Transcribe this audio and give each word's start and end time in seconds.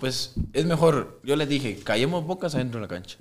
pues 0.00 0.34
es 0.52 0.64
mejor, 0.64 1.20
yo 1.24 1.36
les 1.36 1.48
dije, 1.48 1.78
callemos 1.82 2.24
bocas 2.24 2.54
adentro 2.54 2.80
de 2.80 2.86
la 2.86 2.88
cancha. 2.88 3.18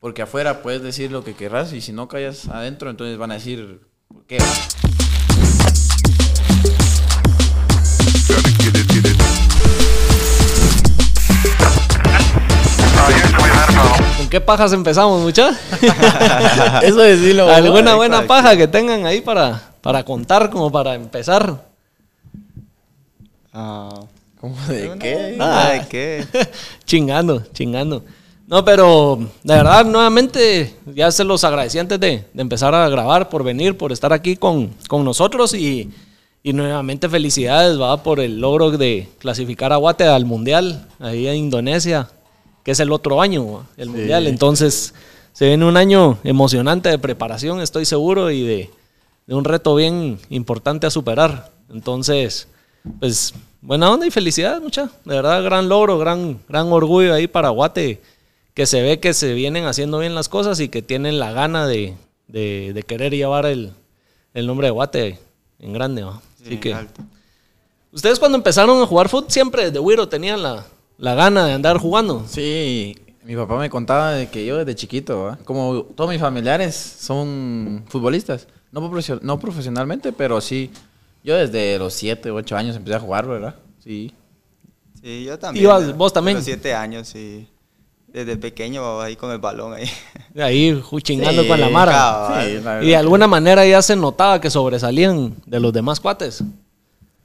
Porque 0.00 0.22
afuera 0.22 0.62
puedes 0.62 0.82
decir 0.82 1.10
lo 1.10 1.24
que 1.24 1.34
querrás 1.34 1.72
y 1.72 1.80
si 1.80 1.92
no 1.92 2.08
callas 2.08 2.48
adentro, 2.48 2.90
entonces 2.90 3.18
van 3.18 3.30
a 3.30 3.34
decir, 3.34 3.80
¿por 4.08 4.24
qué? 4.24 4.38
¿Con 14.16 14.28
qué 14.28 14.40
pajas 14.40 14.72
empezamos, 14.72 15.20
muchachos? 15.22 15.56
Eso 16.82 16.98
decirlo. 16.98 17.48
¿Alguna 17.48 17.94
buena 17.94 18.26
paja 18.26 18.56
que 18.56 18.68
tengan 18.68 19.06
ahí 19.06 19.20
para, 19.20 19.72
para 19.80 20.04
contar, 20.04 20.50
como 20.50 20.70
para 20.70 20.94
empezar? 20.94 21.68
Ah, 23.52 24.00
¿Cómo 24.40 24.56
de 24.68 24.96
qué? 24.98 25.34
nada 25.36 25.72
de 25.72 25.88
qué. 25.88 26.26
chingando, 26.86 27.44
chingando. 27.52 28.02
No, 28.46 28.64
pero 28.64 29.18
de 29.44 29.54
verdad, 29.54 29.84
nuevamente, 29.84 30.74
ya 30.86 31.12
se 31.12 31.24
los 31.24 31.44
agradecí 31.44 31.78
antes 31.78 32.00
de, 32.00 32.24
de 32.32 32.42
empezar 32.42 32.74
a 32.74 32.88
grabar, 32.88 33.28
por 33.28 33.44
venir, 33.44 33.76
por 33.76 33.92
estar 33.92 34.14
aquí 34.14 34.36
con, 34.36 34.70
con 34.88 35.04
nosotros 35.04 35.52
y, 35.52 35.90
y 36.42 36.54
nuevamente 36.54 37.08
felicidades, 37.08 37.78
va, 37.78 38.02
por 38.02 38.18
el 38.18 38.40
logro 38.40 38.70
de 38.70 39.08
clasificar 39.18 39.74
a 39.74 39.76
Guate 39.76 40.04
al 40.04 40.24
Mundial, 40.24 40.88
ahí 40.98 41.28
en 41.28 41.36
Indonesia, 41.36 42.08
que 42.64 42.70
es 42.70 42.80
el 42.80 42.92
otro 42.92 43.20
año, 43.20 43.52
¿va? 43.52 43.66
el 43.76 43.90
Mundial. 43.90 44.26
Entonces, 44.26 44.94
se 45.34 45.46
viene 45.46 45.66
un 45.66 45.76
año 45.76 46.18
emocionante 46.24 46.88
de 46.88 46.98
preparación, 46.98 47.60
estoy 47.60 47.84
seguro, 47.84 48.30
y 48.30 48.42
de, 48.42 48.70
de 49.26 49.34
un 49.34 49.44
reto 49.44 49.74
bien 49.74 50.18
importante 50.30 50.86
a 50.86 50.90
superar. 50.90 51.52
Entonces, 51.70 52.48
pues, 52.98 53.34
buena 53.62 53.90
onda 53.90 54.06
y 54.06 54.10
felicidades, 54.10 54.62
mucha. 54.62 54.90
De 55.04 55.14
verdad, 55.16 55.42
gran 55.42 55.68
logro, 55.68 55.98
gran, 55.98 56.38
gran 56.48 56.72
orgullo 56.72 57.14
ahí 57.14 57.26
para 57.26 57.48
Guate, 57.50 58.00
que 58.54 58.66
se 58.66 58.82
ve 58.82 59.00
que 59.00 59.14
se 59.14 59.34
vienen 59.34 59.66
haciendo 59.66 59.98
bien 59.98 60.14
las 60.14 60.28
cosas 60.28 60.60
y 60.60 60.68
que 60.68 60.82
tienen 60.82 61.18
la 61.18 61.32
gana 61.32 61.66
de, 61.66 61.94
de- 62.28 62.72
de 62.74 62.82
querer 62.82 63.12
llevar 63.14 63.46
el, 63.46 63.72
el 64.34 64.46
nombre 64.46 64.66
de 64.68 64.70
Guate 64.72 65.18
en 65.58 65.72
grande, 65.72 66.02
¿va? 66.02 66.20
Así 66.40 66.50
Sí, 66.50 66.56
que, 66.58 66.72
alto. 66.74 67.02
ustedes 67.92 68.18
cuando 68.18 68.36
empezaron 68.38 68.80
a 68.82 68.86
jugar 68.86 69.08
fútbol, 69.08 69.26
siempre 69.30 69.66
desde 69.66 69.78
Wiro 69.78 70.08
tenían 70.08 70.42
la, 70.42 70.64
la 70.98 71.14
gana 71.14 71.44
de 71.46 71.52
andar 71.52 71.76
jugando. 71.78 72.24
Sí, 72.26 72.96
mi 73.24 73.36
papá 73.36 73.58
me 73.58 73.68
contaba 73.70 74.12
de 74.12 74.28
que 74.30 74.44
yo 74.46 74.56
desde 74.56 74.74
chiquito, 74.74 75.22
¿va? 75.24 75.36
como 75.44 75.82
todos 75.82 76.08
mis 76.10 76.20
familiares 76.20 76.74
son 77.00 77.84
futbolistas, 77.88 78.46
no, 78.72 78.80
profesio- 78.90 79.20
no 79.22 79.38
profesionalmente, 79.38 80.12
pero 80.12 80.40
sí, 80.40 80.70
yo 81.24 81.36
desde 81.36 81.78
los 81.78 81.92
7, 81.94 82.30
8 82.30 82.56
años 82.56 82.76
empecé 82.76 82.96
a 82.96 83.00
jugar, 83.00 83.26
¿verdad? 83.26 83.54
Sí. 83.82 84.12
Sí, 85.02 85.24
yo 85.24 85.38
también. 85.38 85.64
Ibas- 85.66 85.96
vos 85.96 86.12
también. 86.12 86.36
De 86.36 86.40
los 86.40 86.44
siete 86.44 86.74
años, 86.74 87.08
sí. 87.08 87.48
Desde 88.06 88.36
pequeño 88.36 89.00
ahí 89.00 89.14
con 89.16 89.30
el 89.30 89.38
balón 89.38 89.72
ahí. 89.74 89.88
Ahí 90.36 90.82
chingando 91.02 91.42
Sí, 91.42 91.48
con 91.48 91.60
la 91.60 91.68
mara. 91.68 91.92
cabal. 91.92 92.46
Sí, 92.48 92.60
la 92.62 92.82
Y 92.82 92.88
de 92.88 92.96
alguna 92.96 93.26
manera 93.28 93.64
ya 93.66 93.80
se 93.82 93.94
notaba 93.96 94.40
que 94.40 94.50
sobresalían 94.50 95.36
de 95.46 95.60
los 95.60 95.72
demás 95.72 96.00
cuates. 96.00 96.42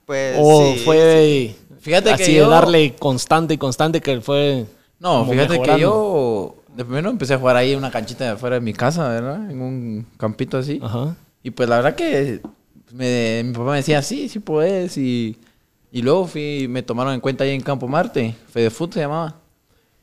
Pues 0.05 0.37
O 0.39 0.73
sí, 0.75 0.81
fue 0.85 1.55
Fíjate 1.79 2.11
así 2.11 2.23
que 2.25 2.31
de 2.33 2.37
yo- 2.37 2.49
darle 2.49 2.95
constante 2.95 3.55
y 3.55 3.57
constante 3.57 3.99
que 4.01 4.21
fue. 4.21 4.65
No, 4.99 5.25
fíjate 5.25 5.59
que 5.61 5.79
yo 5.79 6.55
de 6.75 6.83
primero 6.85 7.09
empecé 7.09 7.33
a 7.33 7.37
jugar 7.39 7.55
ahí 7.57 7.71
en 7.73 7.77
una 7.79 7.89
canchita 7.91 8.23
de 8.23 8.29
afuera 8.31 8.55
de 8.55 8.61
mi 8.61 8.73
casa, 8.73 9.07
¿verdad? 9.09 9.49
En 9.49 9.61
un 9.61 10.07
campito 10.17 10.57
así. 10.57 10.79
Ajá. 10.83 11.15
Y 11.43 11.49
pues 11.51 11.67
la 11.69 11.77
verdad 11.77 11.95
que 11.95 12.41
me- 12.91 13.43
mi 13.45 13.53
papá 13.53 13.71
me 13.71 13.77
decía, 13.77 14.01
sí, 14.01 14.29
sí 14.29 14.39
puedes. 14.39 14.97
Y, 14.97 15.37
y 15.91 16.01
luego 16.01 16.27
fui, 16.27 16.67
me 16.69 16.83
tomaron 16.83 17.13
en 17.13 17.21
cuenta 17.21 17.43
ahí 17.43 17.51
en 17.51 17.61
Campo 17.61 17.87
Marte, 17.87 18.35
Fedefoot 18.49 18.93
se 18.93 19.01
llamaba. 19.01 19.41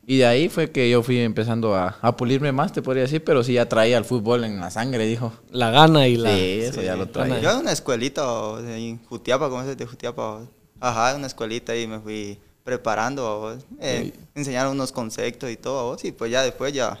Y 0.05 0.17
de 0.17 0.25
ahí 0.25 0.49
fue 0.49 0.69
que 0.71 0.89
yo 0.89 1.01
fui 1.01 1.19
empezando 1.19 1.75
a, 1.75 1.97
a 2.01 2.17
pulirme 2.17 2.51
más, 2.51 2.73
te 2.73 2.81
podría 2.81 3.03
decir, 3.03 3.23
pero 3.23 3.41
sí 3.43 3.53
ya 3.53 3.69
traía 3.69 3.97
el 3.97 4.03
fútbol 4.05 4.43
en 4.43 4.59
la 4.59 4.69
sangre, 4.69 5.05
dijo. 5.05 5.31
La 5.51 5.71
gana 5.71 6.07
y 6.09 6.17
la. 6.17 6.29
Sí, 6.35 6.59
eso 6.61 6.81
ya 6.81 6.95
lo 6.97 7.07
traía. 7.07 7.39
Yo 7.39 7.51
en 7.51 7.57
una 7.59 7.71
escuelita 7.71 8.29
o, 8.29 8.59
en 8.59 9.03
Jutiapa, 9.05 9.49
¿cómo 9.49 9.61
es 9.63 9.77
de 9.77 9.85
Jutiapa? 9.85 10.21
o? 10.35 10.47
Ajá, 10.81 11.11
en 11.11 11.17
una 11.19 11.27
escuelita 11.27 11.73
y 11.77 11.87
me 11.87 11.99
fui 11.99 12.37
preparando. 12.65 13.57
eh, 13.79 14.11
enseñaron 14.35 14.73
unos 14.73 14.91
conceptos 14.91 15.49
y 15.49 15.55
todo. 15.55 15.95
Y 16.03 16.11
pues 16.11 16.31
ya 16.31 16.43
después 16.43 16.73
ya, 16.73 16.99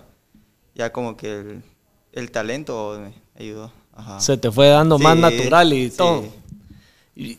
ya 0.75 0.91
como 0.93 1.17
que 1.17 1.39
el, 1.41 1.63
el 2.13 2.31
talento 2.31 2.99
me 3.01 3.13
ayudó. 3.41 3.71
Ajá. 3.95 4.19
Se 4.19 4.37
te 4.37 4.51
fue 4.51 4.67
dando 4.69 4.97
más 4.99 5.15
Sí, 5.15 5.21
natural 5.21 5.73
y 5.73 5.89
sí. 5.89 5.97
todo. 5.97 6.25
Y 7.15 7.37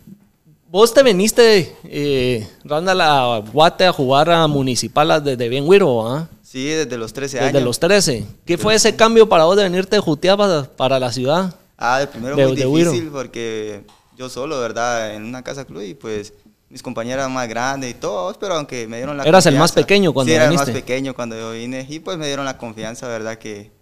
vos 0.71 0.93
te 0.95 1.03
veniste, 1.03 1.75
eh, 1.85 2.49
Randall, 2.65 3.01
a 3.01 3.39
Guate 3.53 3.87
a 3.87 3.93
jugar 3.93 4.31
a 4.31 4.47
Municipal 4.47 5.23
desde 5.25 5.49
bien 5.49 5.65
Wiro, 5.67 6.07
¿ah? 6.09 6.29
Sí, 6.43 6.67
desde 6.67 6.97
los 6.97 7.13
13 7.13 7.39
Desde 7.39 7.49
años. 7.51 7.63
los 7.65 7.81
13. 7.81 8.25
¿Qué 8.45 8.57
fue 8.57 8.75
ese 8.77 8.95
cambio 8.95 9.29
para 9.29 9.45
vos 9.45 9.57
de 9.57 9.65
venirte 9.65 9.97
de 9.97 10.01
Jutiapa 10.01 10.69
para 10.77 11.01
la 11.01 11.11
ciudad? 11.11 11.55
Ah, 11.77 11.99
de 11.99 12.07
primero 12.07 12.37
De- 12.37 12.47
muy 12.47 12.57
de 12.57 12.67
Wiro. 12.67 12.93
difícil 12.93 13.11
porque 13.11 13.83
yo 14.17 14.29
solo, 14.29 14.61
¿verdad? 14.61 15.15
En 15.15 15.25
una 15.25 15.43
casa 15.43 15.65
club 15.65 15.83
y 15.83 15.95
pues 15.95 16.33
mis 16.71 16.83
compañeras 16.83 17.29
más 17.29 17.49
grandes 17.49 17.91
y 17.91 17.95
todo, 17.95 18.33
pero 18.39 18.55
aunque 18.55 18.87
me 18.87 18.99
dieron 18.99 19.17
la 19.17 19.25
Eras 19.25 19.47
el 19.47 19.55
más 19.57 19.73
confianza. 19.73 19.87
pequeño 19.87 20.13
cuando 20.13 20.31
sí, 20.31 20.35
era 20.37 20.45
el 20.45 20.51
viniste. 20.51 20.71
más 20.73 20.81
pequeño 20.81 21.15
cuando 21.15 21.37
yo 21.37 21.51
vine 21.53 21.85
y 21.89 21.99
pues 21.99 22.17
me 22.19 22.27
dieron 22.29 22.45
la 22.45 22.57
confianza, 22.57 23.09
¿verdad? 23.09 23.37
Que 23.39 23.73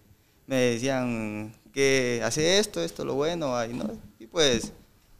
me 0.46 0.56
decían 0.56 1.52
que 1.72 2.20
hace 2.24 2.58
esto, 2.58 2.80
esto 2.82 3.04
lo 3.04 3.14
bueno, 3.14 3.56
ahí, 3.56 3.72
¿no? 3.72 3.90
Y 4.18 4.26
pues 4.26 4.72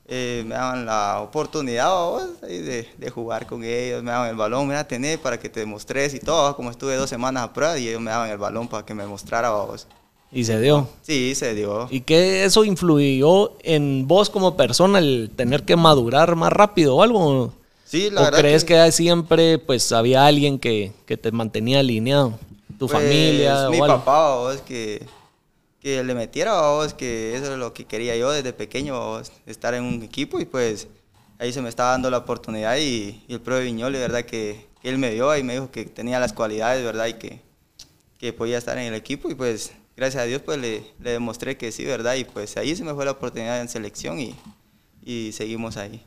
eh, 0.06 0.42
me 0.46 0.54
daban 0.54 0.84
la 0.86 1.20
oportunidad 1.20 1.90
¿vos? 1.94 2.40
de, 2.42 2.88
de 2.96 3.10
jugar 3.10 3.46
con 3.46 3.64
ellos, 3.64 4.02
me 4.02 4.10
daban 4.10 4.28
el 4.30 4.36
balón, 4.36 4.66
mira, 4.68 4.86
tener 4.86 5.18
para 5.20 5.38
que 5.38 5.48
te 5.48 5.60
demostres 5.60 6.14
y 6.14 6.20
todo, 6.20 6.54
como 6.56 6.70
estuve 6.70 6.96
dos 6.96 7.08
semanas 7.10 7.44
a 7.44 7.52
prueba 7.52 7.78
y 7.78 7.88
ellos 7.88 8.00
me 8.00 8.10
daban 8.10 8.30
el 8.30 8.38
balón 8.38 8.68
para 8.68 8.84
que 8.84 8.94
me 8.94 9.06
mostrara 9.06 9.50
vos. 9.50 9.86
Y 10.30 10.44
se 10.44 10.58
dio. 10.60 10.88
Sí, 11.02 11.34
se 11.34 11.54
dio. 11.54 11.88
¿Y 11.90 12.00
qué 12.00 12.44
eso 12.44 12.64
influyó 12.64 13.52
en 13.62 14.08
vos 14.08 14.30
como 14.30 14.56
persona 14.56 14.98
el 14.98 15.30
tener 15.36 15.64
que 15.64 15.76
madurar 15.76 16.36
más 16.36 16.52
rápido 16.52 16.96
o 16.96 17.02
algo? 17.02 17.52
Sí, 17.84 18.08
la 18.10 18.22
¿O 18.22 18.24
verdad 18.24 18.38
crees 18.40 18.64
que... 18.64 18.90
siempre 18.92 19.58
pues 19.58 19.92
había 19.92 20.24
alguien 20.26 20.58
que, 20.58 20.92
que 21.06 21.19
te 21.19 21.30
mantenía 21.32 21.80
alineado? 21.80 22.38
¿Tu 22.78 22.88
Pues, 22.88 22.92
familia 22.92 23.69
Mi 23.69 23.78
o 23.78 23.84
algo? 23.84 23.98
papá, 23.98 24.36
vos, 24.36 24.56
que, 24.62 25.06
que 25.82 26.04
le 26.04 26.15
metiera, 26.15 26.60
vos, 26.60 26.94
que 26.94 27.37
eso 27.37 27.53
es 27.53 27.59
lo 27.59 27.75
que 27.75 27.84
quería 27.87 28.16
yo 28.16 28.31
desde 28.31 28.53
pequeño, 28.53 28.98
vos, 28.98 29.32
estar 29.47 29.75
en 29.75 29.82
un 29.82 30.03
equipo 30.04 30.38
y 30.38 30.44
pues 30.44 30.87
ahí 31.41 31.53
se 31.53 31.60
me 31.60 31.69
estaba 31.69 31.91
dando 31.91 32.09
la 32.09 32.19
oportunidad 32.19 32.76
y, 32.76 33.25
y 33.26 33.34
el 33.34 33.41
profe 33.41 33.65
Viñoli, 33.65 33.98
verdad, 33.98 34.25
que, 34.25 34.65
que 34.81 34.88
él 34.88 34.98
me 34.98 35.10
dio 35.10 35.37
y 35.37 35.43
me 35.43 35.54
dijo 35.54 35.72
que 35.72 35.84
tenía 35.84 36.20
las 36.20 36.32
cualidades, 36.32 36.84
verdad, 36.84 37.09
y 37.09 37.15
que, 37.15 37.41
que 38.19 38.32
podía 38.32 38.59
estar 38.59 38.78
en 38.78 38.84
el 38.84 38.94
equipo 38.94 39.28
y 39.28 39.34
pues 39.34 39.72
gracias 39.97 40.22
a 40.22 40.26
Dios 40.26 40.41
pues 40.43 40.59
le, 40.59 40.84
le 41.00 41.10
demostré 41.10 41.56
que 41.56 41.72
sí, 41.72 41.84
verdad, 41.84 42.14
y 42.14 42.25
pues 42.25 42.56
ahí 42.56 42.76
se 42.76 42.84
me 42.84 42.94
fue 42.94 43.04
la 43.04 43.10
oportunidad 43.10 43.60
en 43.60 43.69
selección 43.69 44.20
y, 44.20 44.37
y 45.04 45.32
seguimos 45.32 45.76
ahí. 45.76 46.00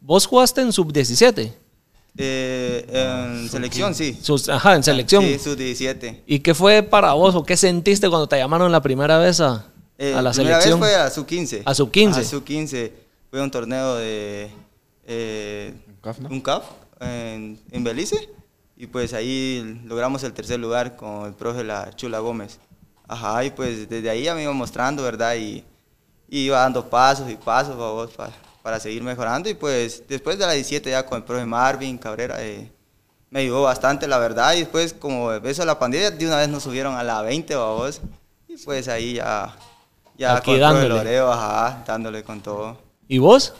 ¿Vos 0.00 0.24
jugaste 0.24 0.62
en 0.62 0.72
sub-17? 0.72 1.52
Eh, 2.16 2.86
en 2.92 3.48
selección, 3.48 3.94
sí. 3.94 4.18
Sus- 4.20 4.48
Ajá, 4.48 4.74
en 4.76 4.82
selección. 4.82 5.24
Sí, 5.24 5.38
sub-17. 5.38 6.22
¿Y 6.26 6.40
qué 6.40 6.54
fue 6.54 6.82
para 6.82 7.12
vos 7.14 7.34
o 7.34 7.44
qué 7.44 7.56
sentiste 7.56 8.08
cuando 8.08 8.26
te 8.28 8.36
llamaron 8.36 8.70
la 8.72 8.80
primera 8.82 9.18
vez 9.18 9.40
a, 9.40 9.66
Eh, 9.98 10.14
a 10.14 10.22
la 10.22 10.32
primera 10.32 10.60
selección? 10.60 10.80
vez 10.80 10.90
fue 10.90 10.96
a 11.00 11.10
sub-15. 11.10 11.62
A 11.64 11.74
sub-15. 11.74 12.16
A 12.16 12.24
sub-15. 12.24 12.92
Fue 13.30 13.40
un 13.40 13.50
torneo 13.50 13.94
de... 13.96 14.50
eh, 15.06 15.72
Un 15.88 15.94
CAF, 16.02 16.18
¿no? 16.18 16.28
un 16.30 16.40
CAF 16.40 16.64
en, 17.00 17.58
en 17.70 17.84
Belice. 17.84 18.28
Y 18.76 18.86
pues 18.86 19.12
ahí 19.12 19.78
logramos 19.84 20.22
el 20.24 20.32
tercer 20.32 20.58
lugar 20.58 20.96
con 20.96 21.26
el 21.26 21.34
profe 21.34 21.62
La 21.64 21.90
Chula 21.94 22.18
Gómez. 22.18 22.58
Ajá, 23.06 23.44
y 23.44 23.50
pues 23.50 23.88
desde 23.88 24.08
ahí 24.08 24.22
ya 24.24 24.34
me 24.34 24.42
iba 24.42 24.52
mostrando, 24.52 25.02
¿verdad? 25.02 25.34
Y, 25.36 25.64
y 26.28 26.40
iba 26.46 26.58
dando 26.60 26.88
pasos 26.88 27.30
y 27.30 27.34
pasos 27.36 27.74
para, 27.76 27.90
vos, 27.90 28.10
para, 28.12 28.32
para 28.62 28.80
seguir 28.80 29.02
mejorando. 29.02 29.48
Y 29.48 29.54
pues 29.54 30.04
después 30.08 30.38
de 30.38 30.46
la 30.46 30.52
17 30.52 30.90
ya 30.90 31.06
con 31.06 31.18
el 31.18 31.24
profe 31.24 31.44
Marvin 31.44 31.98
Cabrera, 31.98 32.36
eh, 32.44 32.70
me 33.30 33.40
ayudó 33.40 33.62
bastante, 33.62 34.06
la 34.08 34.18
verdad. 34.18 34.54
Y 34.54 34.60
después, 34.60 34.92
como 34.92 35.32
eso 35.32 35.62
de 35.62 35.66
la 35.66 35.78
pandemia, 35.78 36.10
de 36.10 36.26
una 36.26 36.36
vez 36.38 36.48
nos 36.48 36.62
subieron 36.62 36.94
a 36.94 37.02
la 37.02 37.22
20, 37.22 37.54
vos. 37.56 38.00
Y 38.48 38.56
pues 38.58 38.88
ahí 38.88 39.14
ya, 39.14 39.54
ya 40.18 40.36
Aquí 40.36 40.46
con 40.46 40.54
el 40.54 40.60
dándole. 40.60 40.88
Loreo, 40.88 41.32
ajá, 41.32 41.84
dándole 41.86 42.22
con 42.24 42.40
todo. 42.40 42.76
¿Y 43.08 43.18
vos, 43.18 43.54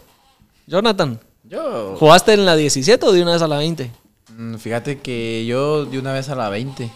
Jonathan? 0.67 1.21
Yo, 1.45 1.97
¿Jugaste 1.99 2.33
en 2.35 2.45
la 2.45 2.55
17 2.57 3.07
o 3.07 3.13
de 3.13 3.23
una 3.23 3.33
vez 3.33 3.43
a 3.43 3.49
la 3.49 3.57
20? 3.59 3.91
Mm, 4.37 4.57
Fíjate 4.57 5.01
que 5.01 5.45
yo 5.47 5.85
de 5.85 5.99
una 5.99 6.13
vez 6.13 6.29
a 6.29 6.35
la 6.35 6.49
20, 6.49 6.91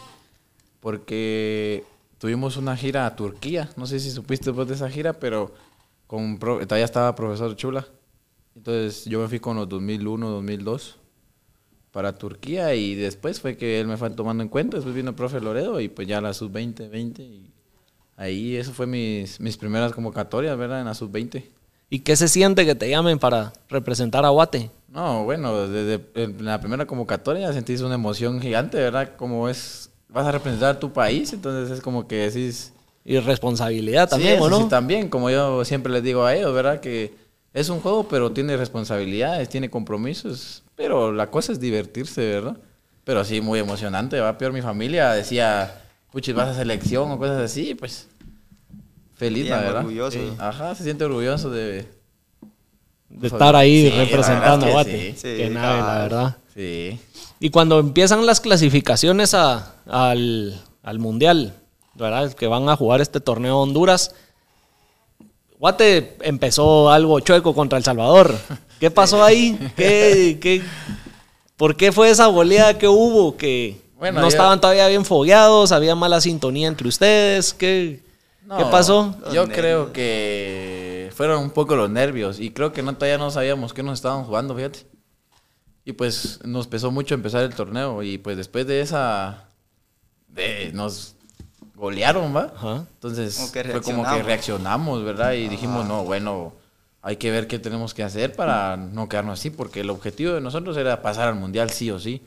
porque 0.81 1.85
tuvimos 2.19 2.57
una 2.57 2.77
gira 2.77 3.07
a 3.07 3.17
Turquía, 3.17 3.69
no 3.77 3.87
sé 3.87 4.01
si 4.01 4.11
supiste 4.11 4.47
después 4.51 4.69
de 4.69 4.75
esa 4.75 4.91
gira, 4.91 5.13
pero 5.15 5.53
con 6.07 6.39
pro- 6.39 6.59
todavía 6.67 6.85
estaba 6.85 7.15
profesor 7.15 7.55
Chula. 7.57 7.87
Entonces 8.57 9.05
yo 9.07 9.21
me 9.21 9.29
fui 9.29 9.41
con 9.41 9.57
los 9.57 9.69
2001, 9.69 10.29
2002 10.31 10.97
para 11.93 12.17
Turquía 12.17 12.75
y 12.75 12.95
después 12.95 13.41
fue 13.41 13.57
que 13.57 13.81
él 13.81 13.87
me 13.87 13.97
fue 13.97 14.11
tomando 14.11 14.43
en 14.43 14.49
cuenta, 14.49 14.77
después 14.77 14.95
vino 14.95 15.11
el 15.11 15.17
profe 15.17 15.41
Loredo 15.41 15.81
y 15.81 15.89
pues 15.89 16.09
ya 16.09 16.21
la 16.21 16.33
sub-20, 16.35 16.89
20 16.91 17.23
y 17.23 17.51
ahí 18.17 18.57
eso 18.57 18.73
fue 18.73 18.87
mis, 18.87 19.41
mis 19.41 19.57
primeras 19.57 19.93
convocatorias, 19.93 20.57
¿verdad? 20.57 20.81
En 20.81 20.87
la 20.87 20.95
sub-20. 20.95 21.45
¿Y 21.91 22.01
qué 22.01 22.17
se 22.17 22.27
siente 22.29 22.67
que 22.67 22.75
te 22.75 22.89
llamen 22.91 23.19
para 23.19 23.53
representar 23.69 24.25
a 24.25 24.31
Guate? 24.31 24.71
No, 24.89 25.25
bueno, 25.25 25.69
desde 25.69 26.01
la 26.43 26.61
primera 26.61 26.87
convocatoria 26.87 27.53
sentís 27.53 27.81
una 27.81 27.95
emoción 27.97 28.41
gigante, 28.41 28.79
¿verdad? 28.79 29.17
Como 29.17 29.49
es, 29.49 29.91
vas 30.09 30.27
a 30.27 30.33
representar 30.33 30.77
a 30.77 30.81
tu 30.81 30.93
país, 30.93 31.33
entonces 31.33 31.77
es 31.77 31.83
como 31.83 32.09
que 32.09 32.17
decís... 32.31 32.73
Y 33.05 33.19
responsabilidad 33.19 34.09
también, 34.09 34.37
sí, 34.37 34.43
¿o 34.43 34.47
eso 34.49 34.57
no? 34.59 34.63
sí, 34.65 34.69
también, 34.71 35.09
como 35.09 35.29
yo 35.31 35.65
siempre 35.65 35.93
les 35.93 36.03
digo 36.03 36.25
a 36.25 36.35
ellos, 36.35 36.55
¿verdad? 36.55 36.81
Que 36.81 37.15
es 37.53 37.69
un 37.69 37.81
juego, 37.81 38.09
pero 38.09 38.33
tiene 38.33 38.57
responsabilidades, 38.57 39.49
tiene 39.49 39.69
compromisos, 39.69 40.63
pero 40.75 41.13
la 41.13 41.31
cosa 41.31 41.53
es 41.53 41.61
divertirse, 41.61 42.23
¿verdad? 42.27 42.57
Pero 43.05 43.23
sí, 43.25 43.41
muy 43.43 43.59
emocionante, 43.59 44.19
va 44.21 44.39
peor 44.39 44.53
mi 44.55 44.63
familia 44.63 45.13
decía, 45.13 45.83
puchis, 46.11 46.35
vas 46.35 46.49
a 46.49 46.55
selección 46.55 47.11
o 47.11 47.19
cosas 47.19 47.39
así, 47.43 47.75
pues 47.75 48.09
feliz, 49.15 49.45
Bien, 49.45 49.59
verdad. 49.61 49.81
orgulloso. 49.81 50.19
Sí. 50.19 50.33
Ajá, 50.39 50.75
se 50.75 50.85
siente 50.85 51.05
orgulloso 51.05 51.51
de... 51.51 51.87
de 53.11 53.27
estar 53.27 53.55
ahí 53.55 53.91
Sí, 53.91 53.97
representando 53.97 54.65
a 54.65 54.69
que 54.69 54.73
Guate. 54.73 55.11
sí. 55.13 55.19
Sí, 55.19 55.37
Qué 55.37 55.51
nave, 55.51 55.81
la 55.81 55.99
verdad. 55.99 56.37
Sí. 56.55 56.99
Y 57.39 57.51
cuando 57.51 57.79
empiezan 57.79 58.25
las 58.27 58.41
clasificaciones 58.41 59.35
a- 59.35 59.75
al, 59.87 60.59
al 60.83 60.99
Mundial, 60.99 61.53
¿verdad? 61.97 62.33
Que 62.33 62.47
van 62.47 62.69
a 62.69 62.77
jugar 62.77 63.01
este 63.01 63.21
torneo 63.21 63.59
Honduras. 63.61 64.15
Guate 65.59 66.17
empezó 66.23 66.91
algo 66.91 67.21
chueco 67.21 67.55
contra 67.55 67.79
El 67.79 67.85
Salvador. 67.85 68.35
¿Qué 68.81 68.91
pasó 68.91 69.23
ahí? 69.25 69.59
¿Qué, 69.77 70.39
qué- 70.41 70.63
por 71.57 71.77
qué 71.77 71.93
fue 71.93 72.11
esa 72.11 72.27
goleada 72.27 72.77
que 72.77 72.89
hubo? 72.89 73.37
Que 73.37 73.81
Bueno, 73.97 74.21
no 74.21 74.27
yo- 74.27 74.29
estaban 74.31 74.61
todavía 74.61 74.89
bien 74.89 75.05
fogueados, 75.05 75.73
había 75.73 75.95
mala 75.95 76.21
sintonía 76.21 76.69
entre 76.69 76.89
ustedes. 76.89 77.55
¿Qué, 77.55 78.03
No, 78.45 78.59
¿qué 78.59 78.65
pasó? 78.67 79.15
Yo 79.33 79.47
creo 79.49 79.93
que 79.93 81.11
fueron 81.15 81.43
un 81.43 81.51
poco 81.51 81.77
los 81.77 81.89
nervios 81.89 82.41
y 82.41 82.51
creo 82.51 82.73
que 82.73 82.83
no 82.83 82.95
todavía 82.95 83.17
no 83.19 83.31
sabíamos 83.31 83.73
qué 83.73 83.83
nos 83.83 83.95
estaban 83.99 84.25
jugando, 84.25 84.55
fíjate. 84.57 84.81
Y 85.87 85.93
pues 85.93 86.41
nos 86.45 86.67
pesó 86.67 86.91
mucho 86.91 87.15
empezar 87.15 87.43
el 87.45 87.55
torneo 87.55 88.03
y 88.03 88.19
pues 88.19 88.37
después 88.37 88.67
de 88.67 88.81
esa 88.81 89.45
de 90.29 90.73
nos 90.75 91.15
golearon, 91.75 92.35
¿va? 92.35 92.53
Ajá. 92.57 92.87
Entonces 92.95 93.37
Como 93.37 93.53
que 93.53 93.65
fue 93.65 93.83
como 93.83 94.03
que 94.03 94.23
reaccionamos. 94.23 94.27
reaccionamos, 94.27 95.05
¿verdad? 95.05 95.33
Y 95.33 95.49
dijimos, 95.49 95.87
no, 95.87 96.05
bueno, 96.05 96.53
hay 97.03 97.17
que 97.17 97.31
ver 97.31 97.47
qué 97.47 97.59
tenemos 97.59 97.95
que 97.95 98.03
hacer 98.03 98.35
para 98.35 98.77
no 98.77 99.09
quedarnos 99.09 99.39
así, 99.41 99.51
porque 99.51 99.81
el 99.81 99.91
objetivo 99.91 100.33
de 100.35 100.41
nosotros 100.41 100.77
era 100.77 101.03
pasar 101.03 101.29
al 101.29 101.35
mundial 101.35 101.71
sí 101.71 101.91
o 101.91 101.99
sí. 101.99 102.23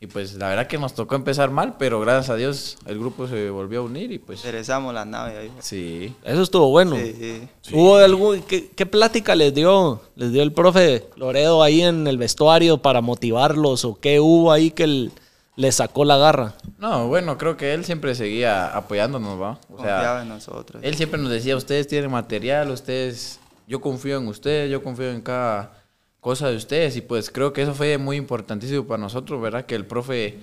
Y 0.00 0.06
pues 0.06 0.34
la 0.34 0.48
verdad 0.48 0.68
que 0.68 0.78
nos 0.78 0.94
tocó 0.94 1.16
empezar 1.16 1.50
mal, 1.50 1.74
pero 1.76 1.98
gracias 1.98 2.30
a 2.30 2.36
Dios 2.36 2.78
el 2.86 3.00
grupo 3.00 3.26
se 3.26 3.50
volvió 3.50 3.80
a 3.80 3.82
unir 3.82 4.12
y 4.12 4.20
pues 4.20 4.44
Regresamos 4.44 4.94
la 4.94 5.04
nave 5.04 5.36
ahí. 5.36 5.52
sí. 5.58 6.14
Eso 6.22 6.42
estuvo 6.42 6.70
bueno. 6.70 6.94
Sí, 6.94 7.48
sí. 7.62 7.74
¿Hubo 7.74 7.96
algún, 7.96 8.42
qué, 8.42 8.68
qué 8.76 8.86
plática 8.86 9.34
les 9.34 9.52
dio, 9.52 10.00
les 10.14 10.30
dio 10.30 10.42
el 10.44 10.52
profe 10.52 11.08
Loredo 11.16 11.64
ahí 11.64 11.82
en 11.82 12.06
el 12.06 12.16
vestuario 12.16 12.78
para 12.78 13.00
motivarlos 13.00 13.84
o 13.84 13.98
qué 13.98 14.20
hubo 14.20 14.52
ahí 14.52 14.70
que 14.70 14.84
el- 14.84 15.12
les 15.58 15.74
sacó 15.74 16.04
la 16.04 16.16
garra? 16.16 16.54
No, 16.78 17.08
bueno, 17.08 17.36
creo 17.36 17.56
que 17.56 17.74
él 17.74 17.84
siempre 17.84 18.14
seguía 18.14 18.68
apoyándonos, 18.76 19.40
¿va? 19.40 19.58
O 19.68 19.74
Confiaba 19.76 20.02
sea, 20.14 20.22
en 20.22 20.28
nosotros. 20.28 20.80
él 20.84 20.94
siempre 20.94 21.20
nos 21.20 21.30
decía, 21.30 21.56
ustedes 21.56 21.88
tienen 21.88 22.10
material, 22.12 22.70
ustedes, 22.70 23.40
yo 23.66 23.80
confío 23.80 24.18
en 24.18 24.28
ustedes, 24.28 24.70
yo 24.70 24.82
confío 24.84 25.10
en 25.10 25.20
cada 25.20 25.72
cosa 26.20 26.48
de 26.48 26.56
ustedes 26.56 26.96
y 26.96 27.00
pues 27.00 27.30
creo 27.30 27.52
que 27.52 27.62
eso 27.62 27.74
fue 27.74 27.98
muy 27.98 28.16
importantísimo 28.16 28.86
para 28.86 29.00
nosotros, 29.00 29.40
¿verdad? 29.42 29.66
Que 29.66 29.74
el 29.74 29.84
profe 29.84 30.38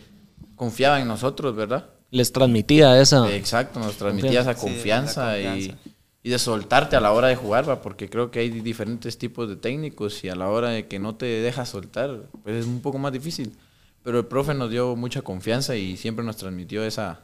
confiaba 0.58 1.00
en 1.00 1.08
nosotros, 1.08 1.56
¿verdad? 1.56 1.86
Les 2.12 2.34
transmitía 2.34 3.00
esa... 3.02 3.34
Exacto, 3.34 3.80
nos 3.80 3.96
transmitía 3.96 4.42
esa 4.42 4.54
Sí, 4.54 4.60
confianza, 4.62 5.32
confianza. 5.32 5.58
Y, 5.60 5.76
y 6.24 6.30
de 6.30 6.40
soltarte 6.40 6.98
a 6.98 7.00
la 7.00 7.14
hora 7.14 7.30
de 7.30 7.36
jugar, 7.38 7.70
¿va? 7.70 7.82
Porque 7.82 8.10
creo 8.10 8.32
que 8.32 8.40
hay 8.40 8.50
diferentes 8.50 9.18
tipos 9.18 9.48
de 9.48 9.56
técnicos 9.56 10.24
y 10.26 10.30
a 10.30 10.36
la 10.36 10.50
hora 10.50 10.70
de 10.72 10.88
que 10.88 11.00
no 11.00 11.16
te 11.16 11.26
dejas 11.26 11.70
soltar, 11.70 12.24
pues 12.44 12.58
es 12.58 12.66
un 12.66 12.82
poco 12.82 12.98
más 12.98 13.14
difícil. 13.14 13.56
Pero 14.06 14.20
el 14.20 14.26
profe 14.28 14.54
nos 14.54 14.70
dio 14.70 14.96
mucha 14.96 15.24
confianza 15.24 15.76
y 15.76 15.98
siempre 15.98 16.24
nos 16.24 16.38
transmitió 16.38 16.86
esa, 16.86 17.22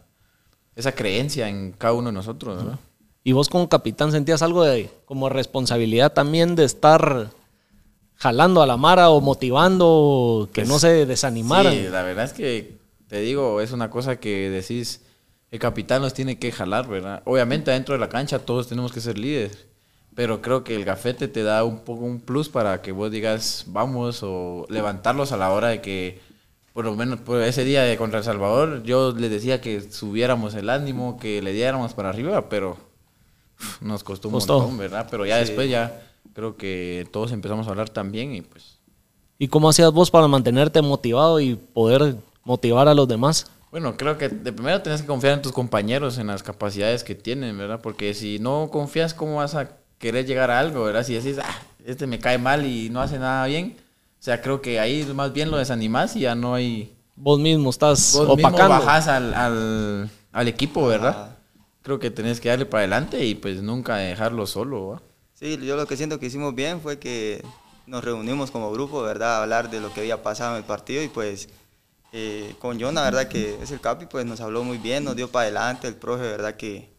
esa 0.75 0.93
creencia 0.93 1.47
en 1.47 1.73
cada 1.73 1.93
uno 1.93 2.07
de 2.07 2.13
nosotros, 2.13 2.57
¿verdad? 2.57 2.79
¿Y 3.23 3.33
vos 3.33 3.49
como 3.49 3.69
capitán 3.69 4.11
sentías 4.11 4.41
algo 4.41 4.63
de 4.63 4.89
como 5.05 5.29
responsabilidad 5.29 6.11
también 6.11 6.55
de 6.55 6.63
estar 6.63 7.29
jalando 8.15 8.63
a 8.63 8.65
la 8.65 8.77
mara 8.77 9.11
o 9.11 9.21
motivando 9.21 10.49
que 10.51 10.65
no 10.65 10.79
se 10.79 11.05
desanimaran? 11.05 11.71
Sí, 11.71 11.83
la 11.83 12.01
verdad 12.01 12.25
es 12.25 12.33
que 12.33 12.79
te 13.07 13.19
digo, 13.19 13.61
es 13.61 13.73
una 13.73 13.91
cosa 13.91 14.15
que 14.15 14.49
decís, 14.49 15.01
el 15.51 15.59
capitán 15.59 16.01
los 16.01 16.15
tiene 16.15 16.39
que 16.39 16.51
jalar, 16.51 16.87
¿verdad? 16.87 17.21
Obviamente 17.25 17.69
adentro 17.69 17.93
de 17.93 17.99
la 17.99 18.09
cancha 18.09 18.39
todos 18.39 18.67
tenemos 18.67 18.91
que 18.91 19.01
ser 19.01 19.19
líderes, 19.19 19.67
pero 20.15 20.41
creo 20.41 20.63
que 20.63 20.75
el 20.75 20.83
gafete 20.83 21.27
te 21.27 21.43
da 21.43 21.63
un 21.63 21.81
poco 21.81 22.05
un 22.05 22.21
plus 22.21 22.49
para 22.49 22.81
que 22.81 22.91
vos 22.91 23.11
digas 23.11 23.65
vamos 23.67 24.23
o 24.23 24.65
levantarlos 24.67 25.31
a 25.31 25.37
la 25.37 25.51
hora 25.51 25.67
de 25.67 25.79
que, 25.81 26.30
por 26.73 26.85
lo 26.85 26.95
menos 26.95 27.19
por 27.19 27.41
ese 27.41 27.63
día 27.63 27.83
de 27.83 27.97
contra 27.97 28.19
El 28.19 28.25
Salvador, 28.25 28.83
yo 28.83 29.11
les 29.13 29.29
decía 29.29 29.61
que 29.61 29.81
subiéramos 29.91 30.53
el 30.55 30.69
ánimo, 30.69 31.17
que 31.19 31.41
le 31.41 31.53
diéramos 31.53 31.93
para 31.93 32.09
arriba, 32.09 32.49
pero 32.49 32.77
nos 33.81 34.03
costó 34.03 34.29
un 34.29 34.35
Costó. 34.35 34.59
montón, 34.59 34.77
¿verdad? 34.77 35.07
Pero 35.09 35.25
ya 35.25 35.37
después 35.37 35.69
ya 35.69 36.01
creo 36.33 36.55
que 36.57 37.07
todos 37.11 37.31
empezamos 37.31 37.67
a 37.67 37.71
hablar 37.71 37.89
también 37.89 38.33
y 38.35 38.41
pues 38.41 38.79
¿Y 39.37 39.47
cómo 39.47 39.69
hacías 39.69 39.91
vos 39.91 40.11
para 40.11 40.27
mantenerte 40.27 40.83
motivado 40.83 41.39
y 41.39 41.55
poder 41.55 42.15
motivar 42.43 42.87
a 42.87 42.93
los 42.93 43.07
demás? 43.07 43.49
Bueno, 43.71 43.97
creo 43.97 44.15
que 44.17 44.29
de 44.29 44.53
primero 44.53 44.81
tienes 44.83 45.01
que 45.01 45.07
confiar 45.07 45.33
en 45.33 45.41
tus 45.41 45.51
compañeros, 45.51 46.19
en 46.19 46.27
las 46.27 46.43
capacidades 46.43 47.03
que 47.03 47.15
tienen, 47.15 47.57
¿verdad? 47.57 47.79
Porque 47.81 48.13
si 48.13 48.37
no 48.37 48.69
confías, 48.71 49.15
¿cómo 49.15 49.37
vas 49.37 49.55
a 49.55 49.71
querer 49.97 50.27
llegar 50.27 50.51
a 50.51 50.59
algo, 50.59 50.83
¿verdad? 50.83 51.03
Si 51.03 51.15
decís, 51.15 51.39
ah, 51.41 51.59
este 51.85 52.05
me 52.05 52.19
cae 52.19 52.37
mal 52.37 52.65
y 52.67 52.89
no 52.91 53.01
hace 53.01 53.17
nada 53.17 53.47
bien, 53.47 53.77
o 54.21 54.23
sea, 54.23 54.39
creo 54.41 54.61
que 54.61 54.79
ahí 54.79 55.03
más 55.15 55.33
bien 55.33 55.49
lo 55.49 55.57
desanimás 55.57 56.15
y 56.15 56.21
ya 56.21 56.35
no 56.35 56.53
hay... 56.53 56.95
Vos 57.15 57.39
mismo 57.39 57.71
estás 57.71 58.13
Vos 58.13 58.37
mismo 58.37 58.49
opacando. 58.49 58.69
bajás 58.69 59.07
al, 59.07 59.33
al, 59.33 60.09
al 60.31 60.47
equipo, 60.47 60.85
¿verdad? 60.85 61.35
Creo 61.81 61.99
que 61.99 62.11
tenés 62.11 62.39
que 62.39 62.49
darle 62.49 62.65
para 62.67 62.81
adelante 62.81 63.25
y 63.25 63.33
pues 63.35 63.61
nunca 63.63 63.97
dejarlo 63.97 64.45
solo, 64.45 64.87
¿va? 64.89 65.01
Sí, 65.33 65.57
yo 65.65 65.75
lo 65.75 65.87
que 65.87 65.97
siento 65.97 66.19
que 66.19 66.27
hicimos 66.27 66.53
bien 66.53 66.81
fue 66.81 66.99
que 66.99 67.43
nos 67.87 68.03
reunimos 68.03 68.51
como 68.51 68.71
grupo, 68.71 69.01
¿verdad? 69.01 69.37
A 69.37 69.41
hablar 69.41 69.71
de 69.71 69.79
lo 69.81 69.91
que 69.91 70.01
había 70.01 70.21
pasado 70.21 70.51
en 70.51 70.57
el 70.57 70.63
partido 70.63 71.01
y 71.01 71.07
pues 71.07 71.49
eh, 72.13 72.53
con 72.59 72.79
John, 72.79 72.93
la 72.95 73.03
verdad 73.03 73.27
que 73.27 73.57
es 73.61 73.71
el 73.71 73.81
capi, 73.81 74.05
pues 74.05 74.25
nos 74.25 74.39
habló 74.39 74.63
muy 74.63 74.77
bien, 74.77 75.03
nos 75.03 75.15
dio 75.15 75.31
para 75.31 75.43
adelante, 75.43 75.87
el 75.87 75.95
profe, 75.95 76.23
¿verdad? 76.23 76.55
Que, 76.55 76.89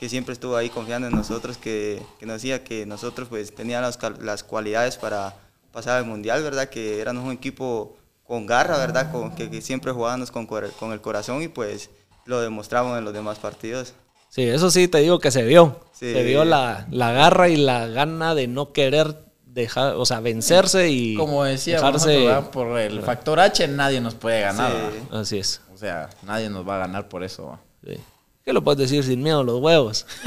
que 0.00 0.08
siempre 0.08 0.32
estuvo 0.32 0.56
ahí 0.56 0.70
confiando 0.70 1.08
en 1.08 1.14
nosotros, 1.14 1.58
que, 1.58 2.02
que 2.18 2.24
nos 2.26 2.36
decía 2.36 2.64
que 2.64 2.86
nosotros 2.86 3.28
pues 3.28 3.54
teníamos 3.54 3.86
las, 3.88 3.96
cal- 3.98 4.18
las 4.24 4.42
cualidades 4.42 4.96
para 4.96 5.36
pasar 5.72 5.98
al 5.98 6.04
Mundial, 6.06 6.42
¿verdad? 6.42 6.68
Que 6.68 7.00
éramos 7.00 7.24
un 7.24 7.32
equipo 7.32 7.96
con 8.24 8.46
garra, 8.46 8.78
¿verdad? 8.78 9.10
Con, 9.10 9.34
que, 9.34 9.50
que 9.50 9.60
siempre 9.60 9.92
jugábamos 9.92 10.30
con, 10.30 10.46
con 10.46 10.92
el 10.92 11.00
corazón 11.00 11.42
y 11.42 11.48
pues 11.48 11.90
lo 12.24 12.40
demostramos 12.40 12.96
en 12.98 13.04
los 13.04 13.12
demás 13.12 13.38
partidos. 13.38 13.94
Sí, 14.28 14.42
eso 14.44 14.70
sí 14.70 14.88
te 14.88 14.98
digo 14.98 15.18
que 15.18 15.30
se 15.30 15.42
vio. 15.42 15.80
Sí. 15.92 16.12
Se 16.12 16.22
vio 16.22 16.44
la, 16.44 16.86
la 16.90 17.12
garra 17.12 17.48
y 17.48 17.56
la 17.56 17.86
gana 17.86 18.34
de 18.34 18.46
no 18.48 18.72
querer 18.72 19.26
dejar, 19.44 19.96
o 19.96 20.06
sea, 20.06 20.20
vencerse 20.20 20.88
y 20.88 21.14
Como 21.16 21.44
decía, 21.44 21.76
dejarse. 21.76 22.30
por 22.52 22.78
el 22.78 23.02
factor 23.02 23.38
H 23.40 23.68
nadie 23.68 24.00
nos 24.00 24.14
puede 24.14 24.40
ganar. 24.40 24.72
Así 25.10 25.38
es. 25.38 25.60
O 25.74 25.76
sea, 25.76 26.08
nadie 26.22 26.48
nos 26.48 26.66
va 26.66 26.76
a 26.76 26.78
ganar 26.78 27.08
por 27.08 27.22
eso. 27.24 27.58
Sí. 27.84 27.98
¿Qué 28.44 28.52
lo 28.52 28.62
puedes 28.64 28.78
decir 28.80 29.04
sin 29.04 29.22
miedo? 29.22 29.44
Los 29.44 29.60
huevos. 29.60 30.04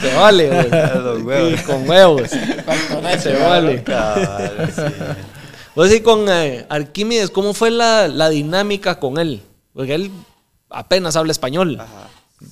se 0.00 0.14
vale, 0.14 0.48
güey. 0.48 0.70
Los 0.70 1.22
huevos. 1.22 1.58
Sí, 1.60 1.64
con 1.64 1.88
huevos. 1.88 2.30
se 3.18 3.36
vale. 3.36 3.82
Cabal, 3.82 4.72
sí. 4.74 4.82
Vos 5.74 5.88
sí, 5.90 6.00
con 6.00 6.26
eh, 6.28 6.66
Arquímedes, 6.68 7.30
¿cómo 7.30 7.54
fue 7.54 7.70
la, 7.70 8.06
la 8.08 8.28
dinámica 8.28 9.00
con 9.00 9.18
él? 9.18 9.40
Porque 9.74 9.94
él 9.94 10.10
apenas 10.70 11.16
habla 11.16 11.32
español. 11.32 11.78
Ajá. 11.80 12.08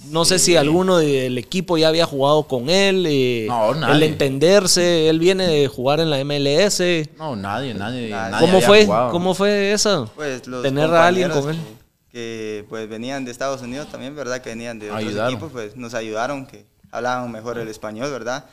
No 0.08 0.24
sé 0.24 0.38
si 0.38 0.56
alguno 0.56 0.98
del 0.98 1.36
equipo 1.36 1.76
ya 1.76 1.88
había 1.88 2.06
jugado 2.06 2.44
con 2.44 2.70
él. 2.70 3.04
eh, 3.08 3.46
No, 3.48 3.74
nadie. 3.74 3.94
El 3.94 4.02
entenderse, 4.04 5.08
él 5.08 5.18
viene 5.18 5.46
de 5.48 5.66
jugar 5.68 5.98
en 6.00 6.10
la 6.10 6.24
MLS. 6.24 6.80
No, 7.18 7.34
nadie, 7.36 7.74
nadie. 7.74 8.14
¿Cómo 8.38 8.60
fue? 8.60 8.86
jugado. 8.86 9.10
¿Cómo 9.10 9.34
fue 9.34 9.72
eso? 9.72 10.08
Pues 10.14 10.46
los 10.46 10.62
Tener 10.62 10.90
a 10.94 11.06
alguien 11.08 11.30
con 11.30 11.50
él. 11.50 11.56
Que, 11.56 11.79
que, 12.10 12.64
pues 12.68 12.88
venían 12.88 13.24
de 13.24 13.30
Estados 13.30 13.62
Unidos 13.62 13.88
también, 13.90 14.14
¿verdad? 14.14 14.40
Que 14.40 14.50
venían 14.50 14.78
de 14.78 14.90
otros 14.90 15.06
Ayudaron. 15.06 15.32
equipos, 15.32 15.52
pues 15.52 15.76
nos 15.76 15.94
ayudaron, 15.94 16.46
que 16.46 16.64
hablaban 16.90 17.30
mejor 17.30 17.58
el 17.58 17.68
español, 17.68 18.10
¿verdad? 18.10 18.46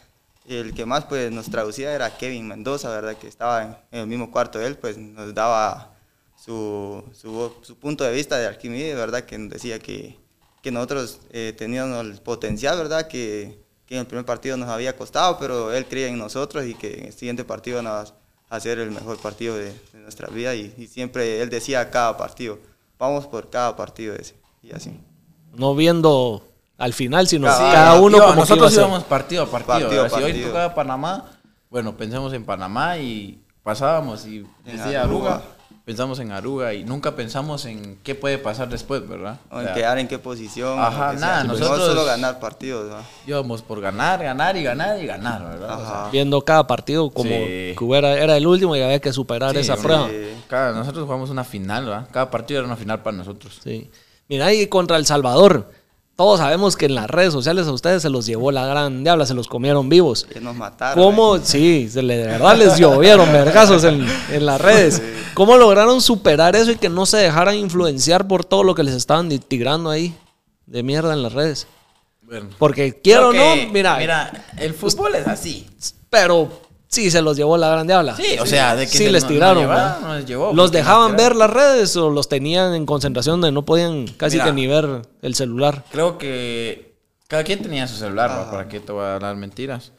El 0.48 0.74
que 0.74 0.86
más 0.86 1.06
pues 1.06 1.32
nos 1.32 1.50
traducía 1.50 1.94
era 1.94 2.16
Kevin 2.18 2.48
Mendoza, 2.48 2.90
¿verdad? 2.90 3.18
Que 3.18 3.28
estaba 3.28 3.64
en, 3.64 3.78
en 3.92 4.00
el 4.02 4.08
mismo 4.08 4.32
cuarto 4.32 4.60
de 4.60 4.68
él, 4.68 4.78
pues 4.78 4.98
nos 4.98 5.34
daba 5.34 5.94
su, 6.38 7.04
su, 7.14 7.52
su 7.64 7.76
punto 7.78 8.04
de 8.04 8.12
vista 8.14 8.38
de 8.38 8.46
Arquímedes, 8.48 8.96
¿verdad? 8.96 9.24
Que 9.26 9.38
nos 9.38 9.50
decía 9.50 9.80
que, 9.80 10.18
que 10.62 10.72
nosotros 10.72 11.20
eh, 11.32 11.54
teníamos 11.58 12.06
el 12.06 12.22
potencial, 12.22 12.78
¿verdad? 12.78 13.08
Que, 13.08 13.60
que 13.86 13.96
en 13.96 14.02
el 14.02 14.08
primer 14.08 14.26
partido 14.26 14.56
nos 14.56 14.70
había 14.70 14.96
costado, 14.96 15.38
pero 15.40 15.74
él 15.74 15.86
creía 15.86 16.08
en 16.08 16.18
nosotros 16.18 16.66
y 16.66 16.76
que 16.76 17.00
en 17.00 17.06
el 17.08 17.14
siguiente 17.14 17.44
partido 17.44 17.82
nos 17.82 18.14
a 18.50 18.56
hacer 18.56 18.80
el 18.80 18.92
mejor 18.92 19.18
partido 19.18 19.58
de, 19.58 19.74
de 19.92 20.00
nuestra 20.00 20.30
vida 20.30 20.56
y, 20.56 20.74
y 20.78 20.88
siempre 20.88 21.42
él 21.42 21.50
decía 21.50 21.90
cada 21.92 22.16
partido, 22.16 22.60
vamos 22.98 23.28
por 23.28 23.50
cada 23.50 23.76
partido 23.76 24.16
ese 24.16 24.36
y 24.62 24.74
así. 24.74 25.00
No 25.54 25.76
viendo 25.76 26.44
al 26.78 26.94
final, 26.94 27.28
sino 27.28 27.48
cada 27.48 28.00
uno 28.00 28.20
como 28.20 28.36
nosotros 28.36 28.74
íbamos 28.74 29.04
partido 29.04 29.44
a 29.44 29.46
partido. 29.48 29.80
Partido 29.80 30.02
a 30.02 30.04
¿verdad? 30.04 30.18
Si 30.18 30.24
hoy 30.24 30.42
tocaba 30.44 30.76
Panamá, 30.76 31.32
bueno, 31.70 31.96
pensamos 31.98 32.34
en 32.34 32.46
Panamá 32.46 32.98
y 32.98 33.42
pasábamos 33.64 34.26
y 34.26 34.46
decía 34.64 35.04
Aruga. 35.04 35.42
Pensamos 35.88 36.20
en 36.20 36.34
Aruga 36.34 36.74
y 36.74 36.84
nunca 36.84 37.16
pensamos 37.16 37.64
en 37.64 37.98
qué 38.04 38.14
puede 38.14 38.38
pasar 38.38 38.68
después, 38.68 39.08
¿verdad? 39.08 39.40
O 39.50 39.56
O 39.56 39.60
en 39.62 39.68
sea, 39.68 39.74
quedar 39.74 39.98
en 40.00 40.10
qué 40.10 40.20
posición. 40.20 40.78
Ajá, 40.78 41.08
o 41.08 41.12
que 41.14 41.18
sea. 41.20 41.28
nada, 41.28 41.44
No 41.46 41.54
nosotros- 41.54 41.86
solo 41.88 42.04
ganar 42.04 42.42
partidos, 42.42 42.90
¿no? 42.90 42.98
íbamos 43.26 43.62
por 43.62 43.80
ganar, 43.80 44.22
ganar 44.22 44.58
y 44.58 44.64
ganar 44.64 45.02
y 45.02 45.06
ganar, 45.08 45.46
¿verdad? 45.48 45.80
O 45.80 45.86
sea, 45.86 46.02
Ajá. 46.02 46.10
Viendo 46.12 46.42
cada 46.42 46.68
partido 46.68 47.10
como 47.10 47.30
Sí. 47.30 47.74
que 47.78 47.78
hubiera, 47.80 48.16
era 48.22 48.36
el 48.36 48.46
último 48.46 48.76
y 48.76 48.82
había 48.82 49.00
que 49.00 49.14
superar 49.14 49.54
Sí, 49.54 49.60
esa 49.62 49.78
prueba. 49.78 50.10
Sí. 50.10 50.44
cada- 50.50 50.74
nosotros 50.74 51.06
jugamos 51.06 51.30
una 51.30 51.46
final, 51.46 51.86
¿verdad? 51.86 52.10
Cada 52.12 52.30
partido 52.30 52.60
era 52.60 52.68
una 52.68 52.76
final 52.76 53.02
para 53.02 53.16
nosotros. 53.16 53.58
Sí. 53.64 53.90
Mira, 54.28 54.52
y 54.54 54.68
contra 54.68 54.98
El 54.98 55.06
Salvador, 55.06 55.72
todos 56.18 56.40
sabemos 56.40 56.76
que 56.76 56.88
en 56.88 56.96
las 56.96 57.08
redes 57.08 57.32
sociales 57.32 57.68
a 57.68 57.72
ustedes 57.72 58.02
se 58.02 58.10
los 58.10 58.26
llevó 58.26 58.52
la 58.52 58.66
gran 58.66 59.04
diabla, 59.04 59.26
se 59.28 59.36
los 59.36 59.48
comieron 59.48 59.88
vivos. 59.88 60.26
Que 60.26 60.42
nos 60.42 60.56
mataron. 60.56 61.02
¿Cómo? 61.02 61.36
¿eh? 61.38 61.42
Sí, 61.44 61.88
se 61.90 62.02
le, 62.02 62.18
de 62.18 62.26
verdad 62.26 62.58
les 62.58 62.78
llovieron 62.78 63.32
vergazos 63.32 63.84
en, 63.84 64.06
en 64.32 64.46
las 64.46 64.60
redes. 64.60 65.00
¿Cómo 65.36 65.56
lograron 65.58 66.02
superar 66.02 66.56
eso 66.56 66.72
y 66.72 66.78
que 66.78 66.90
no 66.90 67.06
se 67.06 67.18
dejaran 67.18 67.56
influenciar 67.56 68.28
por 68.28 68.44
todo 68.44 68.64
lo 68.64 68.74
que 68.74 68.82
les 68.84 68.96
estaban 68.96 69.30
tirando 69.30 69.92
ahí 69.92 70.14
de 70.66 70.82
mierda 70.82 71.14
en 71.14 71.22
las 71.22 71.34
redes? 71.34 71.68
Bueno, 72.24 72.50
Porque 72.58 73.00
quiero 73.00 73.30
o 73.30 73.34
no, 73.34 73.56
mira, 73.72 73.98
Mira, 73.98 74.46
el 74.58 74.74
fútbol 74.74 75.14
es 75.16 75.28
así. 75.28 75.68
pero 76.10 76.50
sí 76.88 77.12
se 77.12 77.22
los 77.22 77.36
llevó 77.38 77.58
la 77.58 77.70
gran 77.70 77.88
diabla. 77.88 78.16
Sí, 78.16 78.38
o 78.40 78.46
sea, 78.46 78.76
de 78.76 78.86
que 78.86 78.92
sí 78.92 78.98
se 79.06 79.12
les 79.12 79.24
no- 79.24 79.30
tiraron. 79.30 79.56
no 79.56 79.62
llevaron, 79.70 80.04
¿va? 80.04 80.08
no 80.08 80.16
les 80.16 80.26
llevó, 80.26 80.54
¿Los 80.54 80.72
dejaban 80.72 81.16
ver 81.16 81.36
las 81.36 81.50
redes 81.50 81.96
o 81.98 82.10
los 82.10 82.28
tenían 82.30 82.74
en 82.74 82.86
concentración 82.86 83.42
de 83.42 83.52
no 83.52 83.66
podían 83.66 84.08
casi 84.08 84.36
Mira. 84.38 84.46
que 84.46 84.54
ni 84.54 84.68
ver 84.68 85.02
el 85.22 85.36
celular? 85.36 85.84
Creo 85.92 86.18
que 86.18 86.96
cada 87.28 87.44
quien 87.44 87.62
tenía 87.62 87.88
su 87.88 87.96
celular. 87.98 88.50
¿para 88.52 88.68
qué 88.70 88.80
te 88.80 88.92
voy 88.92 89.04
a 89.04 89.16
hablar 89.16 89.36
mentiras? 89.36 89.92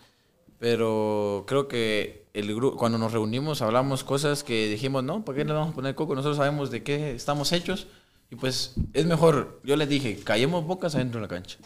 Pero 0.58 1.44
creo 1.46 1.68
que 1.68 2.26
el 2.34 2.54
grupo, 2.54 2.76
cuando 2.76 2.98
nos 2.98 3.12
reunimos 3.12 3.62
hablamos 3.62 4.02
cosas 4.04 4.42
que 4.42 4.68
dijimos, 4.68 5.04
no, 5.04 5.24
¿para 5.24 5.38
qué 5.38 5.44
le 5.44 5.52
vamos 5.52 5.70
a 5.72 5.74
poner 5.74 5.94
coco? 5.94 6.14
Nosotros 6.14 6.36
sabemos 6.36 6.70
de 6.70 6.82
qué 6.82 7.12
estamos 7.14 7.52
hechos 7.52 7.86
y 8.30 8.36
pues 8.36 8.74
es 8.92 9.06
mejor, 9.06 9.60
yo 9.64 9.76
les 9.76 9.88
dije, 9.88 10.18
callemos 10.24 10.66
bocas 10.66 10.94
adentro 10.94 11.20
de 11.20 11.26
la 11.26 11.28
cancha. 11.28 11.58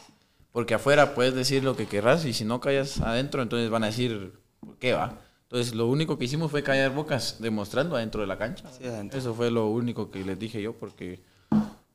Porque 0.52 0.74
afuera 0.74 1.14
puedes 1.14 1.34
decir 1.34 1.64
lo 1.64 1.76
que 1.76 1.86
querrás 1.86 2.24
y 2.26 2.34
si 2.34 2.44
no 2.44 2.60
callas 2.60 3.00
adentro, 3.00 3.40
entonces 3.42 3.70
van 3.70 3.84
a 3.84 3.86
decir, 3.86 4.34
¿por 4.64 4.76
qué 4.78 4.92
va? 4.94 5.12
Entonces 5.44 5.74
lo 5.74 5.86
único 5.86 6.16
que 6.18 6.24
hicimos 6.24 6.50
fue 6.50 6.62
callar 6.62 6.94
bocas 6.94 7.36
demostrando 7.40 7.96
adentro 7.96 8.20
de 8.22 8.26
la 8.26 8.38
cancha. 8.38 8.64
Sí. 8.72 8.84
Eso 9.12 9.34
fue 9.34 9.50
lo 9.50 9.66
único 9.68 10.10
que 10.10 10.24
les 10.24 10.38
dije 10.38 10.62
yo 10.62 10.72
porque... 10.72 11.20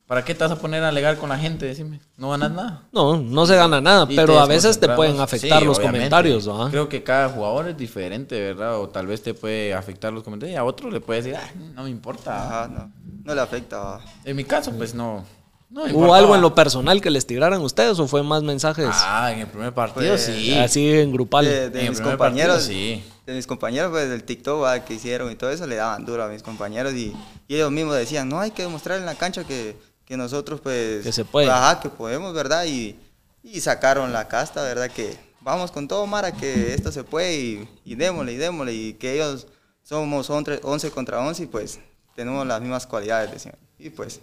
¿Para 0.06 0.24
qué 0.24 0.34
te 0.34 0.42
vas 0.42 0.52
a 0.52 0.58
poner 0.58 0.82
a 0.84 0.88
alegar 0.88 1.18
con 1.18 1.28
la 1.28 1.36
gente? 1.36 1.66
Decime, 1.66 2.00
no 2.16 2.30
ganas 2.30 2.50
nada. 2.52 2.82
No, 2.92 3.18
no 3.18 3.44
se 3.44 3.56
gana 3.56 3.78
nada, 3.78 4.06
Y 4.08 4.16
pero 4.16 4.38
a 4.40 4.46
veces 4.46 4.80
te 4.80 4.88
pueden 4.88 5.20
afectar 5.20 5.58
Sí, 5.60 5.64
los 5.66 5.76
obviamente. 5.76 5.98
comentarios, 6.08 6.48
¿va? 6.48 6.70
Creo 6.70 6.88
que 6.88 7.02
cada 7.02 7.28
jugador 7.28 7.68
es 7.68 7.76
diferente, 7.76 8.40
¿verdad? 8.40 8.80
O 8.80 8.88
tal 8.88 9.06
vez 9.06 9.22
te 9.22 9.34
puede 9.34 9.74
afectar 9.74 10.10
los 10.10 10.22
comentarios 10.22 10.54
y 10.54 10.56
a 10.56 10.64
otro 10.64 10.90
le 10.90 11.00
puede 11.02 11.20
decir, 11.20 11.36
"Ah, 11.36 11.50
no 11.74 11.82
me 11.84 11.90
importa. 11.90 12.62
Ajá, 12.62 12.68
no. 12.68 12.90
No 13.22 13.34
le 13.34 13.40
afecta. 13.42 14.00
En 14.24 14.34
mi 14.34 14.44
caso, 14.44 14.72
pues 14.72 14.94
no. 14.94 15.26
No 15.70 15.82
¿Hubo 15.82 15.88
importaba. 15.88 16.16
algo 16.18 16.34
en 16.34 16.40
lo 16.40 16.54
personal 16.54 17.00
que 17.00 17.10
les 17.10 17.26
tiraran 17.26 17.60
ustedes 17.60 17.98
o 17.98 18.08
fue 18.08 18.22
más 18.22 18.42
mensajes 18.42 18.88
Ah, 18.92 19.32
en 19.32 19.40
el 19.40 19.46
primer 19.46 19.72
partido 19.74 20.08
Pues, 20.14 20.24
sí. 20.24 20.54
así 20.56 20.90
en 20.90 21.12
grupal? 21.12 21.44
De, 21.44 21.70
de 21.70 21.80
En 21.80 21.84
el 21.86 21.90
mis 21.92 22.00
compañeros. 22.00 22.56
partido, 22.64 22.78
sí. 22.80 23.04
De 23.26 23.34
mis 23.34 23.46
compañeros, 23.46 23.90
pues 23.90 24.08
del 24.08 24.24
TikTok 24.24 24.62
¿va? 24.62 24.84
que 24.84 24.94
hicieron 24.94 25.30
y 25.30 25.34
todo 25.34 25.50
eso, 25.50 25.66
le 25.66 25.76
daban 25.76 26.06
duro 26.06 26.24
a 26.24 26.28
mis 26.28 26.42
compañeros 26.42 26.94
y, 26.94 27.14
y 27.46 27.54
ellos 27.56 27.70
mismos 27.70 27.94
decían, 27.96 28.28
no, 28.28 28.40
hay 28.40 28.50
que 28.52 28.62
demostrar 28.62 28.98
en 28.98 29.04
la 29.06 29.14
cancha 29.16 29.44
que, 29.44 29.76
que 30.06 30.16
nosotros, 30.16 30.60
pues. 30.62 31.04
Que 31.04 31.12
se 31.12 31.26
puede. 31.26 31.50
Ajá, 31.50 31.80
que 31.80 31.90
podemos, 31.90 32.32
¿verdad? 32.32 32.64
Y, 32.64 32.96
y 33.42 33.60
sacaron 33.60 34.12
la 34.14 34.28
casta, 34.28 34.62
¿verdad? 34.62 34.90
Que 34.90 35.14
vamos 35.42 35.70
con 35.70 35.86
todo, 35.88 36.06
Mara, 36.06 36.32
que 36.32 36.72
esto 36.72 36.90
se 36.90 37.04
puede 37.04 37.34
y, 37.38 37.68
y 37.84 37.94
démosle 37.96 38.32
y 38.32 38.36
démosle 38.36 38.72
y 38.72 38.92
que 38.94 39.14
ellos 39.16 39.46
somos 39.82 40.28
11 40.30 40.60
11 40.62 40.90
contra 40.90 41.20
11 41.20 41.42
y 41.42 41.46
pues 41.46 41.78
tenemos 42.16 42.46
las 42.46 42.60
mismas 42.62 42.86
cualidades, 42.86 43.30
decían. 43.30 43.54
Y 43.78 43.90
pues 43.90 44.20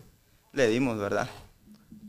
le 0.56 0.68
dimos, 0.68 0.98
¿verdad? 0.98 1.28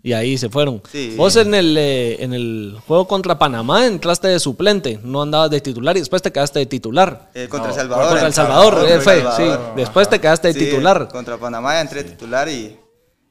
Y 0.02 0.12
ahí 0.12 0.38
se 0.38 0.48
fueron. 0.48 0.80
Sí. 0.92 1.14
Vos 1.16 1.34
en 1.34 1.52
el, 1.52 1.76
eh, 1.76 2.22
en 2.22 2.32
el 2.32 2.76
juego 2.86 3.08
contra 3.08 3.38
Panamá 3.38 3.86
entraste 3.86 4.28
de 4.28 4.38
suplente, 4.38 5.00
no 5.02 5.22
andabas 5.22 5.50
de 5.50 5.60
titular 5.60 5.96
y 5.96 6.00
después 6.00 6.22
te 6.22 6.30
quedaste 6.30 6.60
de 6.60 6.66
titular. 6.66 7.28
Eh, 7.34 7.48
contra 7.48 7.68
No, 7.70 7.74
El 7.74 7.80
Salvador. 7.80 8.04
contra 8.04 8.20
El 8.20 8.26
en 8.28 8.32
Salvador, 8.32 8.86
eh, 8.88 9.00
fue, 9.00 9.16
Salvador. 9.22 9.60
sí. 9.66 9.72
Después 9.76 10.08
te 10.08 10.20
quedaste 10.20 10.48
de 10.48 10.54
Sí, 10.54 10.66
titular. 10.66 11.08
Contra 11.08 11.36
Panamá 11.38 11.74
ya 11.74 11.80
entré 11.80 12.04
titular 12.04 12.48
y 12.48 12.76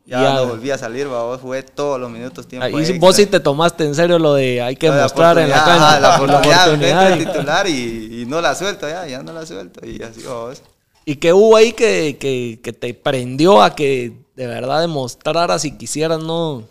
ya, 0.06 0.22
Ya. 0.22 0.34
no 0.36 0.48
volví 0.48 0.70
a 0.70 0.78
salir, 0.78 1.08
va, 1.10 1.24
vos 1.24 1.40
jugué 1.40 1.64
todos 1.64 1.98
los 1.98 2.12
minutos 2.12 2.46
tiempo. 2.46 2.66
Ahí 2.66 2.74
sí- 2.74 2.80
extra. 2.92 3.00
vos 3.00 3.16
sí 3.16 3.26
te 3.26 3.40
tomaste 3.40 3.86
en 3.86 3.96
serio 3.96 4.20
lo 4.20 4.34
de 4.34 4.62
hay 4.62 4.76
que 4.76 4.92
mostrar 4.92 5.38
en 5.40 5.50
la 5.50 5.56
oportunidad, 5.56 5.66
cancha. 5.66 5.88
ajá, 5.88 6.00
la 6.02 6.16
oportunidad, 6.18 6.68
oportunidad. 6.68 7.12
entro 7.14 7.26
de 7.26 7.32
titular 7.32 7.68
y, 7.70 8.22
y 8.22 8.26
no 8.26 8.42
la 8.42 8.54
suelto 8.54 8.90
ya, 8.90 9.08
ya 9.08 9.24
no 9.24 9.32
la 9.32 9.46
suelto 9.46 9.80
y 9.88 10.04
así 10.04 10.24
vos. 10.24 10.62
¿Y 11.06 11.16
qué 11.16 11.32
hubo 11.32 11.56
ahí 11.56 11.72
que, 11.72 12.18
que, 12.20 12.60
que 12.62 12.74
te 12.74 12.94
prendió 12.94 13.62
a 13.64 13.74
que 13.76 14.25
de 14.36 14.48
verdad 14.48 14.82
demostraras 14.82 15.62
si 15.62 15.78
quisieras 15.78 16.20
no, 16.20 16.64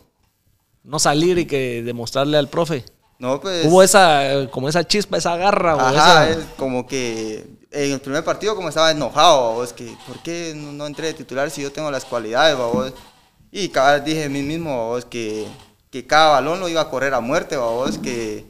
no 0.82 0.98
salir 0.98 1.38
y 1.38 1.46
que 1.46 1.82
demostrarle 1.82 2.36
al 2.36 2.48
profe? 2.48 2.84
No, 3.18 3.40
pues. 3.40 3.66
Hubo 3.66 3.82
esa, 3.82 4.48
como 4.50 4.68
esa 4.68 4.86
chispa, 4.86 5.16
esa 5.16 5.36
garra 5.36 5.76
o 5.76 5.80
Ajá, 5.80 6.28
esa... 6.28 6.40
es 6.40 6.46
como 6.56 6.86
que 6.86 7.46
en 7.70 7.92
el 7.92 8.00
primer 8.00 8.24
partido 8.24 8.54
como 8.54 8.68
estaba 8.68 8.90
enojado, 8.90 9.54
vos, 9.54 9.72
que 9.72 9.96
¿por 10.06 10.22
qué 10.22 10.52
no, 10.54 10.86
entré 10.86 11.08
de 11.08 11.14
titular 11.14 11.50
si 11.50 11.62
yo 11.62 11.72
tengo 11.72 11.90
las 11.90 12.04
cualidades, 12.04 12.56
vos? 12.56 12.92
Y 13.50 13.68
cada 13.68 13.94
vez 13.94 14.04
dije 14.04 14.24
a 14.24 14.28
mí 14.28 14.42
mismo, 14.42 14.88
vos, 14.88 15.04
que, 15.04 15.46
que 15.90 16.06
cada 16.06 16.32
balón 16.32 16.60
lo 16.60 16.68
iba 16.68 16.80
a 16.80 16.90
correr 16.90 17.14
a 17.14 17.20
muerte, 17.20 17.56
vos, 17.56 17.98
que, 17.98 18.44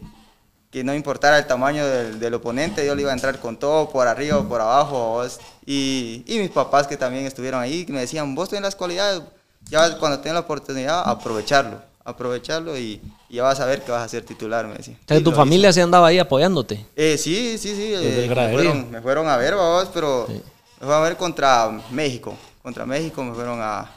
que 0.75 0.83
no 0.83 0.93
importara 0.93 1.39
el 1.39 1.47
tamaño 1.47 1.87
del, 1.87 2.19
del 2.19 2.35
oponente, 2.35 2.85
yo 2.85 2.97
le 2.97 3.03
iba 3.03 3.13
a 3.13 3.15
entrar 3.15 3.39
con 3.39 3.57
todo, 3.57 3.89
por 3.91 4.09
arriba 4.09 4.39
o 4.39 4.49
por 4.49 4.61
abajo, 4.61 5.11
vos. 5.11 5.39
Y, 5.65 6.25
y 6.27 6.37
mis 6.41 6.51
papás 6.51 6.89
que 6.89 6.97
también 6.97 7.25
estuvieron 7.27 7.61
ahí, 7.61 7.87
que 7.87 7.93
me 7.93 8.01
decían, 8.01 8.35
vos 8.35 8.49
tenés 8.49 8.63
las 8.65 8.75
cualidades, 8.75 9.23
ya 9.71 9.97
cuando 9.99 10.19
tengas 10.19 10.35
la 10.35 10.41
oportunidad, 10.41 11.09
aprovecharlo, 11.09 11.81
aprovecharlo 12.05 12.77
y, 12.77 13.01
y 13.29 13.37
ya 13.37 13.45
vas 13.45 13.61
a 13.61 13.67
ver 13.67 13.83
que 13.83 13.93
vas 13.93 14.03
a 14.03 14.09
ser 14.09 14.25
titular, 14.25 14.67
me 14.67 14.83
sea, 14.83 14.97
Y 15.17 15.23
tu 15.23 15.31
familia 15.31 15.73
sí 15.73 15.81
andaba 15.81 16.09
ahí 16.09 16.19
apoyándote. 16.19 16.85
eh, 16.97 17.17
sí, 17.19 17.57
sí, 17.57 17.77
sí. 17.77 17.93
Eh, 17.95 18.27
me, 18.29 18.53
fueron, 18.53 18.91
me 18.91 19.01
fueron 19.01 19.29
a 19.29 19.37
ver, 19.37 19.55
vamos, 19.55 19.89
pero 19.95 20.27
Sí. 20.27 20.33
me 20.81 20.87
fueron 20.87 21.03
a 21.05 21.05
ver 21.05 21.17
contra 21.17 21.71
México. 21.93 22.35
Contra 22.65 22.85
México 22.85 23.23
me 23.23 23.33
fueron 23.33 23.61
a, 23.63 23.79
A 23.79 23.89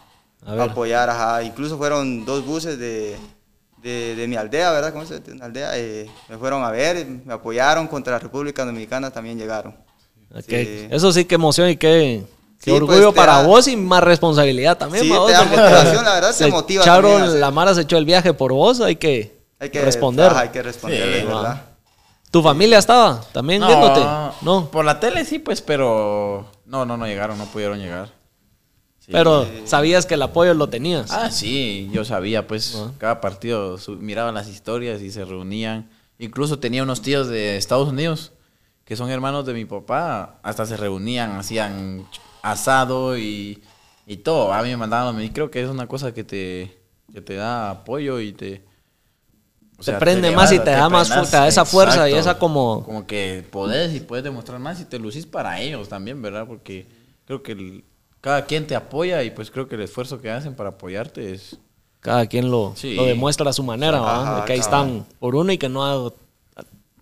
a 0.46 0.52
ver. 0.54 0.70
apoyar. 0.70 1.10
Ajá. 1.10 1.42
Incluso 1.42 1.76
fueron 1.76 2.24
dos 2.24 2.46
buses 2.46 2.78
de, 2.78 3.18
de, 3.78 4.16
de 4.16 4.28
mi 4.28 4.36
aldea, 4.36 4.72
¿verdad? 4.72 4.92
¿Cómo 4.94 5.06
se 5.06 5.20
dice? 5.20 5.42
Aldea. 5.44 5.72
eh, 5.78 6.10
me 6.30 6.38
fueron 6.38 6.64
a 6.64 6.72
ver, 6.72 7.06
me 7.26 7.34
apoyaron. 7.34 7.88
Contra 7.88 8.14
la 8.14 8.20
República 8.20 8.66
Dominicana 8.66 9.12
también 9.12 9.38
llegaron. 9.38 9.76
Ok. 10.34 10.44
Sí. 10.48 10.88
Eso 10.92 11.12
sí, 11.14 11.26
qué 11.26 11.36
emoción 11.36 11.70
y 11.70 11.78
qué, 11.78 12.24
qué 12.62 12.72
Sí, 12.72 12.72
orgullo 12.72 13.14
pues, 13.14 13.16
para 13.16 13.42
da- 13.42 13.48
vos 13.48 13.68
y 13.68 13.78
más 13.78 14.04
responsabilidad 14.04 14.78
también. 14.78 15.04
Sí, 15.04 15.10
para 15.10 15.22
vos, 15.22 15.28
te 15.32 15.34
da 15.38 15.44
motivación, 15.46 16.04
la 16.06 16.14
verdad, 16.16 16.30
te 16.38 16.44
se 16.44 16.48
motiva 16.48 16.84
echaron- 16.84 17.20
también 17.22 17.40
la 17.40 17.52
Mara 17.52 17.74
se 17.76 17.82
echó 17.82 17.98
el 17.98 18.06
viaje 18.06 18.34
por 18.34 18.52
vos, 18.52 18.82
hay 18.82 18.96
que, 18.98 19.40
Hay 19.60 19.70
que 19.70 19.82
responder. 19.82 20.32
hay 20.36 20.50
que 20.50 20.62
responderle, 20.64 21.22
Sí, 21.22 21.26
¿verdad? 21.28 21.62
¿Tu 22.30 22.44
familia 22.44 22.78
estaba 22.78 23.22
también 23.32 23.66
viéndote? 23.66 24.02
No, 24.42 24.70
Por 24.70 24.84
la 24.84 25.00
tele 25.00 25.24
sí, 25.24 25.40
pues, 25.40 25.62
pero... 25.62 26.46
No, 26.66 26.86
no, 26.86 26.98
no 26.98 27.08
llegaron, 27.08 27.38
no 27.38 27.46
pudieron 27.46 27.80
llegar. 27.80 28.10
Sí. 29.08 29.14
pero 29.14 29.48
sabías 29.66 30.06
que 30.06 30.16
el 30.16 30.22
apoyo 30.22 30.54
lo 30.54 30.68
tenías. 30.68 31.12
Ah, 31.12 31.32
sí, 31.32 31.90
yo 31.94 32.04
sabía, 32.04 32.46
pues, 32.46 32.76
Ah. 32.76 32.92
cada 32.98 33.22
partido 33.22 33.78
miraban 34.00 34.36
las 34.36 34.50
historias 34.50 35.02
y 35.02 35.12
se 35.12 35.24
reunían. 35.24 35.90
Incluso 36.20 36.60
tenía 36.60 36.84
unos 36.84 37.02
tíos 37.02 37.28
de 37.30 37.56
Estados 37.58 37.88
Unidos, 37.90 38.34
que 38.84 38.96
son 38.98 39.10
hermanos 39.10 39.46
de 39.46 39.54
mi 39.54 39.64
papá, 39.66 40.40
hasta 40.44 40.66
se 40.66 40.76
reunían, 40.76 41.38
hacían 41.38 42.06
asado 42.42 43.18
y, 43.18 43.64
y 44.06 44.18
todo. 44.18 44.52
A 44.54 44.62
mí 44.62 44.70
me 44.70 44.78
mandaban, 44.78 45.16
mí 45.16 45.30
creo 45.30 45.50
que 45.52 45.64
es 45.64 45.70
una 45.70 45.88
cosa 45.88 46.14
que 46.14 46.24
te, 46.26 46.78
que 47.14 47.22
te 47.22 47.36
da 47.36 47.70
apoyo 47.72 48.20
y 48.20 48.34
te... 48.34 48.66
o 49.80 49.84
Te 49.84 49.94
prende 49.94 50.32
más 50.32 50.52
y 50.52 50.60
te 50.60 50.72
da 50.72 50.90
más 50.90 51.08
fu- 51.14 51.24
te 51.24 51.38
da 51.38 51.48
esa 51.48 51.64
fuerza 51.66 52.10
y 52.10 52.14
esa 52.14 52.38
como- 52.38 52.84
Como 52.84 53.08
que 53.08 53.46
podés 53.52 53.94
y 53.96 54.00
puedes 54.02 54.24
demostrar 54.26 54.60
más 54.60 54.82
y 54.82 54.86
te 54.86 55.00
lucís 55.00 55.26
para 55.26 55.62
ellos 55.62 55.88
también, 55.88 56.22
¿verdad? 56.22 56.46
Porque 56.46 56.88
creo 57.26 57.42
que 57.44 57.52
el- 57.54 57.84
cada 58.22 58.46
quien 58.46 58.68
te 58.68 58.76
apoya 58.76 59.24
y 59.24 59.32
pues 59.32 59.52
creo 59.52 59.68
que 59.68 59.76
el 59.76 59.82
esfuerzo 59.82 60.20
que 60.22 60.30
hacen 60.32 60.56
para 60.56 60.70
apoyarte 60.70 61.34
es... 61.34 61.58
Cada 62.00 62.26
quien 62.28 62.50
lo, 62.52 62.74
Sí. 62.76 62.94
lo 62.96 63.06
demuestra 63.06 63.50
a 63.50 63.54
su 63.54 63.64
manera, 63.64 64.40
de 64.40 64.46
que 64.46 64.54
ahí 64.54 64.60
están 64.60 65.06
por 65.20 65.36
uno 65.36 65.52
y 65.52 65.58
que 65.58 65.68
no 65.70 66.14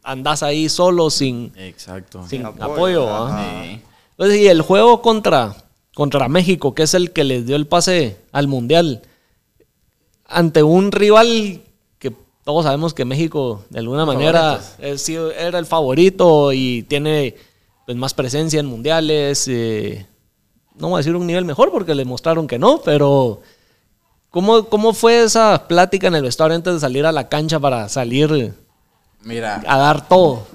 andás 0.03 0.41
ahí 0.43 0.69
solo 0.69 1.10
sin, 1.10 1.51
Exacto. 1.57 2.25
sin 2.27 2.45
apoyo, 2.45 3.07
apoyo. 3.10 3.29
Sí. 3.63 3.81
Entonces, 4.12 4.39
y 4.39 4.48
el 4.48 4.62
juego 4.62 5.01
contra, 5.01 5.55
contra 5.93 6.27
México, 6.29 6.74
que 6.74 6.84
es 6.84 6.93
el 6.93 7.12
que 7.12 7.24
les 7.24 7.45
dio 7.45 7.55
el 7.55 7.67
pase 7.67 8.17
al 8.31 8.48
Mundial, 8.48 9.01
ante 10.27 10.63
un 10.63 10.91
rival 10.91 11.62
que 12.00 12.13
todos 12.43 12.63
sabemos 12.65 12.93
que 12.93 13.05
México 13.05 13.63
de 13.69 13.79
alguna 13.79 14.05
manera 14.05 14.60
es- 14.79 15.10
era 15.10 15.60
el 15.60 15.65
favorito 15.65 16.51
y 16.53 16.84
tiene 16.84 17.36
pues, 17.86 17.98
más 17.98 18.13
presencia 18.13 18.60
en 18.60 18.65
mundiales. 18.65 19.48
eh, 19.48 20.05
no 20.79 20.89
voy 20.89 20.96
a 20.96 20.98
decir 21.00 21.15
un 21.15 21.27
nivel 21.27 21.46
mejor 21.46 21.72
porque 21.72 21.96
le 21.96 22.05
mostraron 22.05 22.48
que 22.48 22.60
no, 22.60 22.82
pero 22.84 23.41
¿Cómo, 24.36 24.65
¿Cómo 24.65 24.91
fue 24.94 25.24
esa 25.24 25.65
plática 25.65 26.08
en 26.08 26.15
el 26.15 26.24
vestuario 26.24 26.58
antes 26.58 26.74
de 26.74 26.79
salir 26.82 27.05
a 27.05 27.13
la 27.13 27.29
cancha 27.29 27.58
para 27.58 27.88
salir 27.88 28.53
Mira, 29.22 29.63
a 29.65 29.77
dar 29.77 30.10
todo? 30.10 30.46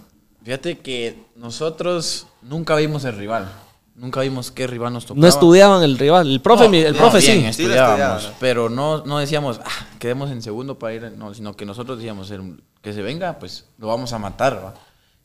fíjate 0.45 0.79
que 0.81 1.25
nosotros 1.35 2.27
nunca 2.43 2.77
vimos 2.77 3.07
el 3.07 3.17
rival. 3.17 3.51
Nunca 3.95 4.21
vimos 4.21 4.51
qué 4.51 4.67
rival 4.67 4.93
nos 4.93 5.05
tocaba. 5.07 5.23
No 5.23 5.27
estudiaban 5.27 5.83
el 5.83 5.97
rival. 5.97 6.31
El 6.31 6.41
profe, 6.43 6.69
No, 6.69 6.75
el 6.75 6.93
no, 6.93 6.99
profe 6.99 7.21
bien, 7.21 7.55
sí. 7.55 7.63
Estudiábamos, 7.63 8.33
pero 8.39 8.69
no, 8.69 9.05
no 9.07 9.19
decíamos, 9.19 9.61
ah, 9.65 9.87
quedemos 9.99 10.31
en 10.31 10.43
segundo 10.43 10.79
para 10.79 10.93
ir, 10.93 11.13
no, 11.17 11.33
sino 11.33 11.57
que 11.57 11.65
nosotros 11.65 11.97
decíamos, 11.97 12.31
el 12.31 12.63
que 12.83 12.93
se 12.93 13.01
venga, 13.01 13.39
pues 13.39 13.65
lo 13.79 13.87
vamos 13.87 14.13
a 14.13 14.19
matar, 14.19 14.63
¿va? 14.63 14.75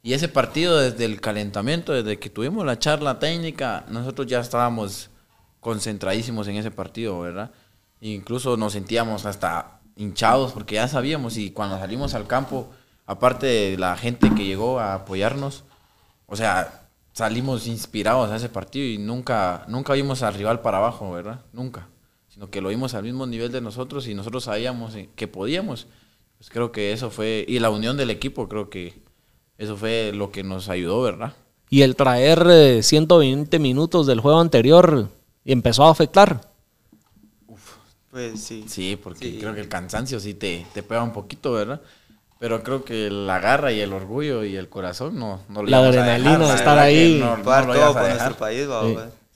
Y 0.06 0.14
ese 0.14 0.28
partido, 0.28 0.78
desde 0.78 1.04
el 1.04 1.20
calentamiento, 1.20 1.92
desde 1.92 2.20
que 2.20 2.30
tuvimos 2.30 2.64
la 2.64 2.78
charla 2.78 3.18
técnica, 3.18 3.86
nosotros 3.90 4.28
ya 4.28 4.40
estábamos 4.40 5.10
concentradísimos 5.60 6.48
en 6.48 6.58
ese 6.58 6.70
partido, 6.70 7.20
¿verdad? 7.22 7.50
Incluso 8.02 8.56
nos 8.56 8.74
sentíamos 8.74 9.26
hasta 9.26 9.80
hinchados 9.96 10.52
porque 10.52 10.76
ya 10.76 10.88
sabíamos 10.88 11.38
y 11.38 11.50
cuando 11.50 11.80
salimos 11.80 12.14
al 12.14 12.28
campo, 12.28 12.70
aparte 13.08 13.48
de 13.48 13.78
la 13.80 13.98
gente 13.98 14.30
que 14.36 14.46
llegó 14.46 14.80
a 14.80 14.94
apoyarnos, 14.94 15.64
o 16.28 16.36
sea, 16.36 16.88
salimos 17.12 17.66
inspirados 17.66 18.30
a 18.30 18.36
ese 18.36 18.50
partido 18.50 18.86
y 18.86 19.00
nunca, 19.00 19.66
nunca 19.68 19.94
vimos 19.94 20.22
al 20.22 20.36
rival 20.36 20.62
para 20.62 20.78
abajo, 20.78 21.14
¿verdad? 21.14 21.40
Nunca. 21.52 21.88
Sino 22.30 22.52
que 22.52 22.62
lo 22.62 22.70
vimos 22.70 22.94
al 22.94 23.02
mismo 23.02 23.26
nivel 23.26 23.52
de 23.52 23.60
nosotros 23.60 24.08
y 24.08 24.14
nosotros 24.14 24.44
sabíamos 24.44 24.94
que 25.16 25.28
podíamos. 25.28 25.88
Pues 26.38 26.52
creo 26.52 26.72
que 26.72 26.94
eso 26.94 27.10
fue, 27.10 27.44
y 27.48 27.58
la 27.58 27.72
unión 27.72 27.98
del 27.98 28.12
equipo, 28.12 28.48
creo 28.48 28.70
que 28.70 29.04
eso 29.58 29.78
fue 29.78 30.12
lo 30.14 30.32
que 30.32 30.44
nos 30.44 30.70
ayudó, 30.70 31.02
¿verdad? 31.02 31.34
Y 31.70 31.82
el 31.82 31.96
traer 31.96 32.46
eh, 32.50 32.84
120 32.84 33.58
minutos 33.60 34.06
del 34.08 34.20
juego 34.20 34.40
anterior 34.40 35.10
empezó 35.46 35.86
a 35.86 35.92
afectar. 35.92 36.42
Pues 38.12 38.42
sí. 38.42 38.66
Sí, 38.68 38.96
porque 39.02 39.32
Sí. 39.32 39.38
creo 39.40 39.54
que 39.54 39.62
el 39.62 39.68
cansancio 39.70 40.20
sí 40.20 40.34
te, 40.34 40.66
te 40.74 40.84
pega 40.84 41.04
un 41.04 41.12
poquito, 41.12 41.52
¿verdad? 41.52 41.82
Pero 42.40 42.64
creo 42.64 42.84
que 42.84 43.10
la 43.10 43.40
garra 43.40 43.72
y 43.72 43.80
el 43.82 43.94
orgullo 43.94 44.44
y 44.44 44.56
el 44.56 44.70
corazón 44.70 45.18
no, 45.18 45.42
no 45.50 45.64
lo 45.64 45.70
La 45.70 45.80
ibas 45.82 45.96
a 45.96 46.00
adrenalina 46.02 46.32
dejar, 46.40 46.48
de 46.48 46.56
estar 46.56 46.80
ahí. 46.80 47.20
No, 47.20 47.38
lo 47.66 47.76
ibas 47.76 47.96
a 47.96 48.04
dejar. 48.04 48.38
país. 48.38 48.68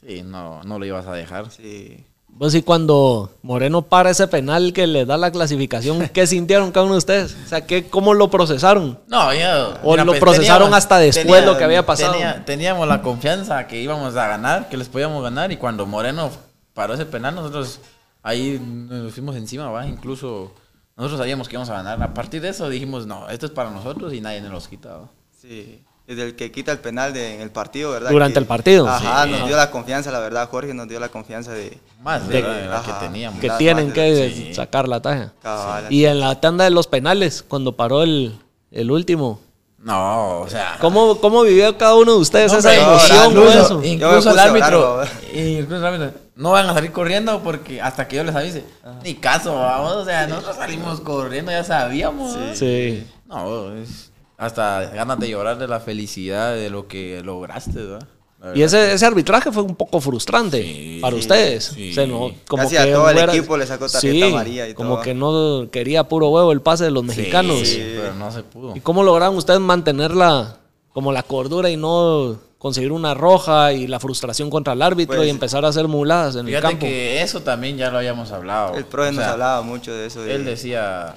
Sí, 0.05 0.21
no, 0.23 0.63
no 0.63 0.79
lo 0.79 0.85
ibas 0.85 1.07
a 1.07 1.13
dejar. 1.13 1.51
Sí. 1.51 2.05
Pues 2.38 2.55
y 2.55 2.62
cuando 2.62 3.31
Moreno 3.41 3.81
para 3.81 4.09
ese 4.12 4.27
penal 4.27 4.71
que 4.71 4.88
le 4.88 5.05
da 5.05 5.17
la 5.17 5.29
clasificación, 5.31 6.07
¿qué 6.13 6.25
sintieron 6.25 6.71
cada 6.71 6.86
uno 6.86 6.93
de 6.93 7.00
ustedes? 7.00 7.36
O 7.45 7.48
sea, 7.50 7.65
¿qué, 7.65 7.89
¿cómo 7.89 8.13
lo 8.13 8.29
procesaron? 8.29 8.98
No, 9.07 9.33
ya. 9.33 9.79
O 9.83 9.98
lo 9.98 10.13
procesaron 10.19 10.74
hasta 10.74 11.00
después 11.00 11.45
lo 11.45 11.57
que 11.57 11.63
había 11.65 11.86
pasado. 11.86 12.13
tenía- 12.13 12.45
teníamos 12.45 12.88
la 12.88 13.01
confianza 13.01 13.67
que 13.67 13.81
íbamos 13.81 14.15
a 14.15 14.27
ganar, 14.27 14.69
que 14.69 14.77
les 14.77 14.88
podíamos 14.88 15.21
ganar. 15.21 15.51
Y 15.51 15.57
cuando 15.57 15.86
Moreno 15.86 16.29
paró 16.74 16.93
ese 16.93 17.05
penal, 17.05 17.36
nosotros 17.36 17.81
ahí 18.24 18.57
nos 18.63 19.12
fuimos 19.13 19.36
encima, 19.36 19.69
¿va? 19.69 19.86
Incluso 19.86 20.53
nosotros 20.95 21.19
sabíamos 21.19 21.50
que 21.50 21.55
íbamos 21.55 21.69
a 21.69 21.74
ganar. 21.74 22.01
A 22.01 22.13
partir 22.13 22.41
de 22.41 22.50
eso 22.50 22.69
dijimos, 22.69 23.05
no, 23.05 23.27
esto 23.29 23.48
es 23.48 23.51
para 23.51 23.69
nosotros 23.69 24.13
y 24.13 24.21
nadie 24.21 24.39
nos 24.39 24.51
los 24.53 24.67
quita. 24.69 24.89
¿va? 24.95 25.09
Sí. 25.41 25.83
Desde 26.10 26.24
el 26.24 26.36
que 26.36 26.51
quita 26.51 26.72
el 26.72 26.80
penal 26.80 27.13
de, 27.13 27.36
en 27.36 27.42
el 27.42 27.51
partido, 27.51 27.92
¿verdad? 27.92 28.10
Durante 28.10 28.34
Que- 28.34 28.39
el 28.39 28.46
partido. 28.48 28.88
Ajá, 28.88 29.25
Sí. 29.25 29.30
nos 29.32 29.46
dio 29.48 29.56
la 29.56 29.70
confianza, 29.70 30.12
la 30.12 30.20
verdad. 30.20 30.50
Jorge 30.50 30.74
nos 30.74 30.88
dio 30.89 31.00
la 31.00 31.10
confianza 31.10 31.51
de. 31.54 31.78
Más 32.01 32.28
de- 32.28 32.42
de 32.42 32.42
la, 32.42 32.54
de 32.56 32.66
la 32.68 32.82
que 32.82 32.92
teníamos. 32.94 33.39
Que 33.39 33.50
tienen 33.51 33.94
que 33.94 34.34
sí. 34.36 34.54
sacar 34.56 34.88
la 34.88 35.00
talla. 35.01 35.34
Cabal, 35.44 35.86
Y 35.94 36.06
en 36.06 36.20
la 36.20 36.42
tanda 36.42 36.63
de 36.63 36.72
los 36.72 36.88
penales, 36.88 37.46
cuando 37.48 37.75
paró 37.75 38.01
el, 38.01 38.36
el 38.72 38.89
último, 38.89 39.39
No, 39.78 40.39
o 40.42 40.50
sea. 40.50 40.78
¿cómo, 40.82 41.20
¿cómo 41.22 41.44
vivió 41.44 41.78
cada 41.78 41.96
uno 41.96 42.13
de 42.13 42.18
ustedes 42.18 42.51
No, 42.54 42.58
esa 42.60 42.74
emoción 42.75 43.18
o 43.20 43.30
llorando, 43.32 43.50
eso? 43.62 43.84
Incluso 43.84 44.32
el 44.32 44.39
árbitro, 44.39 45.01
incluso 45.32 45.75
el 45.78 45.86
árbitro, 45.86 46.20
no 46.36 46.51
van 46.51 46.68
a 46.70 46.74
salir 46.74 46.92
corriendo 46.92 47.39
porque 47.44 47.82
hasta 47.82 48.08
que 48.08 48.16
yo 48.16 48.24
les 48.24 48.36
avise, 48.36 48.66
ni 49.04 49.13
caso, 49.13 49.54
vamos, 49.56 49.94
o 49.94 50.06
sea, 50.06 50.25
nosotros 50.25 50.56
salimos 50.56 51.00
corriendo, 51.01 51.51
ya 51.51 51.63
sabíamos. 51.63 52.36
Sí. 52.56 53.06
No, 53.28 53.75
es 53.75 54.09
hasta 54.39 54.86
ganas 54.89 55.19
de 55.19 55.29
llorar 55.29 55.60
de 55.60 55.67
la 55.67 55.79
felicidad 55.79 56.55
de 56.55 56.69
lo 56.72 56.88
que 56.88 57.22
lograste, 57.24 57.77
¿verdad? 57.84 58.08
Y 58.55 58.62
ese, 58.62 58.93
ese 58.93 59.05
arbitraje 59.05 59.51
fue 59.51 59.63
un 59.63 59.75
poco 59.75 60.00
frustrante 60.00 60.63
Sí, 60.63 61.00
para 61.01 61.13
ustedes. 61.13 61.65
sí. 61.75 61.91
O 61.91 61.93
sea, 61.93 62.08
no, 62.08 62.31
como 62.48 62.63
Casi 62.63 62.75
que 62.75 62.81
a 62.81 62.93
todo 62.93 63.10
el 63.10 63.17
fuera- 63.17 63.36
equipo 63.36 63.58
le 63.58 63.67
sacó 63.67 63.89
tarjeta 63.89 64.00
Sí, 64.13 64.24
amarilla 64.24 64.69
y 64.69 64.74
como 64.74 64.93
todo. 64.93 65.01
que 65.03 65.13
no 65.13 65.67
quería 65.69 66.05
puro 66.05 66.29
huevo 66.29 66.54
el 66.54 66.62
pase 66.62 66.86
de 66.86 66.91
los 66.91 67.04
mexicanos. 67.04 67.60
sí, 67.67 67.84
pero 67.97 68.13
no 68.15 68.32
se 68.32 68.43
pudo. 68.43 68.78
¿Y 68.78 68.80
cómo 68.80 69.04
lograron 69.04 69.36
ustedes 69.36 69.60
mantener 69.60 70.12
la, 70.12 70.56
como 70.93 71.12
la 71.12 71.21
cordura 71.23 71.69
y 71.69 71.75
no 71.75 72.38
conseguir 72.60 72.93
una 72.93 73.13
roja 73.13 73.73
y 73.73 73.88
la 73.88 73.99
frustración 73.99 74.49
contra 74.49 74.71
el 74.71 74.82
árbitro 74.84 75.17
Pues, 75.17 75.28
y 75.28 75.32
empezar 75.32 75.65
a 75.65 75.67
hacer 75.67 75.89
muladas 75.89 76.36
en 76.36 76.41
el 76.41 76.47
Fíjate 76.47 76.67
campo? 76.67 76.86
que 76.86 77.21
eso 77.21 77.41
también 77.41 77.75
ya 77.78 77.91
lo 77.91 77.97
habíamos 77.97 78.32
hablado. 78.32 78.75
El 78.78 78.86
profe 78.86 79.10
O 79.10 79.12
nos 79.12 79.23
sea, 79.23 79.34
hablaba 79.34 79.62
mucho 79.63 79.93
de 79.93 80.06
eso. 80.08 80.21
De, 80.23 80.36
Él 80.36 80.45
decía 80.45 81.13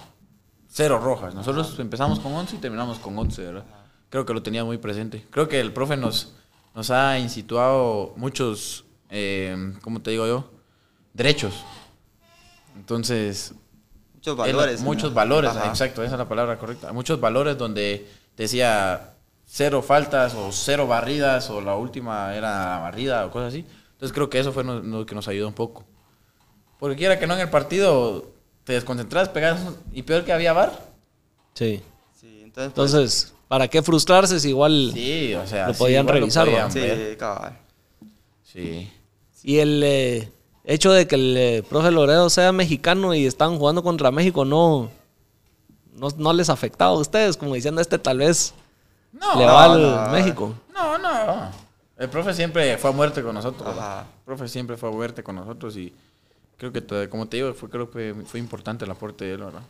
cero 0.74 0.98
rojas. 0.98 1.35
Nosotros 1.35 1.78
empezamos 1.78 2.18
con 2.18 2.32
11 2.32 2.56
y 2.56 2.58
terminamos 2.58 2.98
con 2.98 3.18
11, 3.18 3.44
¿verdad? 3.44 3.64
Creo 4.08 4.24
que 4.24 4.32
lo 4.32 4.42
tenía 4.42 4.64
muy 4.64 4.78
presente. 4.78 5.26
Creo 5.30 5.46
que 5.48 5.61
el 5.61 5.72
profe 5.72 5.96
nos, 5.98 6.32
nos 6.74 6.90
ha 6.90 7.18
instituido 7.18 8.14
muchos, 8.16 8.85
eh, 9.11 9.74
¿cómo 9.82 10.00
te 10.00 10.11
digo 10.12 10.26
yo? 10.26 10.50
Derechos. 11.12 11.54
Entonces, 12.76 13.54
muchos 14.14 14.32
él- 14.48 14.54
valores. 14.56 14.80
muchos 14.80 15.11
¿no? 15.11 15.14
valores, 15.16 15.50
Ajá. 15.50 15.68
exacto, 15.68 16.02
esa 16.02 16.14
es 16.14 16.18
la 16.18 16.28
palabra 16.28 16.58
correcta. 16.58 16.92
Muchos 16.92 17.20
valores 17.20 17.58
donde 17.58 18.08
decía 18.37 19.14
cero 19.44 19.82
faltas 19.82 20.35
o 20.35 20.50
cero 20.52 20.87
barridas 20.87 21.50
o 21.50 21.61
la 21.61 21.76
última 21.76 22.35
era 22.35 22.74
la 22.74 22.78
barrida 22.80 23.26
o 23.26 23.30
cosas 23.30 23.48
así. 23.48 23.66
Entonces 23.92 24.12
creo 24.14 24.30
que 24.30 24.38
eso 24.40 24.52
fue 24.52 24.64
no- 24.64 24.80
lo 24.80 25.04
que 25.06 25.14
nos 25.14 25.28
ayudó 25.28 25.48
un 25.48 25.54
poco. 25.54 25.85
Porque 26.78 26.96
quiera 26.96 27.18
que 27.18 27.26
no 27.26 27.35
en 27.35 27.40
el 27.40 27.50
partido 27.50 28.31
te 28.64 28.75
desconcentras, 28.75 29.29
pegas 29.29 29.61
y 29.92 30.03
peor 30.03 30.25
que 30.25 30.33
había 30.33 30.53
bar. 30.53 30.92
Sí. 31.55 31.83
Sí, 32.18 32.40
entonces, 32.42 32.53
pues, 32.53 32.66
Entonces, 32.66 33.35
¿para 33.48 33.68
qué 33.68 33.83
frustrarse 33.83 34.38
si 34.40 34.51
igual... 34.51 34.90
Sí, 34.94 35.35
o 35.35 35.46
sea, 35.46 35.68
Lo 35.68 35.75
sí, 35.75 35.79
podían 35.79 36.05
igual 36.05 36.18
revisar, 36.18 36.46
podían 36.46 36.70
sí, 36.70 36.81
cabal. 37.18 37.59
Sí. 38.42 38.90
Y 39.42 39.59
el 39.59 39.83
eh, 39.83 40.33
hecho 40.64 40.92
de 40.92 41.07
que 41.07 41.14
el 41.16 41.37
eh, 41.37 41.62
profe 41.68 41.90
Loredo 41.90 42.31
sea 42.31 42.53
mexicano 42.53 43.14
y 43.14 43.27
están 43.27 43.59
jugando 43.59 43.83
contra 43.83 44.11
México 44.11 44.44
no, 44.44 44.90
no, 45.94 46.09
no 46.16 46.33
les 46.33 46.48
afectaba 46.51 46.92
a 46.92 46.98
ustedes, 46.98 47.37
como 47.37 47.55
diciendo 47.55 47.81
este 47.81 47.98
tal 47.98 48.18
vez 48.18 48.55
No, 49.12 49.35
le 49.38 49.46
no, 49.46 49.53
va 49.53 49.64
al 49.64 49.83
no. 49.83 50.09
México. 50.12 50.55
No, 50.72 50.98
no. 50.98 51.51
El 51.96 52.09
profe 52.09 52.35
siempre 52.35 52.77
fue 52.79 52.90
a 52.90 52.92
muerte 52.92 53.22
con 53.22 53.35
nosotros. 53.35 53.68
Ajá. 53.77 54.01
El 54.18 54.25
profe 54.25 54.48
siempre 54.48 54.77
fue 54.77 54.88
a 54.88 54.92
muerte 54.92 55.22
con 55.22 55.37
nosotros 55.37 55.77
y 55.77 55.92
creo 56.70 56.72
que, 56.72 57.09
como 57.09 57.27
te 57.27 57.38
digo, 57.38 57.53
fue, 57.55 57.68
creo 57.68 57.90
que 57.90 58.14
fue 58.25 58.38
importante 58.38 58.85
el 58.85 58.90
aporte 58.90 59.25
de 59.25 59.33
él, 59.33 59.38
¿verdad? 59.38 59.62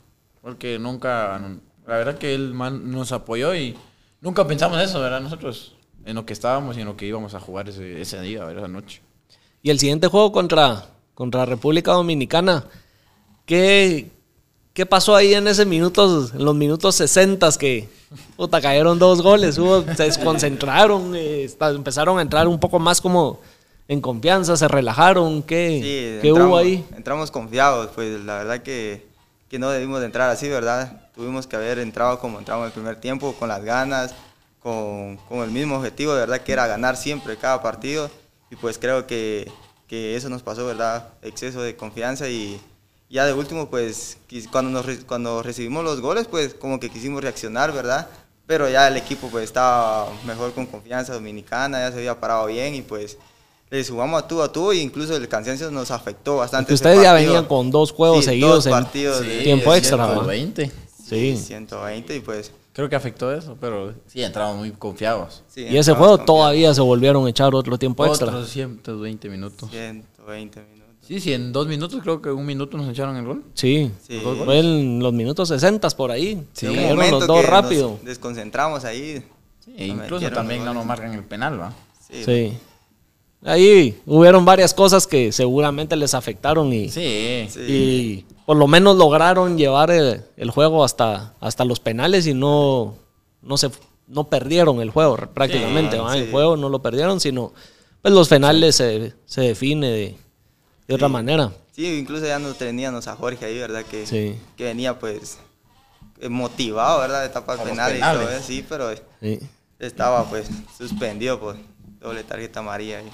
Porque 0.42 0.78
nunca, 0.78 1.40
la 1.86 1.96
verdad 1.96 2.18
que 2.18 2.34
él 2.34 2.54
nos 2.56 3.12
apoyó 3.12 3.54
y 3.54 3.74
nunca 4.20 4.46
pensamos 4.46 4.78
eso, 4.80 5.00
¿verdad? 5.00 5.20
Nosotros 5.20 5.74
en 6.04 6.16
lo 6.16 6.26
que 6.26 6.32
estábamos 6.34 6.76
y 6.76 6.80
en 6.80 6.86
lo 6.86 6.96
que 6.96 7.06
íbamos 7.06 7.34
a 7.34 7.40
jugar 7.40 7.68
ese, 7.68 8.20
día, 8.20 8.44
¿verdad? 8.44 8.64
Esa 8.64 8.68
noche. 8.68 9.00
Y 9.62 9.70
el 9.70 9.78
siguiente 9.78 10.08
juego 10.08 10.32
contra, 10.32 10.86
contra 11.14 11.46
República 11.46 11.92
Dominicana, 11.92 12.64
¿qué, 13.46 14.10
¿qué 14.74 14.84
pasó 14.84 15.16
ahí 15.16 15.32
en 15.32 15.48
ese 15.48 15.64
minutos, 15.64 16.34
en 16.34 16.44
los 16.44 16.54
minutos 16.54 16.96
60 16.96 17.48
que 17.58 17.88
puta, 18.36 18.60
cayeron 18.60 18.98
dos 18.98 19.22
goles? 19.22 19.56
Hubo- 19.58 19.84
se 19.94 20.02
desconcentraron, 20.02 21.14
eh, 21.16 21.50
empezaron 21.58 22.18
a 22.18 22.22
entrar 22.22 22.46
un 22.48 22.60
poco 22.60 22.78
más 22.78 23.00
como 23.00 23.40
en 23.88 24.00
confianza, 24.00 24.56
se 24.56 24.68
relajaron. 24.68 25.42
¿Qué, 25.42 25.80
Sí, 25.82 26.20
¿qué 26.22 26.28
entramos, 26.28 26.50
hubo 26.50 26.58
ahí? 26.58 26.84
Entramos 26.96 27.30
confiados, 27.30 27.90
pues 27.94 28.20
la 28.24 28.38
verdad 28.38 28.62
que, 28.62 29.06
que 29.48 29.58
no 29.58 29.70
debimos 29.70 30.00
de 30.00 30.06
entrar 30.06 30.30
así, 30.30 30.48
¿verdad? 30.48 31.10
Tuvimos 31.14 31.46
que 31.46 31.56
haber 31.56 31.78
entrado 31.78 32.18
como 32.18 32.38
entramos 32.38 32.62
en 32.62 32.66
el 32.68 32.72
primer 32.72 32.96
tiempo, 32.96 33.34
con 33.34 33.48
las 33.48 33.62
ganas, 33.64 34.14
con, 34.62 35.16
con 35.28 35.40
el 35.40 35.50
mismo 35.50 35.76
objetivo, 35.76 36.14
de 36.14 36.20
verdad, 36.20 36.40
que 36.40 36.52
era 36.52 36.66
ganar 36.66 36.96
siempre 36.96 37.36
cada 37.36 37.62
partido. 37.62 38.10
Y 38.50 38.56
pues 38.56 38.78
creo 38.78 39.06
que, 39.06 39.50
que 39.88 40.16
eso 40.16 40.28
nos 40.28 40.42
pasó, 40.42 40.66
¿verdad? 40.66 41.08
Exceso 41.22 41.62
de 41.62 41.76
confianza 41.76 42.28
y 42.28 42.60
ya 43.12 43.26
de 43.26 43.34
último, 43.34 43.68
pues 43.68 44.16
cuando, 44.50 44.70
nos, 44.82 45.04
cuando 45.04 45.42
recibimos 45.42 45.84
los 45.84 46.00
goles, 46.00 46.26
pues 46.28 46.54
como 46.54 46.80
que 46.80 46.88
quisimos 46.88 47.22
reaccionar, 47.22 47.72
¿verdad? 47.72 48.08
Pero 48.46 48.70
ya 48.70 48.88
el 48.88 48.96
equipo 48.96 49.28
pues 49.28 49.44
estaba 49.44 50.08
mejor 50.26 50.54
con 50.54 50.64
confianza 50.64 51.12
dominicana, 51.12 51.80
ya 51.80 51.92
se 51.92 51.98
había 51.98 52.18
parado 52.18 52.46
bien 52.46 52.74
y 52.74 52.80
pues 52.80 53.18
le 53.72 53.82
subamos 53.82 54.22
a 54.22 54.28
tú 54.28 54.42
a 54.42 54.52
tú 54.52 54.70
e 54.70 54.76
incluso 54.76 55.16
el 55.16 55.26
cansancio 55.28 55.70
nos 55.70 55.90
afectó 55.90 56.36
bastante. 56.36 56.74
Ustedes 56.74 57.02
ya 57.02 57.14
venían 57.14 57.46
con 57.46 57.70
dos 57.70 57.90
juegos 57.90 58.18
Sí, 58.18 58.32
seguidos 58.32 58.56
dos 58.56 58.66
en 58.66 58.72
partidos 58.72 59.20
de- 59.26 59.42
tiempo 59.42 59.74
extra, 59.74 59.96
¿verdad? 59.96 60.24
120. 60.30 60.70
Sí. 61.08 61.36
120 61.38 62.16
y 62.16 62.20
pues... 62.20 62.52
Creo 62.74 62.88
que 62.90 62.96
afectó 62.96 63.32
eso, 63.32 63.56
pero 63.58 63.94
sí, 64.06 64.22
entramos 64.22 64.56
muy 64.58 64.70
confiados. 64.72 65.42
sí, 65.48 65.62
Y 65.70 65.76
ese 65.78 65.92
juego 65.92 66.18
confiados. 66.18 66.26
todavía 66.26 66.74
se 66.74 66.80
volvieron 66.82 67.26
a 67.26 67.30
echar 67.30 67.54
otro 67.54 67.78
tiempo 67.78 68.04
extra. 68.06 68.28
Otros 68.28 68.50
120 68.50 69.28
minutos. 69.30 69.70
120 69.70 70.60
minutos. 70.60 70.96
Sí, 71.06 71.18
sí, 71.20 71.32
en 71.32 71.50
dos 71.52 71.66
minutos 71.66 72.00
creo 72.02 72.20
que 72.22 72.30
un 72.30 72.44
minuto 72.44 72.76
nos 72.76 72.88
echaron 72.90 73.16
el 73.16 73.24
gol. 73.24 73.42
Sí. 73.54 73.90
Sí. 74.06 74.20
Fue 74.44 74.58
en 74.58 75.00
los 75.02 75.12
minutos 75.14 75.48
60 75.48 75.88
por 75.90 76.10
ahí. 76.10 76.46
Sí. 76.52 76.66
En 76.66 76.72
un 76.78 76.86
momento 76.90 77.18
los 77.20 77.26
dos 77.26 77.40
que 77.40 77.46
rápido. 77.46 77.88
nos 77.92 78.04
desconcentramos 78.04 78.84
ahí. 78.84 79.22
Sí, 79.64 79.74
e 79.78 79.86
incluso 79.86 80.30
también 80.30 80.62
no 80.64 80.72
nos 80.74 80.84
marcan 80.86 81.12
el 81.14 81.24
penal, 81.24 81.58
¿va? 81.60 81.72
Sí. 82.10 82.22
Sí. 82.24 82.58
Ahí 83.44 84.00
hubieron 84.06 84.44
varias 84.44 84.72
cosas 84.74 85.06
que 85.06 85.32
seguramente 85.32 85.96
les 85.96 86.14
afectaron 86.14 86.72
y, 86.72 86.88
Sí. 86.90 87.46
Sí. 87.50 87.60
y 87.68 88.26
por 88.46 88.56
lo 88.56 88.66
menos 88.66 88.96
lograron 88.96 89.56
llevar 89.58 89.90
el, 89.90 90.22
el 90.36 90.50
juego 90.50 90.84
hasta, 90.84 91.34
hasta 91.40 91.64
los 91.64 91.80
penales 91.80 92.26
y 92.26 92.34
no, 92.34 92.94
no, 93.42 93.56
se, 93.56 93.70
no 94.08 94.24
perdieron 94.24 94.80
el 94.80 94.90
juego 94.90 95.16
prácticamente. 95.32 95.96
El 95.96 96.24
sí. 96.26 96.30
juego 96.30 96.56
no 96.56 96.68
lo 96.68 96.80
perdieron, 96.82 97.20
sino 97.20 97.52
pues 98.00 98.12
los 98.14 98.28
penales 98.28 98.76
se, 98.76 99.12
se 99.26 99.40
define 99.42 99.90
de, 99.90 100.16
de 100.88 100.94
otra 100.94 101.08
manera. 101.08 101.52
Sí, 101.74 101.98
incluso 102.00 102.26
ya 102.26 102.38
no 102.38 102.52
teníamos 102.54 103.06
a 103.08 103.16
Jorge 103.16 103.46
ahí, 103.46 103.58
¿verdad? 103.58 103.84
Que, 103.84 104.06
Sí. 104.06 104.36
que 104.56 104.64
venía 104.64 104.98
pues 104.98 105.38
motivado, 106.28 107.00
¿verdad? 107.00 107.22
De 107.22 107.28
tapas 107.30 107.60
penales, 107.60 107.98
y 107.98 108.00
todo 108.00 108.40
sí, 108.42 108.64
pero 108.68 108.90
Sí. 109.20 109.38
estaba 109.78 110.24
pues 110.28 110.48
suspendido 110.76 111.40
por 111.40 111.56
doble 112.00 112.24
tarjeta 112.24 112.60
amarilla. 112.60 112.98
ahí. 112.98 113.08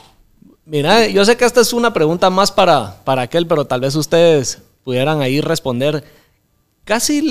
Mira, 0.69 1.07
yo 1.09 1.25
sé 1.25 1.39
que 1.39 1.47
esta 1.47 1.63
es 1.63 1.73
una 1.73 1.95
pregunta 1.95 2.29
más 2.29 2.53
para, 2.53 3.03
para 3.03 3.23
aquel, 3.23 3.47
pero 3.47 3.65
tal 3.65 3.81
vez 3.81 3.95
ustedes 3.97 4.59
pudieran 4.85 5.23
ahí 5.23 5.41
responder. 5.41 6.05
Casi 6.85 7.23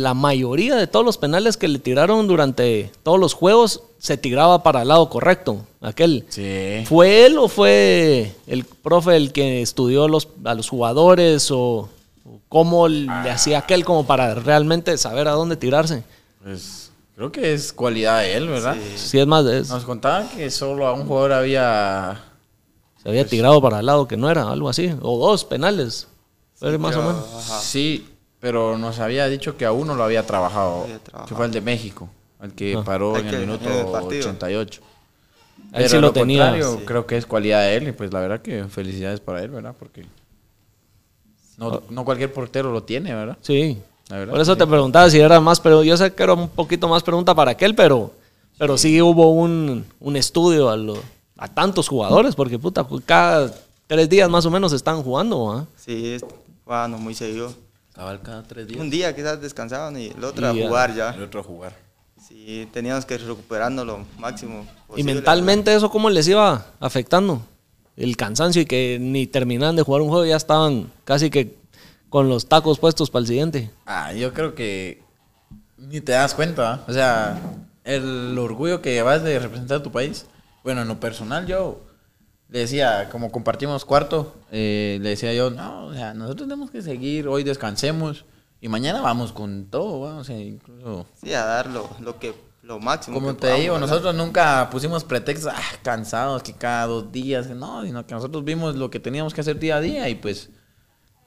la 0.00 0.14
mayoría 0.14 0.76
de 0.76 0.86
todos 0.86 1.04
los 1.04 1.18
penales 1.18 1.58
que 1.58 1.68
le 1.68 1.78
tiraron 1.78 2.26
durante 2.26 2.90
todos 3.02 3.20
los 3.20 3.34
juegos 3.34 3.82
se 3.98 4.16
tiraba 4.16 4.62
para 4.62 4.80
el 4.80 4.88
lado 4.88 5.10
correcto. 5.10 5.66
Aquel. 5.82 6.24
Sí. 6.30 6.84
¿Fue 6.86 7.26
él 7.26 7.36
o 7.36 7.48
fue 7.48 8.34
el 8.46 8.64
profe 8.64 9.16
el 9.16 9.32
que 9.32 9.60
estudió 9.60 10.08
los, 10.08 10.28
a 10.44 10.54
los 10.54 10.68
jugadores 10.70 11.50
o, 11.50 11.90
o 12.24 12.40
cómo 12.48 12.88
le 12.88 13.10
hacía 13.30 13.58
aquel 13.58 13.84
como 13.84 14.06
para 14.06 14.34
realmente 14.36 14.96
saber 14.96 15.28
a 15.28 15.32
dónde 15.32 15.56
tirarse? 15.56 16.02
Pues 16.42 16.90
creo 17.14 17.30
que 17.30 17.52
es 17.52 17.74
cualidad 17.74 18.20
de 18.20 18.36
él, 18.36 18.48
¿verdad? 18.48 18.76
Si 18.96 19.18
es 19.18 19.26
más 19.26 19.44
de 19.44 19.60
eso. 19.60 19.74
Nos 19.74 19.84
contaban 19.84 20.28
que 20.30 20.50
solo 20.50 20.86
a 20.86 20.94
un 20.94 21.06
jugador 21.06 21.32
había. 21.34 22.22
Se 23.06 23.10
había 23.10 23.24
tirado 23.24 23.62
para 23.62 23.78
el 23.78 23.86
lado 23.86 24.08
que 24.08 24.16
no 24.16 24.28
era, 24.28 24.50
algo 24.50 24.68
así. 24.68 24.92
O 25.00 25.16
dos 25.28 25.44
penales. 25.44 26.08
Más 26.60 26.96
o 26.96 27.02
menos. 27.02 27.24
ajá. 27.36 27.60
Sí, 27.60 28.04
pero 28.40 28.76
nos 28.76 28.98
había 28.98 29.28
dicho 29.28 29.56
que 29.56 29.64
a 29.64 29.70
uno 29.70 29.94
lo 29.94 30.02
había 30.02 30.26
trabajado. 30.26 30.82
Había 30.82 30.98
trabajado. 30.98 31.28
Que 31.28 31.34
fue 31.36 31.46
el 31.46 31.52
de 31.52 31.60
México, 31.60 32.08
el 32.42 32.52
que 32.52 32.74
Ah. 32.76 32.82
paró 32.84 33.14
El 33.14 33.22
en 33.26 33.30
que- 33.30 33.36
el 33.36 33.40
minuto 33.42 33.70
el 33.70 33.86
partido. 33.86 34.28
88. 34.28 34.80
Él 34.82 35.68
Pero 35.72 35.88
sí 35.88 35.94
lo 35.96 36.00
lo 36.00 36.12
tenía. 36.12 36.52
Sí. 36.60 36.78
creo 36.84 37.06
que 37.06 37.16
es 37.16 37.26
cualidad 37.26 37.60
de 37.60 37.76
él 37.76 37.88
y 37.88 37.92
pues 37.92 38.12
la 38.12 38.18
verdad 38.18 38.40
que 38.42 38.64
felicidades 38.64 39.20
para 39.20 39.40
él, 39.42 39.50
¿verdad? 39.50 39.74
Porque 39.78 40.04
no, 41.58 41.82
no 41.88 42.04
cualquier 42.04 42.32
portero 42.32 42.72
lo 42.72 42.82
tiene, 42.82 43.14
¿verdad? 43.14 43.36
Sí. 43.40 43.78
La 44.08 44.18
verdad 44.18 44.32
Por 44.32 44.40
eso 44.40 44.56
te 44.56 44.66
preguntaba 44.66 45.08
si 45.10 45.18
era 45.18 45.40
más, 45.40 45.58
pero 45.60 45.82
yo 45.82 45.96
sé 45.96 46.12
que 46.12 46.22
era 46.22 46.34
un 46.34 46.48
poquito 46.48 46.88
más 46.88 47.02
pregunta 47.02 47.34
para 47.34 47.52
aquel, 47.52 47.74
pero, 47.74 48.12
pero 48.58 48.76
sí. 48.78 49.00
hubo 49.02 49.30
un, 49.32 49.84
un 50.00 50.16
estudio 50.16 50.68
a, 50.70 50.76
lo- 50.76 51.02
a 51.36 51.48
tantos 51.48 51.88
jugadores, 51.88 52.34
porque 52.34 52.58
puta, 52.58 52.86
cada 53.04 53.52
tres 53.86 54.08
días 54.08 54.28
más 54.30 54.46
o 54.46 54.50
menos 54.50 54.72
están 54.72 55.02
jugando, 55.02 55.44
¿va? 55.46 55.66
Sí, 55.76 56.12
es- 56.14 56.24
jugábamos 56.64 57.00
muy 57.00 57.14
seguido. 57.14 57.52
Cabal 57.94 58.20
cada 58.22 58.42
tres 58.42 58.66
días. 58.66 58.80
Un 58.80 58.90
día 58.90 59.14
quizás 59.14 59.40
descansaban 59.40 59.96
y 59.98 60.06
el 60.08 60.22
otro 60.24 60.46
Y 60.46 60.48
a 60.50 60.52
ya. 60.62 60.66
jugar 60.68 60.90
El 60.90 60.96
ya. 60.96 61.16
otro 61.24 61.40
a 61.40 61.44
jugar. 61.44 61.76
Sí, 62.26 62.68
teníamos 62.72 63.04
que 63.06 63.16
recuperarnos 63.18 63.86
lo 63.86 64.04
máximo 64.18 64.66
Y 64.96 65.02
mentalmente 65.04 65.74
eso 65.74 65.90
cómo 65.90 66.10
les 66.10 66.26
iba 66.28 66.66
afectando. 66.80 67.40
El 67.96 68.16
cansancio 68.16 68.62
y 68.62 68.66
que 68.66 68.98
ni 69.00 69.26
terminaban 69.26 69.76
de 69.76 69.82
jugar 69.82 70.02
un 70.02 70.08
juego 70.08 70.24
ya 70.26 70.36
estaban 70.36 70.90
casi 71.04 71.30
que 71.30 71.56
con 72.10 72.28
los 72.28 72.46
tacos 72.46 72.78
puestos 72.78 73.10
para 73.10 73.20
el 73.20 73.26
siguiente. 73.26 73.70
Ah, 73.86 74.12
yo 74.12 74.32
creo 74.34 74.54
que 74.54 75.02
ni 75.78 76.00
te 76.00 76.12
das 76.12 76.34
cuenta. 76.34 76.74
¿ah? 76.74 76.84
O 76.88 76.92
sea, 76.92 77.40
el 77.84 78.36
orgullo 78.38 78.82
que 78.82 78.92
llevas 78.92 79.22
de 79.22 79.38
representar 79.38 79.78
a 79.78 79.82
tu 79.82 79.90
país. 79.92 80.26
Bueno, 80.66 80.82
en 80.82 80.88
lo 80.88 80.98
personal 80.98 81.46
yo 81.46 81.78
le 82.48 82.58
decía, 82.58 83.08
como 83.12 83.30
compartimos 83.30 83.84
cuarto, 83.84 84.34
eh, 84.50 84.98
le 85.00 85.10
decía 85.10 85.32
yo, 85.32 85.48
no, 85.48 85.86
o 85.86 85.94
sea, 85.94 86.12
nosotros 86.12 86.48
tenemos 86.48 86.72
que 86.72 86.82
seguir, 86.82 87.28
hoy 87.28 87.44
descansemos 87.44 88.24
y 88.60 88.66
mañana 88.66 89.00
vamos 89.00 89.30
con 89.30 89.66
todo, 89.66 90.00
¿va? 90.00 90.16
o 90.16 90.24
sea, 90.24 90.36
incluso... 90.36 91.06
Sí, 91.22 91.32
a 91.34 91.44
dar 91.44 91.68
lo, 91.70 91.88
lo 92.00 92.18
que 92.18 92.34
lo 92.64 92.80
máximo. 92.80 93.14
Como 93.14 93.28
que 93.28 93.34
te 93.34 93.40
podamos, 93.42 93.60
digo, 93.60 93.74
¿verdad? 93.74 93.86
nosotros 93.88 94.14
nunca 94.16 94.68
pusimos 94.68 95.04
pretextos, 95.04 95.52
ah, 95.54 95.62
cansados, 95.84 96.42
que 96.42 96.52
cada 96.52 96.86
dos 96.86 97.12
días, 97.12 97.48
no, 97.50 97.84
sino 97.84 98.04
que 98.04 98.14
nosotros 98.16 98.42
vimos 98.42 98.74
lo 98.74 98.90
que 98.90 98.98
teníamos 98.98 99.34
que 99.34 99.42
hacer 99.42 99.60
día 99.60 99.76
a 99.76 99.80
día 99.80 100.08
y 100.08 100.16
pues 100.16 100.50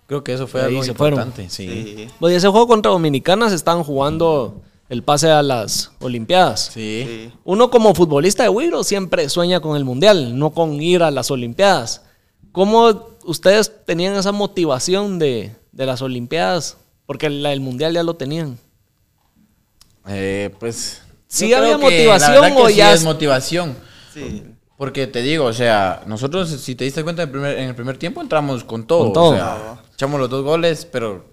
creo 0.05 0.21
que 0.21 0.33
eso 0.33 0.47
fue 0.47 0.63
Ahí 0.63 0.67
algo 0.67 0.83
se 0.83 0.93
fueron. 0.93 1.19
importante. 1.19 1.49
Sí. 1.49 1.95
Sí, 1.97 2.07
Pues 2.19 2.35
ese 2.35 2.49
juego 2.49 2.67
contra 2.67 2.91
Dominicana 2.91 3.47
se 3.47 3.55
estaban 3.55 3.85
jugando 3.85 4.61
el 4.89 5.03
pase 5.03 5.29
a 5.29 5.41
las 5.43 5.91
Olimpiadas. 5.99 6.71
Sí. 6.73 7.05
sí. 7.07 7.31
Uno 7.43 7.69
como 7.69 7.93
futbolista 7.95 8.43
de 8.43 8.49
Wiro 8.49 8.83
siempre 8.83 9.29
sueña 9.29 9.59
con 9.61 9.77
el 9.77 9.85
Mundial, 9.85 10.37
no 10.37 10.49
con 10.51 10.81
ir 10.81 11.03
a 11.03 11.11
las 11.11 11.29
Olimpiadas. 11.31 12.03
¿Cómo 12.51 13.07
ustedes 13.23 13.71
tenían 13.85 14.15
esa 14.15 14.31
motivación 14.31 15.19
de, 15.19 15.55
de 15.71 15.85
las 15.85 16.01
Olimpiadas? 16.01 16.77
Porque 17.05 17.29
la, 17.29 17.53
el 17.53 17.61
Mundial 17.61 17.93
ya 17.93 18.03
lo 18.03 18.15
tenían. 18.15 18.57
Eh, 20.07 20.53
pues. 20.59 21.01
¿Sí 21.27 21.49
yo 21.49 21.57
había 21.57 21.77
creo 21.77 21.79
que 21.89 21.95
motivación 21.95 22.33
la 22.33 22.41
verdad 22.41 22.55
que 22.57 22.63
o 22.63 22.67
sí 22.69 22.75
ya 22.75 22.91
es 22.93 22.99
es- 22.99 23.05
motivación? 23.05 23.75
Sí, 24.13 24.43
Porque 24.77 25.05
te 25.05 25.21
digo, 25.21 25.45
o 25.45 25.53
sea, 25.53 26.01
nosotros, 26.07 26.49
si 26.49 26.73
te 26.73 26.85
diste 26.85 27.03
cuenta, 27.03 27.21
en 27.23 27.27
el 27.29 27.31
primer, 27.31 27.57
en 27.59 27.69
el 27.69 27.75
primer 27.75 27.97
tiempo 27.97 28.21
entramos 28.21 28.63
con 28.63 28.87
todo. 28.87 29.03
Con 29.05 29.13
todo. 29.13 29.29
O 29.31 29.35
sea, 29.35 29.81
echamos 29.93 30.19
los 30.19 30.29
dos 30.29 30.43
goles, 30.43 30.85
pero 30.85 31.25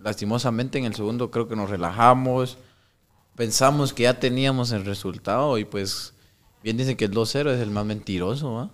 lastimosamente 0.00 0.78
en 0.78 0.86
el 0.86 0.94
segundo 0.96 1.30
creo 1.30 1.46
que 1.46 1.54
nos 1.54 1.70
relajamos. 1.70 2.58
Pensamos 3.36 3.92
que 3.92 4.04
ya 4.04 4.18
teníamos 4.20 4.70
el 4.72 4.84
resultado 4.84 5.58
y 5.58 5.64
pues 5.64 6.14
bien 6.62 6.76
dicen 6.76 6.96
que 6.96 7.06
el 7.06 7.12
2-0 7.12 7.50
es 7.50 7.60
el 7.60 7.70
más 7.70 7.84
mentiroso, 7.84 8.52
¿va? 8.54 8.70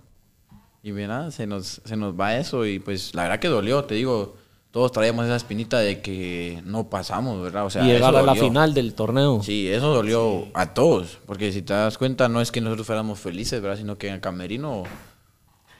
Y 0.83 0.91
mira, 0.91 1.31
se 1.31 1.45
nos, 1.47 1.81
se 1.85 1.95
nos 1.95 2.19
va 2.19 2.37
eso 2.37 2.65
y 2.65 2.79
pues 2.79 3.13
la 3.13 3.23
verdad 3.23 3.39
que 3.39 3.47
dolió, 3.47 3.83
te 3.85 3.95
digo, 3.95 4.35
todos 4.71 4.91
traíamos 4.91 5.25
esa 5.25 5.35
espinita 5.35 5.79
de 5.79 6.01
que 6.01 6.61
no 6.65 6.89
pasamos, 6.89 7.41
¿verdad? 7.41 7.65
O 7.65 7.69
sea, 7.69 7.83
y 7.83 7.87
llegar 7.87 8.15
a 8.15 8.21
la 8.21 8.35
final 8.35 8.73
del 8.73 8.93
torneo. 8.93 9.43
Sí, 9.43 9.67
eso 9.67 9.93
dolió 9.93 10.47
a 10.53 10.73
todos, 10.73 11.19
porque 11.25 11.51
si 11.51 11.61
te 11.61 11.73
das 11.73 11.97
cuenta 11.97 12.29
no 12.29 12.41
es 12.41 12.51
que 12.51 12.61
nosotros 12.61 12.87
fuéramos 12.87 13.19
felices, 13.19 13.61
¿verdad? 13.61 13.77
Sino 13.77 13.97
que 13.97 14.07
en 14.07 14.15
el 14.15 14.21
camerino... 14.21 14.81
o 14.81 14.87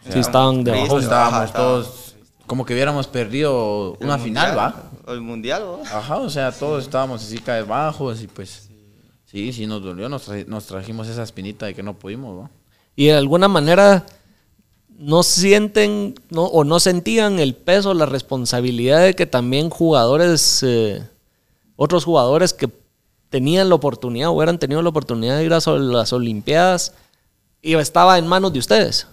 Sí, 0.09 0.19
estaban 0.19 0.63
de 0.63 0.71
pues, 0.71 1.03
estábamos 1.03 1.33
Ajá, 1.33 1.45
estaba- 1.45 1.65
todos 1.67 2.15
como 2.47 2.65
que 2.65 2.73
hubiéramos 2.73 3.07
perdido 3.07 3.95
el 4.01 4.07
una 4.07 4.17
mundial, 4.17 4.49
final, 4.49 4.57
¿va? 4.57 4.91
O 5.05 5.13
el 5.13 5.21
mundial, 5.21 5.63
¿va? 5.63 5.97
Ajá, 5.99 6.17
o 6.17 6.29
sea, 6.29 6.51
todos 6.51 6.83
estábamos 6.83 7.23
así 7.23 7.41
bajos 7.65 8.21
y 8.21 8.27
pues... 8.27 8.70
Sí, 9.31 9.53
sí, 9.53 9.65
nos 9.65 9.81
dolió, 9.81 10.09
nos, 10.09 10.27
tra- 10.27 10.45
nos 10.45 10.65
trajimos 10.65 11.07
esa 11.07 11.23
espinita 11.23 11.65
de 11.65 11.73
que 11.73 11.81
no 11.83 11.93
pudimos, 11.97 12.37
¿va? 12.43 12.49
Y 12.97 13.05
de 13.05 13.13
alguna 13.13 13.47
manera 13.47 14.05
no 14.99 15.23
sienten 15.23 16.15
no, 16.29 16.43
o 16.43 16.63
no 16.65 16.79
sentían 16.81 17.39
el 17.39 17.55
peso, 17.55 17.93
la 17.93 18.05
responsabilidad 18.05 19.01
de 19.03 19.15
que 19.15 19.25
también 19.25 19.69
jugadores, 19.69 20.61
eh, 20.63 21.01
otros 21.77 22.03
jugadores 22.03 22.53
que 22.53 22.69
tenían 23.29 23.69
la 23.69 23.75
oportunidad 23.75 24.29
o 24.29 24.33
hubieran 24.33 24.59
tenido 24.59 24.81
la 24.81 24.89
oportunidad 24.89 25.37
de 25.37 25.45
ir 25.45 25.53
a 25.53 25.59
las 25.65 26.11
Olimpiadas, 26.13 26.93
y 27.61 27.75
estaba 27.75 28.17
en 28.17 28.27
manos 28.27 28.51
de 28.51 28.59
ustedes. 28.59 29.07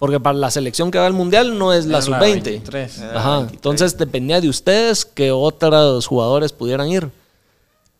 Porque 0.00 0.18
para 0.18 0.36
la 0.36 0.50
selección 0.50 0.90
que 0.90 0.98
va 0.98 1.06
al 1.06 1.12
Mundial 1.12 1.56
no 1.56 1.72
es 1.72 1.86
la 1.86 1.98
Era 1.98 2.08
la 2.08 2.18
sub-20. 2.18 2.42
23. 2.42 2.98
Era 2.98 3.12
la 3.12 3.20
Ajá. 3.20 3.36
23. 3.38 3.56
Entonces 3.56 3.96
dependía 3.96 4.40
de 4.40 4.48
ustedes 4.48 5.04
que 5.04 5.30
otros 5.30 6.06
jugadores 6.06 6.52
pudieran 6.52 6.88
ir. 6.88 7.08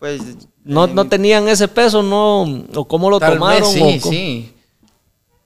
Pues. 0.01 0.21
No, 0.65 0.87
no 0.87 1.05
tenían 1.09 1.47
ese 1.49 1.69
peso, 1.69 2.03
no, 2.03 2.43
o 2.75 2.85
cómo 2.89 3.11
lo 3.11 3.21
Tal 3.21 3.35
tomaron. 3.35 3.63
vez 3.63 3.73
sí, 3.73 4.01
o 4.03 4.11
sí. 4.11 4.55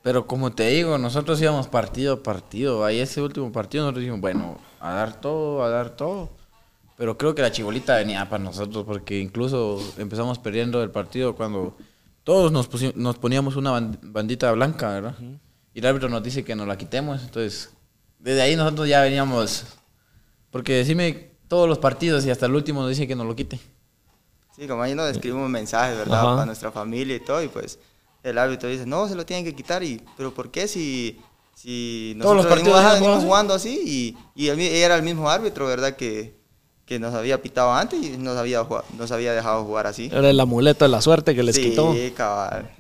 Pero 0.02 0.26
como 0.26 0.52
te 0.52 0.68
digo, 0.68 0.96
nosotros 0.96 1.40
íbamos 1.42 1.66
partido 1.66 2.14
a 2.14 2.22
partido. 2.22 2.84
Ahí 2.84 3.00
ese 3.00 3.20
último 3.20 3.50
partido 3.52 3.84
nosotros 3.84 4.02
dijimos, 4.02 4.20
bueno, 4.20 4.58
a 4.80 4.92
dar 4.92 5.20
todo, 5.20 5.62
a 5.64 5.68
dar 5.68 5.90
todo. 5.90 6.30
Pero 6.96 7.18
creo 7.18 7.34
que 7.34 7.42
la 7.42 7.52
chibolita 7.52 7.96
venía 7.96 8.28
para 8.28 8.42
nosotros 8.42 8.84
porque 8.86 9.18
incluso 9.20 9.80
empezamos 9.98 10.38
perdiendo 10.38 10.82
el 10.82 10.90
partido 10.90 11.34
cuando 11.34 11.76
todos 12.24 12.50
nos, 12.52 12.68
nos 12.96 13.18
poníamos 13.18 13.56
una 13.56 13.72
ban- 13.72 13.98
bandita 14.02 14.50
blanca, 14.52 14.90
¿verdad? 14.90 15.14
Y 15.74 15.80
el 15.80 15.86
árbitro 15.86 16.08
nos 16.08 16.22
dice 16.22 16.44
que 16.44 16.54
nos 16.56 16.66
la 16.66 16.78
quitemos. 16.78 17.22
Entonces, 17.22 17.70
desde 18.18 18.40
ahí 18.42 18.56
nosotros 18.56 18.88
ya 18.88 19.02
veníamos... 19.02 19.64
Porque 20.50 20.74
decime 20.74 21.32
todos 21.48 21.68
los 21.68 21.78
partidos 21.78 22.24
y 22.24 22.30
hasta 22.30 22.46
el 22.46 22.54
último 22.54 22.80
nos 22.80 22.90
dice 22.90 23.06
que 23.06 23.14
nos 23.16 23.26
lo 23.26 23.36
quite. 23.36 23.60
Sí, 24.58 24.66
como 24.66 24.82
ahí 24.82 24.94
nos 24.94 25.08
escribimos 25.10 25.48
mensajes, 25.48 25.96
¿verdad? 25.96 26.18
Ajá. 26.20 26.32
Para 26.34 26.46
nuestra 26.46 26.72
familia 26.72 27.16
y 27.16 27.20
todo, 27.20 27.42
y 27.42 27.48
pues 27.48 27.78
el 28.22 28.36
árbitro 28.38 28.68
dice, 28.68 28.86
no, 28.86 29.08
se 29.08 29.14
lo 29.14 29.24
tienen 29.24 29.44
que 29.44 29.54
quitar, 29.54 29.82
y 29.84 30.02
pero 30.16 30.34
¿por 30.34 30.50
qué 30.50 30.66
si, 30.66 31.20
si 31.54 32.16
Todos 32.20 32.34
los 32.36 32.44
nosotros 32.46 32.68
partidos 32.72 32.82
venimos, 32.82 33.00
venimos 33.08 33.24
jugando 33.24 33.54
así? 33.54 34.16
Y, 34.34 34.48
y 34.48 34.50
mi- 34.56 34.66
era 34.66 34.96
el 34.96 35.02
mismo 35.02 35.30
árbitro, 35.30 35.66
¿verdad? 35.66 35.94
Que, 35.96 36.36
que 36.84 36.98
nos 36.98 37.14
había 37.14 37.40
pitado 37.40 37.72
antes 37.72 38.02
y 38.02 38.16
nos 38.16 38.36
había, 38.36 38.64
jugado- 38.64 38.84
nos 38.98 39.12
había 39.12 39.32
dejado 39.32 39.64
jugar 39.64 39.86
así. 39.86 40.10
Era 40.12 40.28
el 40.28 40.40
amuleto 40.40 40.84
de 40.84 40.88
la 40.88 41.00
suerte 41.02 41.34
que 41.36 41.42
les 41.44 41.54
sí, 41.54 41.70
quitó. 41.70 41.94
cabal. 42.16 42.74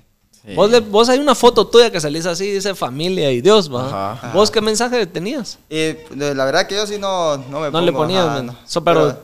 Sí. 0.44 0.54
Vos, 0.54 0.70
le- 0.70 0.80
vos 0.80 1.08
hay 1.08 1.18
una 1.20 1.34
foto 1.34 1.66
tuya 1.68 1.92
que 1.92 2.00
salís 2.00 2.24
así, 2.26 2.50
dice 2.50 2.74
familia 2.74 3.30
y 3.30 3.40
Dios, 3.40 3.72
¿va? 3.72 4.12
Ajá. 4.14 4.32
¿Vos 4.32 4.50
qué 4.50 4.60
mensaje 4.60 5.06
tenías? 5.06 5.58
Eh, 5.70 6.04
la 6.16 6.44
verdad 6.44 6.66
que 6.66 6.74
yo 6.74 6.86
sí 6.86 6.96
no, 6.98 7.36
no 7.36 7.60
me 7.60 7.70
No 7.70 7.80
le 7.82 7.92
pongo, 7.92 8.04
ponías, 8.04 8.24
ajá, 8.26 8.36
men. 8.36 8.46
no. 8.46 8.56
So, 8.66 8.82
pero, 8.82 9.16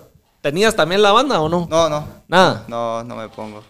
¿tenías 0.45 0.77
también 0.77 1.01
la 1.01 1.11
banda 1.11 1.41
o 1.41 1.49
no? 1.49 1.67
No, 1.71 1.89
no. 1.89 2.07
Nada. 2.29 2.65
No, 2.69 3.03
no 3.03 3.17
me 3.17 3.31
pongo. 3.31 3.63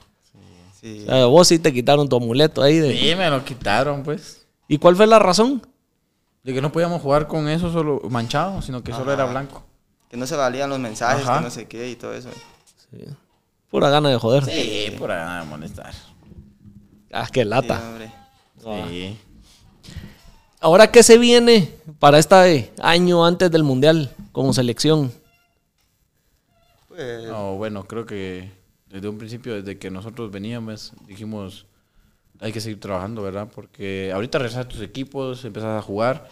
Sí. 0.81 1.05
O 1.05 1.07
sea, 1.07 1.25
vos 1.27 1.47
sí 1.47 1.61
te 1.61 1.73
quitaron 1.73 2.09
tu 2.09 2.17
amuleto 2.17 2.61
ahí. 2.63 2.79
De... 2.81 2.99
Sí, 2.99 3.15
me 3.15 3.31
lo 3.31 3.45
quitaron, 3.45 4.03
pues. 4.03 4.45
¿Y 4.67 4.79
cuál 4.79 4.97
fue 4.97 5.07
la 5.07 5.21
razón? 5.21 5.65
De 6.43 6.53
que 6.53 6.61
no 6.61 6.73
podíamos 6.73 7.01
jugar 7.01 7.29
con 7.29 7.49
eso 7.49 7.73
solo 7.73 8.01
manchado, 8.11 8.61
sino 8.61 8.83
que 8.83 8.91
solo 8.93 9.13
era 9.13 9.23
Ajá. 9.23 9.31
blanco. 9.33 9.63
Que 10.11 10.17
no 10.17 10.27
se 10.27 10.35
valían 10.35 10.69
los 10.69 10.81
mensajes, 10.81 11.25
Ajá. 11.25 11.39
que 11.39 11.45
no 11.45 11.51
sé 11.51 11.67
qué 11.69 11.89
y 11.91 11.95
todo 11.95 12.13
eso. 12.13 12.29
Sí. 12.91 13.05
Pura 13.71 13.89
gana 13.89 14.09
de 14.09 14.19
joder. 14.19 14.45
Sí, 14.45 14.93
por 14.99 15.13
ahí 15.13 15.41
de 15.45 15.47
molestar. 15.49 15.93
Ah, 17.13 17.29
qué 17.33 17.43
Sí, 17.45 17.49
lata. 17.49 17.81
hombre. 17.89 18.13
Sí. 18.91 19.17
Ahora, 20.61 20.91
¿qué 20.91 21.03
se 21.05 21.19
viene 21.19 21.71
para 22.01 22.19
este 22.19 22.73
año 22.83 23.25
antes 23.25 23.51
del 23.51 23.63
Mundial 23.63 24.11
como 24.33 24.53
selección? 24.53 25.13
Pues, 26.95 27.29
No, 27.29 27.57
bueno, 27.57 27.85
creo 27.85 28.07
que 28.07 28.51
desde 28.89 29.09
un 29.09 29.19
principio, 29.19 29.55
desde 29.55 29.79
que 29.79 29.91
nosotros 29.91 30.31
veníamos, 30.31 30.93
dijimos, 31.07 31.67
hay 32.41 32.53
que 32.53 32.61
seguir 32.61 32.81
trabajando, 32.81 33.23
¿verdad? 33.23 33.49
Porque 33.53 34.13
ahorita 34.13 34.39
regresas 34.39 34.67
a 34.67 34.69
tus 34.69 34.81
equipos, 34.81 35.45
empezás 35.45 35.79
a 35.79 35.83
jugar 35.83 36.29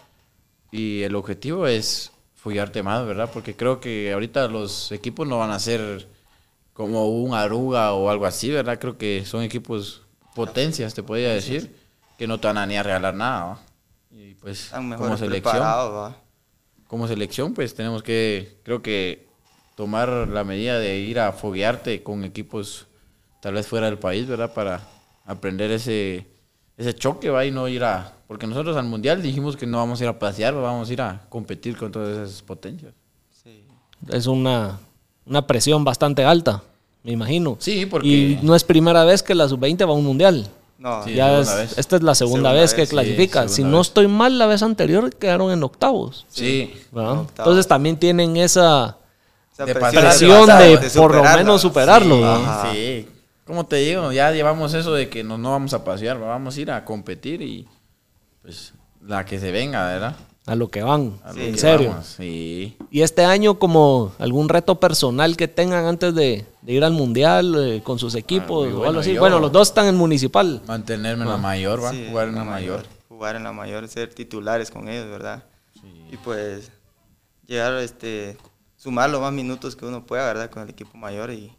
y 0.71 1.01
el 1.03 1.15
objetivo 1.15 1.67
es 1.67 2.11
follarte 2.35 2.83
más, 2.83 3.05
¿verdad? 3.05 3.29
Porque 3.33 3.55
creo 3.55 3.79
que 3.79 4.11
ahorita 4.13 4.47
los 4.47 4.91
equipos 4.91 5.27
no 5.27 5.39
van 5.39 5.51
a 5.51 5.59
ser 5.59 6.07
como 6.73 7.09
un 7.09 7.33
Aruga 7.33 7.93
o 7.93 8.09
algo 8.09 8.25
así, 8.25 8.49
¿verdad? 8.49 8.79
Creo 8.79 8.97
que 8.97 9.25
son 9.25 9.43
equipos 9.43 10.01
potencias, 10.35 10.93
te 10.93 11.03
podría 11.03 11.33
decir, 11.33 11.75
que 12.17 12.27
no 12.27 12.39
te 12.39 12.47
van 12.47 12.57
a 12.57 12.65
ni 12.65 12.77
a 12.77 12.83
regalar 12.83 13.13
nada, 13.13 13.45
¿va? 13.45 13.61
Y 14.11 14.35
pues 14.35 14.71
como 14.71 15.17
selección 15.17 15.63
como 16.93 17.07
selección, 17.07 17.55
pues 17.55 17.73
tenemos 17.73 18.03
que, 18.03 18.59
creo 18.61 18.83
que, 18.83 19.27
tomar 19.75 20.09
la 20.27 20.43
medida 20.43 20.79
de 20.79 20.97
ir 20.99 21.19
a 21.19 21.31
foguearte 21.31 22.03
con 22.03 22.23
equipos 22.23 22.87
tal 23.41 23.55
vez 23.55 23.67
fuera 23.67 23.87
del 23.87 23.97
país, 23.99 24.27
¿verdad? 24.27 24.53
Para 24.53 24.81
aprender 25.25 25.71
ese, 25.71 26.25
ese 26.77 26.93
choque, 26.93 27.29
¿va? 27.29 27.45
Y 27.45 27.51
no 27.51 27.67
ir 27.67 27.83
a... 27.83 28.13
Porque 28.27 28.47
nosotros 28.47 28.77
al 28.77 28.85
Mundial 28.85 29.21
dijimos 29.21 29.55
que 29.57 29.65
no 29.67 29.77
vamos 29.77 29.99
a 29.99 30.03
ir 30.03 30.09
a 30.09 30.17
pasear, 30.19 30.55
¿va? 30.55 30.61
vamos 30.61 30.89
a 30.89 30.93
ir 30.93 31.01
a 31.01 31.21
competir 31.29 31.77
con 31.77 31.91
todas 31.91 32.17
esas 32.29 32.41
potencias. 32.41 32.93
Sí. 33.43 33.63
Es 34.09 34.27
una, 34.27 34.79
una 35.25 35.45
presión 35.45 35.83
bastante 35.83 36.23
alta, 36.23 36.63
me 37.03 37.11
imagino. 37.11 37.57
Sí, 37.59 37.85
porque... 37.85 38.07
Y 38.07 38.39
no 38.41 38.55
es 38.55 38.63
primera 38.63 39.03
vez 39.03 39.21
que 39.23 39.35
la 39.35 39.47
sub-20 39.47 39.85
va 39.87 39.91
a 39.91 39.95
un 39.95 40.05
mundial. 40.05 40.47
No, 40.79 41.03
Sí, 41.03 41.13
ya 41.13 41.27
segunda 41.43 41.63
es- 41.63 41.69
vez. 41.69 41.77
esta 41.77 41.95
es 41.97 42.03
la 42.03 42.15
segunda, 42.15 42.49
Segunda 42.49 42.61
vez 42.61 42.73
que 42.73 42.81
vez, 42.81 42.89
clasifica. 42.89 43.47
si 43.47 43.63
no 43.63 43.77
vez. 43.77 43.87
estoy 43.87 44.07
mal, 44.07 44.37
la 44.37 44.47
vez 44.47 44.63
anterior 44.63 45.13
quedaron 45.15 45.51
en 45.51 45.63
octavos. 45.63 46.25
Sí, 46.29 46.73
¿verdad? 46.91 47.13
En 47.13 47.19
octavos. 47.19 47.37
Entonces 47.49 47.67
también 47.67 47.97
tienen 47.97 48.35
esa 48.37 48.97
esa 49.53 49.65
de 49.65 49.73
presión, 49.75 50.47
de, 50.47 50.77
de 50.77 50.89
por 50.91 51.13
lo 51.15 51.23
menos 51.23 51.61
superarlo. 51.61 52.17
Sí, 52.71 52.71
sí. 52.73 53.07
Como 53.45 53.65
te 53.65 53.75
digo, 53.77 54.11
ya 54.11 54.31
llevamos 54.31 54.73
eso 54.73 54.93
de 54.93 55.09
que 55.09 55.23
no, 55.23 55.37
no 55.37 55.51
vamos 55.51 55.73
a 55.73 55.83
pasear, 55.83 56.21
¿va? 56.21 56.27
vamos 56.27 56.55
a 56.57 56.61
ir 56.61 56.71
a 56.71 56.83
competir 56.85 57.41
y 57.41 57.67
pues 58.41 58.73
la 59.05 59.25
que 59.25 59.39
se 59.39 59.51
venga, 59.51 59.85
¿verdad? 59.85 60.15
A 60.45 60.55
lo 60.55 60.67
que 60.69 60.81
van, 60.81 61.19
A 61.23 61.29
lo 61.29 61.33
Sí, 61.35 61.41
en 61.45 61.51
que 61.53 61.57
serio. 61.59 61.89
vamos, 61.89 62.05
Sí. 62.05 62.77
Y 62.91 63.01
este 63.01 63.23
año, 63.23 63.59
como 63.59 64.13
algún 64.19 64.49
reto 64.49 64.79
personal 64.79 65.37
que 65.37 65.47
tengan 65.47 65.85
antes 65.85 66.13
de, 66.15 66.45
de 66.61 66.73
ir 66.73 66.83
al 66.83 66.91
mundial 66.93 67.55
eh, 67.57 67.81
con 67.83 67.97
sus 67.99 68.15
equipos 68.15 68.65
muy 68.65 68.73
o 68.73 68.77
bueno, 68.77 68.89
algo 68.89 68.99
así. 69.01 69.13
yo- 69.13 69.19
Bueno, 69.21 69.39
los 69.39 69.51
dos 69.53 69.69
están 69.69 69.87
en 69.87 69.95
municipal. 69.95 70.61
Mantenerme 70.67 71.23
en 71.23 71.29
la 71.29 71.37
mayor, 71.37 71.81
¿va? 71.83 71.91
Sí, 71.91 72.07
Jugar 72.09 72.27
en 72.29 72.35
la 72.35 72.43
mayor. 72.43 72.83
Jugar 73.07 73.35
en 73.37 73.43
la 73.43 73.51
mayor, 73.53 73.87
ser 73.87 74.13
titulares 74.13 74.69
con 74.71 74.89
ellos, 74.89 75.07
¿verdad? 75.09 75.43
Y 76.11 76.17
pues 76.17 76.71
llegar, 77.47 77.75
este, 77.77 78.37
sumar 78.83 79.09
los 79.09 79.21
más 79.21 79.31
minutos 79.31 79.75
que 79.77 79.85
uno 79.85 80.05
pueda, 80.05 80.25
¿verdad? 80.25 80.49
Con 80.49 80.63
el 80.63 80.69
equipo 80.69 80.97
mayor 80.97 81.31
y, 81.31 81.53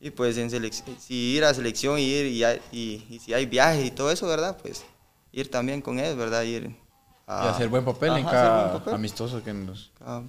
y 0.00 0.10
pues 0.10 0.38
en 0.38 0.48
selección, 0.50 0.96
si 0.98 1.14
ir 1.36 1.44
a 1.44 1.52
selección 1.52 1.98
y 1.98 2.04
ir 2.04 2.26
y, 2.26 2.42
y, 2.76 3.06
y 3.10 3.18
si 3.18 3.34
hay 3.34 3.44
viajes 3.44 3.84
y 3.84 3.90
todo 3.90 4.10
eso, 4.10 4.26
¿verdad? 4.26 4.56
Pues 4.62 4.82
ir 5.30 5.50
también 5.50 5.82
con 5.82 5.98
ellos, 5.98 6.16
¿verdad? 6.16 6.42
Ir 6.44 6.64
Y 6.64 6.74
hacer 7.28 7.68
buen 7.68 7.84
papel 7.84 8.16
en 8.16 8.26
Ajá, 8.26 8.28
hacer 8.28 8.48
cada 8.50 8.72
papel. 8.72 8.94
amistoso 8.94 9.42
que 9.44 9.52
nos 9.52 9.90
Ah, 10.00 10.22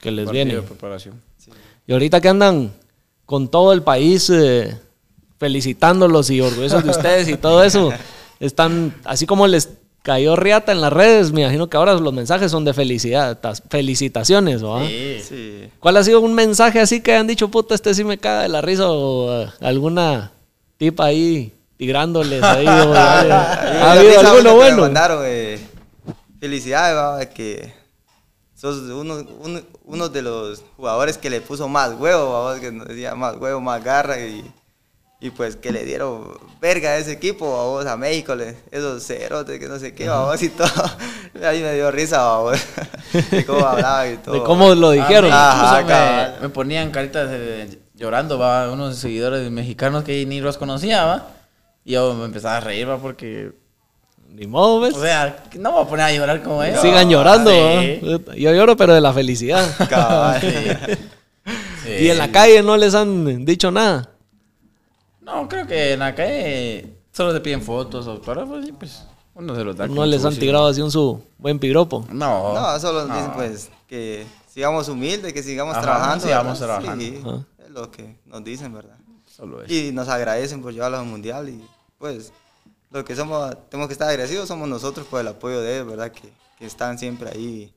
Que 0.00 0.10
les 0.10 0.30
viene. 0.30 0.54
de 0.54 0.62
preparación. 0.62 1.20
sí. 1.36 1.50
Y 1.86 1.92
ahorita 1.92 2.20
que 2.22 2.28
andan 2.30 2.72
con 3.26 3.48
todo 3.50 3.74
el 3.74 3.82
país 3.82 4.30
eh, 4.30 4.80
felicitándolos 5.38 6.30
y 6.30 6.40
orgullosos 6.40 6.82
de 6.82 6.90
ustedes 6.90 7.28
y 7.28 7.36
todo 7.36 7.62
eso, 7.62 7.92
están 8.40 8.94
así 9.04 9.26
como 9.26 9.46
les 9.46 9.68
cayó 10.04 10.36
riata 10.36 10.70
en 10.70 10.82
las 10.82 10.92
redes, 10.92 11.32
me 11.32 11.40
imagino 11.40 11.68
que 11.68 11.78
ahora 11.78 11.94
los 11.94 12.12
mensajes 12.12 12.50
son 12.50 12.62
de 12.66 12.74
felicidad, 12.74 13.38
felicitaciones, 13.70 14.62
¿va? 14.62 14.86
Sí. 14.86 15.22
Sí. 15.26 15.70
¿Cuál 15.80 15.96
ha 15.96 16.04
sido 16.04 16.20
un 16.20 16.34
mensaje 16.34 16.78
así 16.78 17.00
que 17.00 17.16
han 17.16 17.26
dicho, 17.26 17.48
puta, 17.48 17.74
este 17.74 17.94
sí 17.94 18.04
me 18.04 18.18
caga 18.18 18.42
de 18.42 18.50
la 18.50 18.60
risa 18.60 18.86
o 18.86 19.44
eh, 19.44 19.50
alguna 19.62 20.30
tipa 20.76 21.06
ahí 21.06 21.54
tirándoles 21.78 22.42
ahí? 22.42 22.66
o, 22.66 22.70
eh, 22.94 22.98
¿Ha 22.98 23.92
habido 23.92 24.20
alguno 24.20 24.50
me 24.50 24.52
bueno? 24.52 24.82
mandaron, 24.82 25.22
eh, 25.24 25.58
felicidades, 26.38 26.96
va, 26.98 27.24
que 27.24 27.72
sos 28.54 28.80
uno, 28.90 29.26
uno, 29.40 29.62
uno 29.84 30.08
de 30.10 30.20
los 30.20 30.62
jugadores 30.76 31.16
que 31.16 31.30
le 31.30 31.40
puso 31.40 31.66
más 31.66 31.94
huevo, 31.98 32.30
va, 32.30 32.60
que 32.60 32.70
nos 32.70 32.88
decía 32.88 33.14
más 33.14 33.36
huevo, 33.38 33.58
más 33.62 33.82
garra 33.82 34.20
y, 34.20 34.44
y 35.24 35.30
pues 35.30 35.56
que 35.56 35.72
le 35.72 35.84
dieron 35.86 36.36
verga 36.60 36.90
a 36.90 36.98
ese 36.98 37.12
equipo, 37.12 37.46
a 37.58 37.64
vos, 37.64 37.86
a 37.86 37.96
México, 37.96 38.34
le- 38.34 38.56
esos 38.70 39.02
cerotes 39.06 39.58
que 39.58 39.68
no 39.68 39.78
sé 39.78 39.94
qué, 39.94 40.06
vamos 40.06 40.42
y 40.42 40.50
todo. 40.50 40.68
Ahí 41.42 41.62
me 41.62 41.72
dio 41.72 41.90
risa, 41.90 42.18
vamos, 42.22 42.58
de 43.30 43.44
cómo 43.46 43.66
hablaba 43.66 44.06
y 44.06 44.18
todo. 44.18 44.34
De 44.34 44.42
cómo 44.42 44.74
lo 44.74 44.90
dijeron. 44.90 45.30
A 45.32 45.80
mí 45.82 45.90
Ajá, 45.90 46.34
me, 46.36 46.42
me 46.42 46.48
ponían 46.50 46.90
caritas 46.90 47.28
eh, 47.32 47.78
llorando, 47.94 48.38
va, 48.38 48.70
unos 48.70 48.96
seguidores 48.96 49.50
mexicanos 49.50 50.04
que 50.04 50.26
ni 50.26 50.40
los 50.42 50.58
conocía, 50.58 51.04
va. 51.06 51.28
Y 51.86 51.92
yo 51.92 52.12
me 52.12 52.26
empezaba 52.26 52.58
a 52.58 52.60
reír, 52.60 52.86
va, 52.86 52.98
porque, 52.98 53.52
Ni 54.28 54.46
modo, 54.46 54.80
¿ves? 54.80 54.94
o 54.94 55.00
sea, 55.00 55.42
no 55.54 55.70
me 55.70 55.76
voy 55.78 55.86
a 55.86 55.88
poner 55.88 56.04
a 56.04 56.12
llorar 56.12 56.42
como 56.42 56.62
ellos. 56.62 56.82
Sigan 56.82 57.08
llorando. 57.08 57.50
Sí. 57.50 58.00
¿va? 58.02 58.34
Yo 58.36 58.52
lloro, 58.52 58.76
pero 58.76 58.92
de 58.94 59.00
la 59.00 59.14
felicidad. 59.14 59.66
Cabal. 59.88 60.40
Sí. 60.42 60.96
Y 62.00 62.08
en 62.08 62.16
la 62.16 62.32
calle 62.32 62.62
no 62.62 62.78
les 62.78 62.94
han 62.94 63.44
dicho 63.44 63.70
nada. 63.70 64.08
No, 65.24 65.48
creo 65.48 65.66
que 65.66 65.92
en 65.94 66.00
la 66.00 66.14
calle 66.14 66.98
solo 67.12 67.32
te 67.32 67.40
piden 67.40 67.62
fotos 67.62 68.06
o 68.06 68.12
autógrafos 68.12 68.66
y 68.68 68.72
pues 68.72 69.04
uno 69.34 69.54
se 69.54 69.64
los 69.64 69.76
da. 69.76 69.86
No 69.86 70.04
les 70.06 70.24
han 70.24 70.36
tirado 70.36 70.66
así 70.66 70.80
un 70.80 70.90
su 70.90 71.22
buen 71.38 71.58
piropo. 71.58 72.04
No. 72.10 72.54
No, 72.54 72.78
solo 72.78 73.00
nos 73.00 73.08
no. 73.08 73.16
dicen 73.16 73.32
pues 73.32 73.70
que 73.88 74.26
sigamos 74.48 74.88
humildes, 74.88 75.32
que 75.32 75.42
sigamos 75.42 75.74
Ajá, 75.74 75.82
trabajando. 75.82 76.24
sigamos 76.24 76.60
¿verdad? 76.60 76.80
trabajando. 76.80 77.04
Sí, 77.04 77.22
es 77.64 77.70
lo 77.70 77.90
que 77.90 78.16
nos 78.26 78.44
dicen, 78.44 78.72
¿verdad? 78.72 78.96
Solo 79.26 79.62
eso. 79.62 79.72
Y 79.72 79.90
nos 79.92 80.08
agradecen 80.08 80.62
por 80.62 80.72
llevarlos 80.72 81.00
al 81.00 81.06
mundial 81.06 81.48
y 81.48 81.64
pues 81.98 82.32
lo 82.90 83.04
que 83.04 83.16
somos, 83.16 83.56
tenemos 83.70 83.88
que 83.88 83.94
estar 83.94 84.08
agradecidos 84.08 84.46
somos 84.46 84.68
nosotros 84.68 85.06
por 85.06 85.20
el 85.20 85.26
apoyo 85.28 85.60
de 85.60 85.76
ellos, 85.76 85.88
¿verdad? 85.88 86.12
Que, 86.12 86.32
que 86.58 86.66
están 86.66 86.98
siempre 86.98 87.30
ahí 87.30 87.72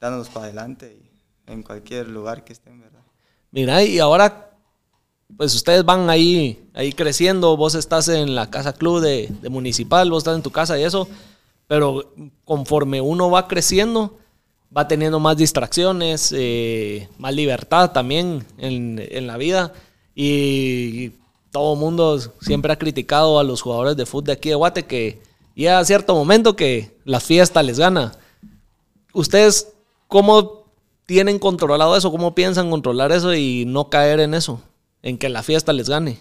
dándonos 0.00 0.28
para 0.28 0.46
adelante 0.46 0.98
y 1.00 1.50
en 1.50 1.62
cualquier 1.62 2.08
lugar 2.08 2.44
que 2.44 2.52
estén, 2.52 2.78
¿verdad? 2.80 3.00
Mira, 3.50 3.82
y 3.82 3.98
ahora, 3.98 4.47
pues 5.36 5.54
ustedes 5.54 5.84
van 5.84 6.10
ahí, 6.10 6.68
ahí 6.74 6.92
creciendo, 6.92 7.56
vos 7.56 7.74
estás 7.74 8.08
en 8.08 8.34
la 8.34 8.50
casa 8.50 8.72
club 8.72 9.00
de, 9.00 9.30
municipal, 9.50 10.10
vos 10.10 10.18
estás 10.22 10.36
en 10.36 10.42
tu 10.42 10.50
casa 10.50 10.78
y 10.78 10.84
eso, 10.84 11.08
pero 11.66 12.12
conforme 12.44 13.00
uno 13.00 13.30
va 13.30 13.46
creciendo, 13.46 14.18
va 14.74 14.88
teniendo 14.88 15.20
más 15.20 15.36
distracciones, 15.36 16.34
eh, 16.36 17.08
más 17.18 17.34
libertad 17.34 17.92
también 17.92 18.44
en, 18.58 19.04
en 19.10 19.26
la 19.26 19.36
vida 19.36 19.72
y 20.14 21.12
todo 21.50 21.76
mundo 21.76 22.18
siempre 22.40 22.72
ha 22.72 22.78
criticado 22.78 23.38
a 23.38 23.44
los 23.44 23.62
jugadores 23.62 23.96
de 23.96 24.06
fútbol 24.06 24.24
de 24.24 24.32
aquí 24.32 24.48
de 24.48 24.54
Guate 24.54 24.84
que 24.84 25.20
llega 25.54 25.78
a 25.78 25.84
cierto 25.84 26.14
momento 26.14 26.56
que 26.56 26.96
la 27.04 27.20
fiesta 27.20 27.62
les 27.62 27.78
gana. 27.78 28.12
¿Ustedes 29.12 29.72
cómo 30.06 30.64
tienen 31.06 31.38
controlado 31.38 31.96
eso? 31.96 32.10
¿Cómo 32.10 32.34
piensan 32.34 32.70
controlar 32.70 33.12
eso 33.12 33.34
y 33.34 33.64
no 33.66 33.88
caer 33.88 34.20
en 34.20 34.34
eso? 34.34 34.60
En 35.02 35.18
que 35.18 35.28
la 35.28 35.42
fiesta 35.42 35.72
les 35.72 35.88
gane. 35.88 36.20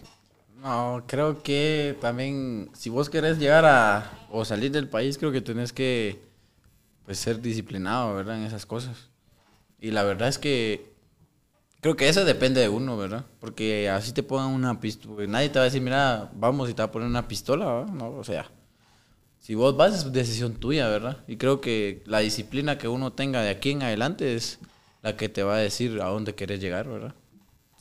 No, 0.62 1.04
creo 1.08 1.44
que 1.44 1.98
también 2.02 2.70
si 2.74 2.90
vos 2.90 3.10
querés 3.10 3.40
llegar 3.40 3.66
a 3.66 4.28
o 4.32 4.44
salir 4.44 4.72
del 4.72 4.88
país, 4.88 5.18
creo 5.18 5.32
que 5.32 5.42
tenés 5.42 5.72
que 5.72 6.20
pues 7.06 7.20
ser 7.20 7.42
disciplinado, 7.42 8.16
¿verdad? 8.16 8.38
En 8.38 8.44
esas 8.44 8.66
cosas. 8.66 9.10
Y 9.80 9.92
la 9.92 10.04
verdad 10.04 10.28
es 10.28 10.38
que 10.38 10.94
creo 11.80 11.96
que 11.96 12.10
eso 12.10 12.26
depende 12.26 12.60
de 12.62 12.70
uno, 12.70 12.98
¿verdad? 12.98 13.26
Porque 13.40 13.90
así 13.90 14.12
te 14.12 14.24
pongan 14.24 14.50
una 14.50 14.80
pistola, 14.80 15.28
nadie 15.28 15.50
te 15.50 15.60
va 15.60 15.64
a 15.64 15.66
decir, 15.66 15.82
mira, 15.82 16.30
vamos 16.36 16.70
y 16.70 16.74
te 16.74 16.82
va 16.82 16.88
a 16.88 16.92
poner 16.92 17.08
una 17.08 17.28
pistola, 17.28 17.66
¿verdad? 17.66 17.94
No, 17.94 18.10
o 18.10 18.24
sea, 18.24 18.50
si 19.40 19.56
vos 19.56 19.78
vas 19.78 19.94
es 19.94 20.12
decisión 20.12 20.56
tuya, 20.56 20.90
¿verdad? 20.90 21.24
Y 21.28 21.38
creo 21.38 21.62
que 21.62 22.04
la 22.06 22.20
disciplina 22.20 22.78
que 22.78 22.88
uno 22.88 23.14
tenga 23.14 23.42
de 23.42 23.50
aquí 23.50 23.72
en 23.72 23.84
adelante 23.84 24.36
es 24.36 24.60
la 25.02 25.16
que 25.16 25.30
te 25.30 25.44
va 25.44 25.56
a 25.56 25.60
decir 25.60 26.02
a 26.02 26.08
dónde 26.08 26.36
querés 26.36 26.60
llegar, 26.60 26.90
¿verdad? 26.90 27.16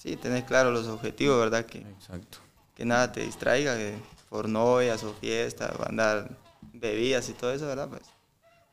Sí, 0.06 0.14
tener 0.14 0.44
claro 0.44 0.70
los 0.70 0.86
objetivos, 0.86 1.36
¿verdad? 1.36 1.66
Que, 1.66 1.78
Exacto. 1.78 2.38
que 2.76 2.84
nada 2.84 3.10
te 3.10 3.22
distraiga, 3.22 3.74
que 3.76 3.96
por 4.28 4.48
novias 4.48 5.02
o 5.02 5.12
fiestas, 5.14 5.72
andar 5.84 6.30
bebidas 6.72 7.28
y 7.28 7.32
todo 7.32 7.52
eso, 7.52 7.66
¿verdad? 7.66 7.88
Pues 7.88 8.02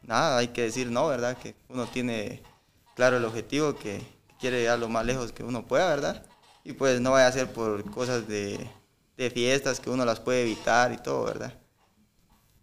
nada, 0.03 0.37
hay 0.37 0.49
que 0.49 0.61
decir 0.61 0.91
no, 0.91 1.07
¿verdad? 1.07 1.35
Que 1.35 1.55
uno 1.69 1.87
tiene 1.87 2.43
claro 2.95 3.17
el 3.17 3.25
objetivo, 3.25 3.73
que, 3.73 3.97
que 4.27 4.35
quiere 4.39 4.59
llegar 4.59 4.77
lo 4.77 4.89
más 4.89 5.07
lejos 5.07 5.31
que 5.31 5.43
uno 5.43 5.65
pueda, 5.65 5.89
¿verdad? 5.89 6.23
Y 6.63 6.73
pues 6.73 7.01
no 7.01 7.09
vaya 7.09 7.25
a 7.25 7.31
ser 7.31 7.51
por 7.51 7.83
cosas 7.89 8.27
de, 8.27 8.69
de 9.17 9.31
fiestas 9.31 9.79
que 9.79 9.89
uno 9.89 10.05
las 10.05 10.19
puede 10.19 10.43
evitar 10.43 10.91
y 10.91 10.97
todo, 10.97 11.25
¿verdad? 11.25 11.55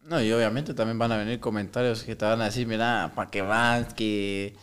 No, 0.05 0.23
y 0.23 0.31
obviamente 0.31 0.75
también 0.75 0.97
van 0.97 1.11
a 1.11 1.17
venir 1.17 1.41
comentarios 1.41 2.05
que 2.05 2.15
te 2.15 2.25
van 2.25 2.41
a 2.41 2.45
decir, 2.45 2.69
mira, 2.69 3.11
¿para 3.17 3.33
qué 3.33 3.43
vas? 3.43 3.95
¿Qué, 3.95 4.55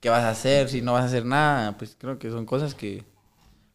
¿Qué 0.00 0.10
vas 0.10 0.24
a 0.24 0.30
hacer 0.30 0.68
si 0.68 0.82
no 0.82 0.94
vas 0.94 1.04
a 1.04 1.06
hacer 1.06 1.24
nada? 1.24 1.78
Pues 1.78 1.96
creo 1.96 2.18
que 2.18 2.28
son 2.28 2.44
cosas 2.44 2.74
que, 2.74 3.11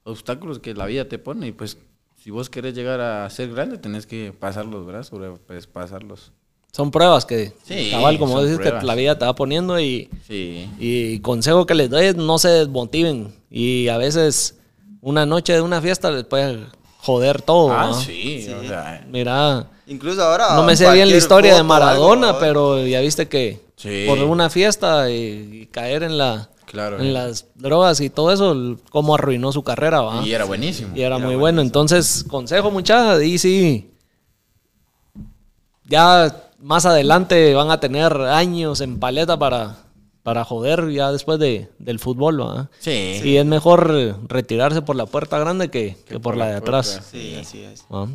obstáculos 0.07 0.59
que 0.59 0.73
la 0.73 0.85
vida 0.85 1.07
te 1.07 1.17
pone 1.19 1.47
y 1.47 1.51
pues 1.51 1.77
si 2.23 2.31
vos 2.31 2.49
querés 2.49 2.73
llegar 2.73 2.99
a 3.01 3.29
ser 3.29 3.51
grande 3.53 3.77
tenés 3.77 4.05
que 4.05 4.33
pasarlos, 4.37 4.85
¿verdad? 4.85 5.03
Sobre, 5.03 5.31
pues 5.31 5.67
pasarlos. 5.67 6.31
Son 6.71 6.91
pruebas 6.91 7.25
que, 7.25 7.53
Sí, 7.63 7.89
cabal, 7.91 8.19
como 8.19 8.41
dices, 8.41 8.57
pruebas. 8.57 8.81
que 8.81 8.85
la 8.85 8.95
vida 8.95 9.17
te 9.17 9.25
va 9.25 9.33
poniendo 9.35 9.79
y, 9.79 10.09
Sí. 10.27 10.69
y 10.79 11.19
consejo 11.19 11.65
que 11.65 11.73
les 11.75 11.89
doy 11.89 12.05
es 12.05 12.15
no 12.15 12.37
se 12.37 12.49
desmotiven. 12.49 13.33
Y 13.49 13.87
a 13.87 13.97
veces 13.97 14.57
una 15.01 15.25
noche 15.25 15.53
de 15.53 15.61
una 15.61 15.81
fiesta 15.81 16.11
les 16.11 16.23
puede 16.25 16.59
joder 16.99 17.41
todo. 17.41 17.71
Ah, 17.71 17.87
¿no? 17.87 17.93
sí, 18.01 18.47
o 18.53 18.67
sea, 18.67 19.05
Mira, 19.09 19.67
Incluso 19.87 20.21
ahora. 20.21 20.55
no 20.55 20.63
me 20.63 20.75
sé 20.75 20.91
bien 20.91 21.09
la 21.09 21.15
historia 21.17 21.51
de 21.53 21.57
algo, 21.59 21.69
Maradona, 21.69 22.33
¿no? 22.33 22.39
pero 22.39 22.85
ya 22.85 22.99
viste 22.99 23.27
que 23.27 23.65
Sí. 23.77 24.05
por 24.07 24.19
una 24.19 24.49
fiesta 24.49 25.09
y, 25.09 25.61
y 25.61 25.65
caer 25.67 26.03
en 26.03 26.17
la 26.17 26.49
Claro. 26.67 26.99
en 26.99 27.13
las 27.13 27.45
drogas 27.55 28.01
y 28.01 28.09
todo 28.09 28.33
eso, 28.33 28.77
cómo 28.89 29.15
arruinó 29.15 29.53
su 29.53 29.63
carrera, 29.63 30.01
¿va? 30.01 30.21
y 30.21 30.33
era 30.33 30.43
buenísimo. 30.43 30.95
Y 30.95 31.01
era 31.01 31.17
muy 31.17 31.35
bueno. 31.35 31.61
Entonces, 31.61 32.25
consejo, 32.27 32.71
muchachos, 32.71 33.23
y 33.23 33.37
sí. 33.37 33.91
Ya 35.85 36.43
más 36.59 36.85
adelante 36.85 37.53
van 37.53 37.71
a 37.71 37.79
tener 37.79 38.13
años 38.13 38.81
en 38.81 38.99
paleta 38.99 39.39
para, 39.39 39.77
para 40.23 40.43
joder 40.43 40.89
ya 40.89 41.11
después 41.13 41.39
de, 41.39 41.69
del 41.79 41.99
fútbol, 41.99 42.41
¿va? 42.41 42.69
Sí. 42.79 43.21
Y 43.23 43.37
es 43.37 43.45
mejor 43.45 43.89
eh, 43.95 44.13
retirarse 44.27 44.81
por 44.81 44.97
la 44.97 45.05
puerta 45.05 45.39
grande 45.39 45.69
que, 45.69 45.95
que 46.05 46.19
por, 46.19 46.35
la 46.35 46.47
de 46.47 46.55
atrás. 46.57 47.01
Sí, 47.09 47.35
así 47.39 47.63
es. 47.63 47.85
¿va? 47.89 48.09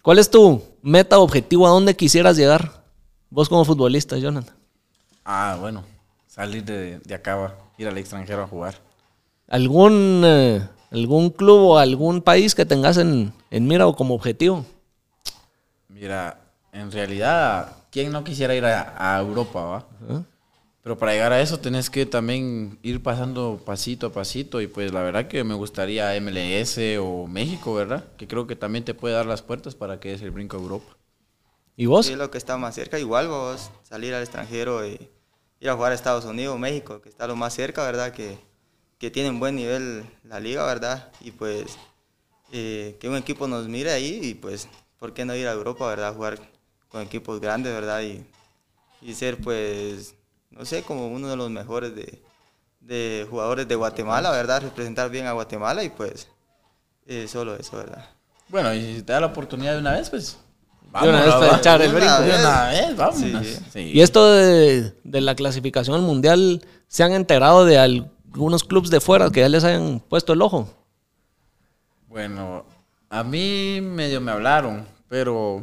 ¿Cuál 0.00 0.18
es 0.18 0.30
tu 0.30 0.62
meta, 0.80 1.18
objetivo? 1.18 1.66
¿A 1.66 1.70
dónde 1.70 1.94
quisieras 1.94 2.36
llegar? 2.36 2.82
Vos 3.30 3.48
como 3.48 3.64
futbolista, 3.64 4.16
Jonathan. 4.16 4.54
Ah, 5.24 5.56
bueno. 5.60 5.84
Salir 6.32 6.64
de, 6.64 6.98
de 7.00 7.14
acá, 7.14 7.36
va, 7.36 7.54
ir 7.76 7.86
al 7.86 7.98
extranjero 7.98 8.42
a 8.42 8.46
jugar. 8.46 8.76
¿Algún, 9.48 10.22
eh, 10.24 10.66
algún 10.90 11.28
club 11.28 11.72
o 11.72 11.78
algún 11.78 12.22
país 12.22 12.54
que 12.54 12.64
tengas 12.64 12.96
en, 12.96 13.34
en 13.50 13.66
mira 13.66 13.86
o 13.86 13.94
como 13.94 14.14
objetivo? 14.14 14.64
Mira, 15.88 16.40
en 16.72 16.90
realidad, 16.90 17.76
¿quién 17.90 18.12
no 18.12 18.24
quisiera 18.24 18.54
ir 18.54 18.64
a, 18.64 18.94
a 18.96 19.20
Europa, 19.20 19.62
va? 19.62 20.24
Pero 20.82 20.96
para 20.96 21.12
llegar 21.12 21.34
a 21.34 21.40
eso 21.42 21.58
tenés 21.58 21.90
que 21.90 22.06
también 22.06 22.78
ir 22.82 23.02
pasando 23.02 23.60
pasito 23.62 24.06
a 24.06 24.12
pasito 24.14 24.62
y 24.62 24.68
pues 24.68 24.90
la 24.90 25.02
verdad 25.02 25.28
que 25.28 25.44
me 25.44 25.52
gustaría 25.52 26.18
MLS 26.18 26.78
o 26.98 27.26
México, 27.26 27.74
¿verdad? 27.74 28.06
Que 28.16 28.26
creo 28.26 28.46
que 28.46 28.56
también 28.56 28.86
te 28.86 28.94
puede 28.94 29.14
dar 29.14 29.26
las 29.26 29.42
puertas 29.42 29.74
para 29.74 30.00
que 30.00 30.12
des 30.12 30.22
el 30.22 30.30
brinco 30.30 30.56
a 30.56 30.60
Europa. 30.60 30.96
¿Y 31.76 31.84
vos? 31.84 32.06
Sí, 32.06 32.16
lo 32.16 32.30
que 32.30 32.38
está 32.38 32.56
más 32.56 32.74
cerca, 32.74 32.98
igual 32.98 33.28
vos 33.28 33.70
salir 33.82 34.14
al 34.14 34.22
extranjero 34.22 34.86
y 34.86 35.10
ir 35.62 35.70
a 35.70 35.76
jugar 35.76 35.92
a 35.92 35.94
Estados 35.94 36.24
Unidos, 36.24 36.58
México, 36.58 37.00
que 37.00 37.08
está 37.08 37.28
lo 37.28 37.36
más 37.36 37.54
cerca, 37.54 37.84
¿verdad? 37.84 38.12
Que, 38.12 38.36
que 38.98 39.12
tienen 39.12 39.38
buen 39.38 39.54
nivel 39.54 40.04
la 40.24 40.40
liga, 40.40 40.66
¿verdad? 40.66 41.12
Y 41.20 41.30
pues 41.30 41.78
eh, 42.50 42.96
que 43.00 43.08
un 43.08 43.14
equipo 43.16 43.46
nos 43.46 43.68
mire 43.68 43.92
ahí 43.92 44.18
y 44.24 44.34
pues, 44.34 44.66
¿por 44.98 45.14
qué 45.14 45.24
no 45.24 45.36
ir 45.36 45.46
a 45.46 45.52
Europa, 45.52 45.86
¿verdad? 45.86 46.16
Jugar 46.16 46.40
con 46.88 47.00
equipos 47.00 47.40
grandes, 47.40 47.72
¿verdad? 47.72 48.02
Y, 48.02 48.26
y 49.02 49.14
ser 49.14 49.38
pues, 49.38 50.16
no 50.50 50.64
sé, 50.64 50.82
como 50.82 51.06
uno 51.06 51.28
de 51.28 51.36
los 51.36 51.48
mejores 51.48 51.94
de, 51.94 52.20
de 52.80 53.24
jugadores 53.30 53.68
de 53.68 53.76
Guatemala, 53.76 54.32
¿verdad? 54.32 54.62
Representar 54.62 55.10
bien 55.10 55.28
a 55.28 55.32
Guatemala 55.32 55.84
y 55.84 55.90
pues 55.90 56.26
eh, 57.06 57.28
solo 57.28 57.54
eso, 57.54 57.76
¿verdad? 57.76 58.10
Bueno, 58.48 58.74
y 58.74 58.96
si 58.96 59.02
te 59.02 59.12
da 59.12 59.20
la 59.20 59.26
oportunidad 59.28 59.74
de 59.74 59.78
una 59.78 59.92
vez, 59.92 60.10
pues... 60.10 60.38
De 61.00 61.08
una 61.08 61.24
vez 61.24 61.34
para 61.34 61.56
echar 61.56 61.80
el 61.82 61.90
brinco. 61.92 62.06
una 62.06 62.20
De 62.20 62.26
vez. 62.30 62.40
una 62.40 62.64
vez, 62.66 62.96
vámonos. 62.96 63.46
Sí. 63.46 63.58
Sí. 63.72 63.78
Y 63.94 64.00
esto 64.02 64.30
de, 64.30 64.92
de 65.04 65.20
la 65.20 65.34
clasificación 65.34 65.96
al 65.96 66.02
mundial, 66.02 66.62
¿se 66.88 67.02
han 67.02 67.12
enterado 67.12 67.64
de 67.64 67.78
algunos 67.78 68.64
clubes 68.64 68.90
de 68.90 69.00
fuera 69.00 69.30
que 69.30 69.40
ya 69.40 69.48
les 69.48 69.64
hayan 69.64 70.00
puesto 70.00 70.32
el 70.34 70.42
ojo? 70.42 70.68
Bueno, 72.08 72.64
a 73.08 73.24
mí 73.24 73.80
medio 73.80 74.20
me 74.20 74.32
hablaron, 74.32 74.84
pero 75.08 75.62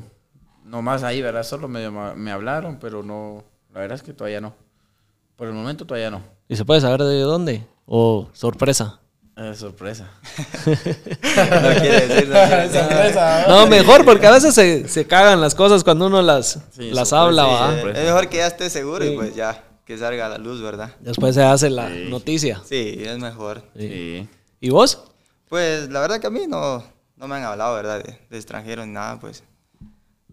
no 0.65 0.81
más 0.81 1.03
ahí, 1.03 1.21
¿verdad? 1.21 1.43
Solo 1.43 1.67
medio 1.67 1.91
me 1.91 2.31
hablaron, 2.31 2.77
pero 2.79 3.03
no, 3.03 3.43
la 3.73 3.81
verdad 3.81 3.95
es 3.97 4.03
que 4.03 4.13
todavía 4.13 4.41
no. 4.41 4.53
Por 5.35 5.47
el 5.47 5.53
momento 5.53 5.85
todavía 5.85 6.09
no. 6.11 6.21
¿Y 6.47 6.55
se 6.55 6.65
puede 6.65 6.81
saber 6.81 7.03
de 7.03 7.21
dónde? 7.21 7.63
¿O 7.85 8.27
sorpresa? 8.33 8.99
Es 9.39 9.57
sorpresa. 9.59 10.09
No 10.65 11.81
quiere 11.81 12.07
decir, 12.07 12.27
no 12.27 12.33
quiere 12.35 12.67
decir. 12.67 12.81
sorpresa. 12.81 13.45
No, 13.47 13.67
mejor, 13.67 14.03
porque 14.05 14.27
a 14.27 14.31
veces 14.31 14.53
se, 14.53 14.87
se 14.87 15.07
cagan 15.07 15.39
las 15.41 15.55
cosas 15.55 15.83
cuando 15.83 16.07
uno 16.07 16.21
las, 16.21 16.59
Sí, 16.71 16.91
las 16.91 17.09
sorpresa, 17.09 17.21
habla, 17.21 17.43
sí, 17.79 17.85
¿va? 17.85 17.91
Es 17.91 18.05
mejor 18.05 18.27
que 18.29 18.37
ya 18.37 18.47
esté 18.47 18.69
seguro 18.69 19.05
Sí. 19.05 19.11
y 19.11 19.15
pues 19.15 19.35
ya, 19.35 19.63
que 19.85 19.97
salga 19.97 20.25
a 20.25 20.29
la 20.29 20.37
luz, 20.37 20.61
¿verdad? 20.61 20.91
Después 20.99 21.35
se 21.35 21.43
hace 21.43 21.69
la 21.69 21.87
Sí. 21.89 22.07
noticia. 22.09 22.61
Sí, 22.67 23.01
es 23.05 23.17
mejor. 23.19 23.63
Sí. 23.77 24.27
¿Y 24.59 24.69
vos? 24.69 24.99
Pues 25.47 25.89
la 25.89 26.01
verdad 26.01 26.19
que 26.19 26.27
a 26.27 26.31
mí 26.31 26.41
no, 26.47 26.83
no 27.15 27.27
me 27.27 27.35
han 27.35 27.43
hablado, 27.43 27.75
¿verdad? 27.75 28.03
De, 28.03 28.19
de 28.29 28.37
extranjeros 28.37 28.85
ni 28.85 28.93
nada, 28.93 29.19
pues. 29.19 29.43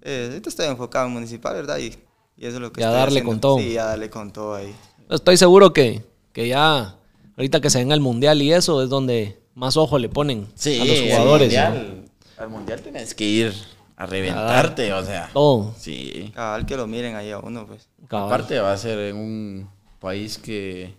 Eh, 0.02 0.26
ahorita 0.30 0.48
estoy 0.48 0.66
enfocado 0.66 1.06
en 1.06 1.12
municipal, 1.12 1.54
¿verdad? 1.54 1.78
Y, 1.78 1.96
y 2.36 2.46
eso 2.46 2.56
es 2.56 2.60
lo 2.60 2.72
que 2.72 2.80
Y 2.80 2.84
a 2.84 2.88
estoy 2.88 2.98
darle 3.00 3.20
haciendo. 3.20 3.30
con 3.30 3.40
todo. 3.40 3.58
Sí, 3.58 3.78
a 3.78 3.84
darle 3.84 4.10
con 4.10 4.32
todo 4.32 4.54
ahí. 4.56 4.74
Estoy 5.08 5.36
seguro 5.36 5.72
que, 5.72 6.02
que 6.32 6.48
ya, 6.48 6.96
ahorita 7.36 7.60
que 7.60 7.70
se 7.70 7.78
venga 7.78 7.94
el 7.94 8.00
mundial 8.00 8.40
y 8.42 8.52
eso, 8.52 8.82
es 8.82 8.88
donde 8.88 9.40
más 9.54 9.76
ojo 9.76 9.98
le 9.98 10.08
ponen 10.08 10.46
Sí, 10.54 10.80
a 10.80 10.84
los 10.84 11.00
jugadores. 11.00 11.56
Al 11.56 11.72
¿no? 11.74 11.78
mundial, 11.80 12.04
al 12.38 12.48
mundial 12.50 12.80
tienes 12.82 13.14
que 13.14 13.24
ir 13.24 13.54
a 13.96 14.06
reventarte, 14.06 14.92
o 14.92 15.04
sea. 15.04 15.30
Todo. 15.32 15.74
Sí. 15.78 16.30
Cabal 16.34 16.66
que 16.66 16.76
lo 16.76 16.86
miren 16.86 17.14
ahí 17.16 17.30
a 17.30 17.38
uno, 17.38 17.66
pues. 17.66 17.88
cabal. 18.08 18.26
Aparte 18.28 18.58
va 18.60 18.72
a 18.72 18.78
ser 18.78 18.98
en 18.98 19.16
un 19.16 19.70
país 20.00 20.36
que, 20.38 20.94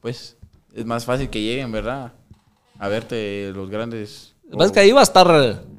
pues, 0.00 0.36
es 0.74 0.84
más 0.84 1.04
fácil 1.04 1.30
que 1.30 1.40
lleguen, 1.40 1.72
¿verdad? 1.72 2.12
A 2.78 2.88
verte 2.88 3.50
los 3.54 3.70
grandes. 3.70 4.34
Lo 4.50 4.62
es 4.64 4.70
que 4.72 4.80
ahí 4.80 4.92
va 4.92 5.00
a 5.00 5.04
estar 5.04 5.26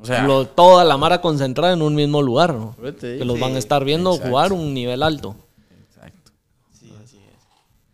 O 0.02 0.06
sea- 0.06 0.24
lo- 0.26 0.48
toda 0.48 0.84
la 0.84 0.98
mara 0.98 1.22
concentrada 1.22 1.74
en 1.74 1.84
un 1.84 1.94
mismo 1.94 2.22
lugar, 2.24 2.54
¿no? 2.56 2.76
Que 3.00 3.24
los 3.24 3.40
van 3.40 3.56
a 3.56 3.60
estar 3.60 3.86
viendo 3.86 4.12
exacto. 4.12 4.30
jugar 4.30 4.52
un 4.54 4.74
nivel 4.74 5.04
alto. 5.04 5.36
Exacto. 5.88 6.32
Sí, 6.72 6.92
así 7.04 7.18
es. 7.18 7.44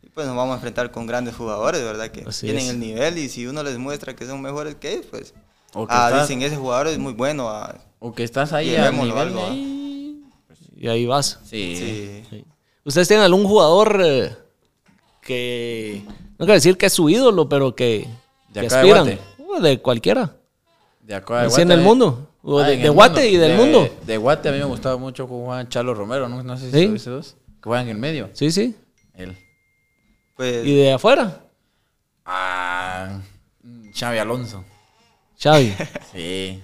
Y 0.02 0.10
pues 0.10 0.26
nos 0.28 0.36
vamos 0.36 0.54
a 0.54 0.56
enfrentar 0.56 0.92
con 0.92 1.06
grandes 1.08 1.36
jugadores, 1.36 1.82
¿verdad? 1.84 2.10
Que 2.10 2.24
Así 2.28 2.46
tienen 2.48 2.66
es. 2.66 2.70
el 2.72 2.80
nivel 2.80 3.18
y 3.18 3.30
si 3.30 3.46
uno 3.48 3.64
les 3.64 3.78
muestra 3.78 4.16
que 4.16 4.26
son 4.26 4.42
mejores 4.42 4.76
que 4.76 4.94
ellos, 4.94 5.06
pues. 5.10 5.34
O 5.74 5.86
que 5.88 5.94
Ah, 5.94 6.08
estás- 6.10 6.28
dicen, 6.28 6.42
ese 6.42 6.56
jugador 6.58 6.88
es 6.88 6.98
muy 6.98 7.14
bueno. 7.14 7.50
ah, 7.50 7.76
O 8.00 8.14
que 8.14 8.24
estás 8.24 8.54
ahí 8.54 8.70
nivel 8.70 9.18
algo, 9.18 9.42
¿ah? 9.44 9.52
ahí. 9.52 10.24
Y 10.78 10.88
ahí 10.88 11.06
vas. 11.06 11.40
Sí. 11.44 11.76
sí. 11.78 12.24
Sí. 12.30 12.46
¿Ustedes 12.86 13.08
tienen 13.08 13.26
algún 13.26 13.44
jugador 13.46 14.02
eh, 14.04 14.36
que, 15.22 16.02
no 16.08 16.38
quiero 16.46 16.54
decir 16.54 16.78
que 16.78 16.86
es 16.88 16.94
su 16.94 17.10
ídolo, 17.10 17.50
pero 17.50 17.76
que, 17.76 18.08
¿De 18.54 18.62
que 18.62 18.68
acá 18.68 18.82
de? 18.82 18.88
Guate? 18.90 19.20
Uh, 19.38 19.62
de 19.62 19.82
cualquiera. 19.82 20.36
De 21.04 21.16
acá 21.16 21.42
de 21.42 21.48
Así 21.48 21.62
en 21.62 21.72
el 21.72 21.80
Guate- 21.80 21.84
mundo. 21.84 22.26
O 22.42 22.60
Ah, 22.60 22.68
de, 22.70 22.90
Guate 22.90 23.14
mundo. 23.22 23.30
y 23.30 23.38
del 23.38 23.52
De- 23.52 23.58
mundo. 23.58 23.90
De 24.06 24.18
Guate 24.18 24.50
a 24.50 24.52
mí 24.54 24.58
me 24.60 24.64
gustaba 24.66 24.96
mucho 24.98 25.28
cómo 25.28 25.42
jugaban 25.44 25.68
Chalo 25.68 25.94
Romero, 25.94 26.30
no, 26.30 26.42
no 26.42 26.58
sé 26.58 26.72
si 26.72 26.78
¿Sí? 26.80 26.86
lo 26.88 26.94
viste 26.94 27.10
dos. 27.10 27.36
Que 27.62 27.70
juegan 27.70 27.86
en 27.90 27.92
el 27.92 27.98
medio. 27.98 28.30
Sí, 28.34 28.50
sí. 28.52 28.76
Él. 29.14 29.38
Pues. 30.40 30.66
¿Y 30.66 30.74
de 30.74 30.94
afuera? 30.94 31.42
Ah, 32.26 33.20
Xavi 33.94 34.20
Alonso. 34.20 34.64
Xavi. 35.38 35.76
Sí. 36.14 36.64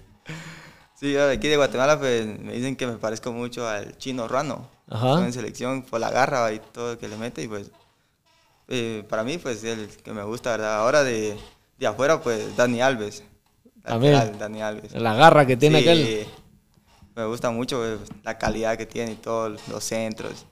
Sí, 0.97 1.17
ahora 1.17 1.33
aquí 1.33 1.49
de 1.49 1.57
Guatemala 1.57 1.99
pues 1.99 2.25
me 2.25 2.53
dicen 2.53 2.77
que 2.77 2.87
me 2.87 2.93
parezco 2.93 3.33
mucho 3.33 3.67
al 3.67 3.97
chino 3.97 4.29
Ruano. 4.29 4.69
Ajá. 4.89 5.25
En 5.25 5.33
selección 5.33 5.83
por 5.83 5.99
la 5.99 6.09
garra 6.09 6.53
y 6.53 6.59
todo 6.59 6.97
que 6.97 7.09
le 7.09 7.17
mete 7.17 7.41
y 7.43 7.49
pues 7.49 7.69
eh, 8.69 9.03
para 9.09 9.25
mí 9.25 9.37
pues 9.37 9.61
el 9.65 9.89
que 9.89 10.13
me 10.13 10.23
gusta, 10.23 10.51
¿verdad? 10.51 10.77
Ahora 10.77 11.03
de, 11.03 11.37
de 11.77 11.85
afuera 11.87 12.21
pues 12.21 12.55
Dani 12.55 12.81
Alves. 12.81 13.23
También. 13.83 14.37
Dani 14.39 14.61
Alves. 14.61 14.93
La 14.93 15.15
garra 15.15 15.45
que 15.45 15.57
tiene 15.57 15.79
Sí, 15.81 15.83
aquel. 15.89 16.27
Me 17.13 17.25
gusta 17.25 17.51
mucho 17.51 17.79
pues, 17.79 18.09
la 18.23 18.37
calidad 18.37 18.77
que 18.77 18.85
tiene 18.85 19.11
y 19.11 19.15
todos 19.15 19.67
los 19.67 19.83
centros. 19.83 20.45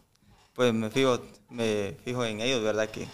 Pues 0.54 0.74
me 0.74 0.90
fijo, 0.90 1.20
me 1.50 1.96
fijo 2.04 2.24
en 2.26 2.42
ellos, 2.42 2.62
¿verdad? 2.64 2.90
Que, 2.90 3.08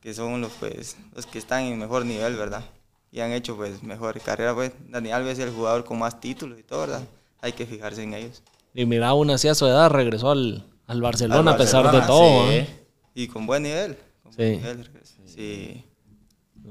que 0.00 0.14
son 0.14 0.40
los 0.40 0.52
pues 0.52 0.96
los 1.14 1.26
que 1.26 1.38
están 1.38 1.64
en 1.64 1.78
mejor 1.78 2.04
nivel, 2.04 2.36
¿verdad? 2.36 2.64
Y 3.12 3.20
han 3.20 3.32
hecho 3.32 3.56
pues 3.56 3.82
mejor 3.82 4.20
carrera, 4.20 4.54
pues 4.54 4.72
Dani 4.88 5.10
Alves 5.10 5.38
es 5.38 5.46
el 5.46 5.54
jugador 5.54 5.84
con 5.84 5.98
más 5.98 6.20
títulos 6.20 6.58
y 6.58 6.62
todo, 6.62 6.80
¿verdad? 6.80 7.02
Hay 7.40 7.52
que 7.52 7.66
fijarse 7.66 8.02
en 8.02 8.14
ellos. 8.14 8.42
Y 8.74 8.84
mira, 8.86 9.08
aún 9.08 9.30
así 9.30 9.48
a 9.48 9.54
su 9.54 9.66
edad 9.66 9.90
regresó 9.90 10.30
al, 10.30 10.64
al 10.86 11.00
Barcelona 11.02 11.50
Al 11.50 11.56
a 11.56 11.56
pesar 11.56 11.90
de 11.90 11.98
Barcelona, 11.98 12.06
todo. 12.06 12.48
sí. 12.50 12.54
¿eh? 12.56 12.68
Y 13.14 13.26
con 13.28 13.46
buen 13.46 13.62
nivel. 13.64 13.96
con 14.22 14.32
Sí. 14.32 14.38
buen 14.38 14.60
nivel, 14.60 14.90
sí. 15.26 15.84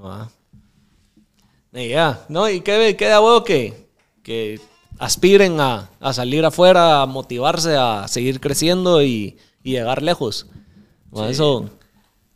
Ah. 0.01 0.29
Y 1.73 1.89
ya, 1.89 2.25
¿no? 2.29 2.49
Y 2.49 2.61
qué, 2.61 2.95
qué 2.97 3.07
da 3.07 3.21
huevo 3.21 3.43
que, 3.43 3.89
que 4.23 4.59
aspiren 4.97 5.59
a, 5.59 5.89
a 5.99 6.13
salir 6.13 6.45
afuera, 6.45 7.01
a 7.01 7.05
motivarse, 7.05 7.75
a 7.75 8.07
seguir 8.07 8.39
creciendo 8.39 9.03
y, 9.03 9.37
y 9.63 9.71
llegar 9.71 10.01
lejos. 10.01 10.47
¿no? 11.11 11.27
Eso, 11.27 11.69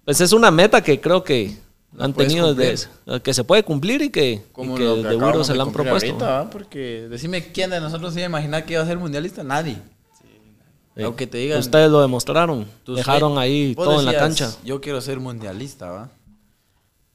pues 0.06 0.22
es 0.22 0.34
una 0.34 0.52
meta 0.52 0.82
que 0.82 1.00
creo 1.00 1.24
que 1.24 1.58
han 2.00 2.14
tenido 2.14 2.56
desde, 2.56 2.88
que 3.22 3.34
se 3.34 3.44
puede 3.44 3.64
cumplir 3.64 4.02
y 4.02 4.10
que, 4.10 4.32
y 4.32 4.42
Como 4.52 4.76
que 4.76 4.84
lo 4.84 4.96
de 4.98 5.04
que 5.04 5.10
seguro 5.10 5.28
acabamos 5.28 5.48
se 5.48 5.54
de 5.54 5.58
la 5.58 5.64
han 5.64 5.72
propuesto. 5.72 6.10
ahorita. 6.12 6.50
Porque 6.50 7.08
decime 7.10 7.52
quién 7.52 7.70
de 7.70 7.80
nosotros 7.80 8.14
se 8.14 8.20
iba 8.20 8.26
a 8.26 8.30
imaginar 8.30 8.66
que 8.66 8.74
iba 8.74 8.82
a 8.82 8.86
ser 8.86 8.98
mundialista. 8.98 9.44
Nadie. 9.44 9.78
Sí. 10.20 11.04
Aunque 11.04 11.28
te 11.28 11.38
digan. 11.38 11.60
Ustedes 11.60 11.92
lo 11.92 12.02
demostraron. 12.02 12.68
Dejaron 12.88 13.38
ahí 13.38 13.76
todo 13.76 14.00
en 14.00 14.06
la 14.06 14.12
decías, 14.12 14.24
cancha. 14.24 14.58
Yo 14.66 14.82
quiero 14.82 15.02
ser 15.02 15.20
mundialista, 15.20 15.92
¿va? 15.92 16.10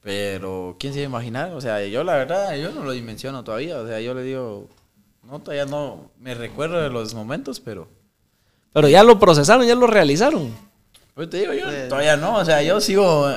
Pero, 0.01 0.77
¿quién 0.79 0.93
se 0.93 0.99
iba 0.99 1.07
a 1.07 1.09
imaginar? 1.09 1.51
O 1.51 1.59
sea, 1.59 1.85
yo 1.85 2.05
la 2.05 2.13
verdad, 2.13 2.55
yo 2.55 2.71
no 2.71 2.83
lo 2.85 2.91
dimensiono 2.91 3.43
todavía. 3.43 3.77
O 3.79 3.85
sea, 3.85 3.99
yo 3.99 4.13
le 4.13 4.23
digo, 4.23 4.67
no, 5.23 5.39
todavía 5.39 5.65
no 5.65 6.09
me 6.19 6.33
recuerdo 6.35 6.81
de 6.81 6.89
los 6.89 7.13
momentos, 7.13 7.59
pero. 7.59 7.87
Pero 8.73 8.87
ya 8.87 9.03
lo 9.03 9.17
procesaron, 9.19 9.65
ya 9.65 9.75
lo 9.75 9.87
realizaron. 9.87 10.55
Pues 11.15 11.29
te 11.29 11.37
digo, 11.39 11.53
yo 11.53 11.65
Pues- 11.65 11.89
todavía 11.89 12.17
no. 12.17 12.37
O 12.37 12.45
sea, 12.45 12.61
yo 12.61 12.79
sigo 12.79 13.27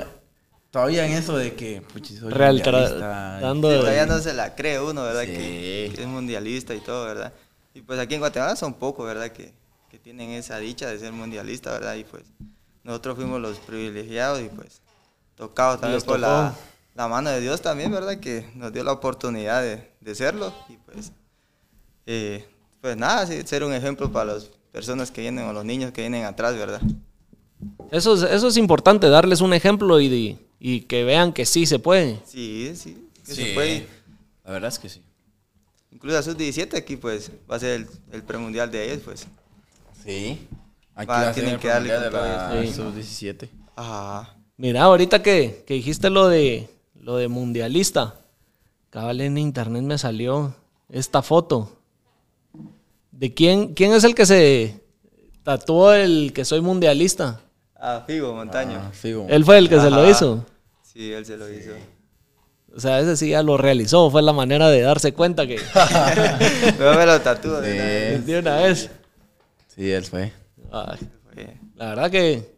todavía 0.71 1.07
en 1.07 1.13
eso 1.13 1.37
de 1.37 1.55
que, 1.55 1.83
puchi, 1.93 2.17
soy 2.17 2.31
Real, 2.31 2.63
tra- 2.63 2.73
mundialista. 2.73 3.39
dando- 3.41 3.69
Sí, 3.69 3.75
de- 3.75 3.81
todavía 3.81 4.07
no 4.07 4.19
se 4.21 4.35
la 4.35 4.55
cree 4.55 4.81
uno, 4.81 5.03
¿verdad? 5.03 5.23
Sí. 5.23 5.33
Que, 5.33 5.93
que 5.95 6.03
es 6.03 6.07
mundialista 6.07 6.75
y 6.75 6.81
todo, 6.81 7.05
¿verdad? 7.07 7.33
Y 7.75 7.81
pues 7.81 7.99
aquí 7.99 8.15
en 8.15 8.21
Guatemala 8.21 8.55
son 8.57 8.75
pocos, 8.75 9.07
¿verdad? 9.07 9.31
Que, 9.31 9.53
que 9.91 9.99
tienen 9.99 10.31
esa 10.31 10.59
dicha 10.59 10.87
de 10.89 10.99
ser 10.99 11.13
mundialista, 11.13 11.71
¿verdad? 11.73 11.95
Y 11.95 12.05
pues 12.05 12.23
nosotros 12.85 13.17
fuimos 13.17 13.41
los 13.41 13.59
privilegiados 13.59 14.41
y 14.41 14.49
pues 14.49 14.81
tocados 15.37 15.81
también 15.81 16.03
por 16.03 16.21
la, 16.21 16.55
la 16.95 17.09
mano 17.09 17.31
de 17.31 17.41
Dios 17.41 17.61
también, 17.63 17.91
¿verdad? 17.91 18.19
Que 18.21 18.47
nos 18.55 18.73
dio 18.73 18.85
la 18.85 18.93
oportunidad 18.93 19.63
de, 19.63 19.91
de 20.01 20.15
serlo 20.15 20.53
y 20.69 20.77
pues, 20.77 21.13
eh, 22.07 22.47
pues 22.81 22.97
nada, 22.97 23.27
sí, 23.27 23.41
ser 23.47 23.65
un 23.65 23.73
ejemplo 23.73 24.11
para 24.13 24.35
las 24.35 24.51
personas 24.73 25.11
que 25.11 25.21
vienen 25.21 25.45
o 25.45 25.53
los 25.53 25.65
niños 25.65 25.93
que 25.93 26.01
vienen 26.01 26.25
atrás, 26.25 26.57
¿verdad? 26.57 26.81
Eso 27.91 28.15
es, 28.15 28.23
eso 28.23 28.49
es 28.49 28.57
importante, 28.57 29.09
darles 29.09 29.41
un 29.41 29.53
ejemplo 29.53 30.01
y, 30.01 30.39
y 30.59 30.81
que 30.83 31.05
vean 31.05 31.33
que 31.33 31.47
sí 31.47 31.67
se 31.67 31.79
puede. 31.79 32.21
Sí, 32.27 32.73
sí, 32.75 33.09
que 33.25 33.35
Sí, 33.35 33.45
se 33.45 33.55
puede. 33.55 33.87
La 34.45 34.53
verdad 34.53 34.69
es 34.69 34.79
que 34.79 34.89
sí. 34.89 35.01
Incluso 35.93 36.19
a 36.19 36.23
sus 36.23 36.37
17 36.37 36.77
aquí 36.77 36.97
pues 36.97 37.31
va 37.51 37.57
a 37.57 37.61
ser 37.61 37.81
el, 37.83 37.87
el 38.11 38.23
premundial 38.23 38.71
de 38.71 38.91
ellos, 38.91 39.03
pues. 39.05 39.27
Sí. 40.05 40.49
Aquí 40.95 41.09
Va, 41.09 41.15
va 41.15 41.21
a 41.21 41.25
ser 41.27 41.35
tienen 41.35 41.55
el 41.55 41.61
que 41.61 41.69
darle 41.69 41.93
de 41.93 42.11
la 42.11 42.63
eso. 42.63 42.91
sub-17. 42.91 43.49
Ajá. 43.77 44.35
Mira, 44.57 44.83
ahorita 44.83 45.23
que, 45.23 45.65
que 45.67 45.75
dijiste 45.75 46.11
lo 46.11 46.29
de, 46.29 46.69
lo 46.99 47.17
de 47.17 47.29
mundialista, 47.29 48.17
cabal 48.91 49.21
en 49.21 49.39
internet 49.39 49.83
me 49.83 49.99
salió 49.99 50.55
esta 50.89 51.23
foto. 51.23 51.79
¿De 53.23 53.33
quién, 53.33 53.73
quién 53.75 53.93
es 53.93 54.03
el 54.03 54.17
que 54.17 54.27
se 54.27 54.81
tatuó 55.45 55.93
el 55.93 56.33
que 56.33 56.45
soy 56.45 56.61
mundialista? 56.61 57.39
Ah, 57.77 58.03
Figo 58.05 58.35
Montaño. 58.35 58.81
Ah, 58.83 58.91
figo. 58.93 59.27
Él 59.29 59.45
fue 59.45 59.59
el 59.59 59.69
que 59.69 59.79
se 59.79 59.91
lo 59.91 60.11
hizo. 60.11 60.45
Sí, 60.83 61.13
él 61.13 61.25
se 61.25 61.37
lo 61.37 61.49
hizo. 61.49 61.71
O 62.75 62.81
sea, 62.81 62.99
ese 62.99 63.17
sí 63.17 63.29
ya 63.31 63.45
lo 63.45 63.57
realizó, 63.57 64.11
fue 64.11 64.23
la 64.23 64.33
manera 64.33 64.69
de 64.71 64.81
darse 64.81 65.15
cuenta 65.15 65.47
que 65.47 65.57
Luego 66.81 66.99
me 66.99 67.07
lo 67.07 67.21
tatúo 67.21 67.61
de 67.61 67.71
una 67.71 67.77
vez. 67.85 68.19
Sí. 68.19 68.25
de 68.33 68.39
una 68.41 68.57
vez. 68.57 68.91
Sí, 69.69 69.93
él 69.93 70.05
fue. 70.05 70.33
Ay, 70.73 70.99
la 71.77 71.87
verdad 71.91 72.11
que 72.11 72.57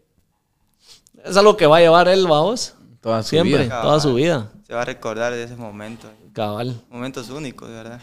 es 1.26 1.36
algo 1.36 1.58
que 1.58 1.66
va 1.66 1.76
a 1.76 1.80
llevar 1.80 2.08
él, 2.08 2.26
vamos, 2.26 2.74
Toda 3.02 3.22
su 3.22 3.28
siempre, 3.28 3.64
vida. 3.64 3.82
toda 3.82 4.00
su 4.00 4.14
vida. 4.14 4.50
Se 4.66 4.72
va 4.72 4.80
a 4.80 4.84
recordar 4.86 5.34
de 5.34 5.42
ese 5.44 5.56
momento. 5.56 6.08
Cabal. 6.32 6.80
Momentos 6.88 7.28
únicos, 7.28 7.68
de 7.68 7.74
¿verdad? 7.74 8.00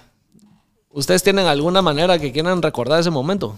¿Ustedes 0.94 1.24
tienen 1.24 1.46
alguna 1.48 1.82
manera 1.82 2.20
que 2.20 2.32
quieran 2.32 2.62
recordar 2.62 3.00
ese 3.00 3.10
momento? 3.10 3.58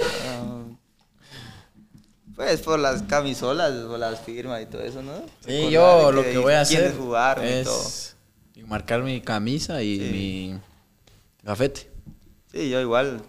Ah, 0.00 0.64
pues 2.36 2.60
por 2.62 2.78
las 2.78 3.02
camisolas, 3.02 3.72
por 3.86 3.98
las 3.98 4.20
firmas 4.20 4.62
y 4.62 4.66
todo 4.66 4.82
eso, 4.82 5.02
¿no? 5.02 5.12
Sí, 5.46 5.52
Recordar 5.70 5.70
yo 5.70 6.12
lo 6.12 6.22
que 6.24 6.38
voy 6.38 6.52
a 6.54 6.60
hacer 6.62 6.94
y 6.94 6.98
todo. 6.98 7.80
es 7.80 8.16
marcar 8.66 9.02
mi 9.02 9.20
camisa 9.20 9.82
y 9.82 9.98
Sí. 9.98 10.10
mi 10.12 10.60
gafete. 11.42 11.90
Sí, 12.52 12.70
yo 12.70 12.80
igual. 12.80 13.20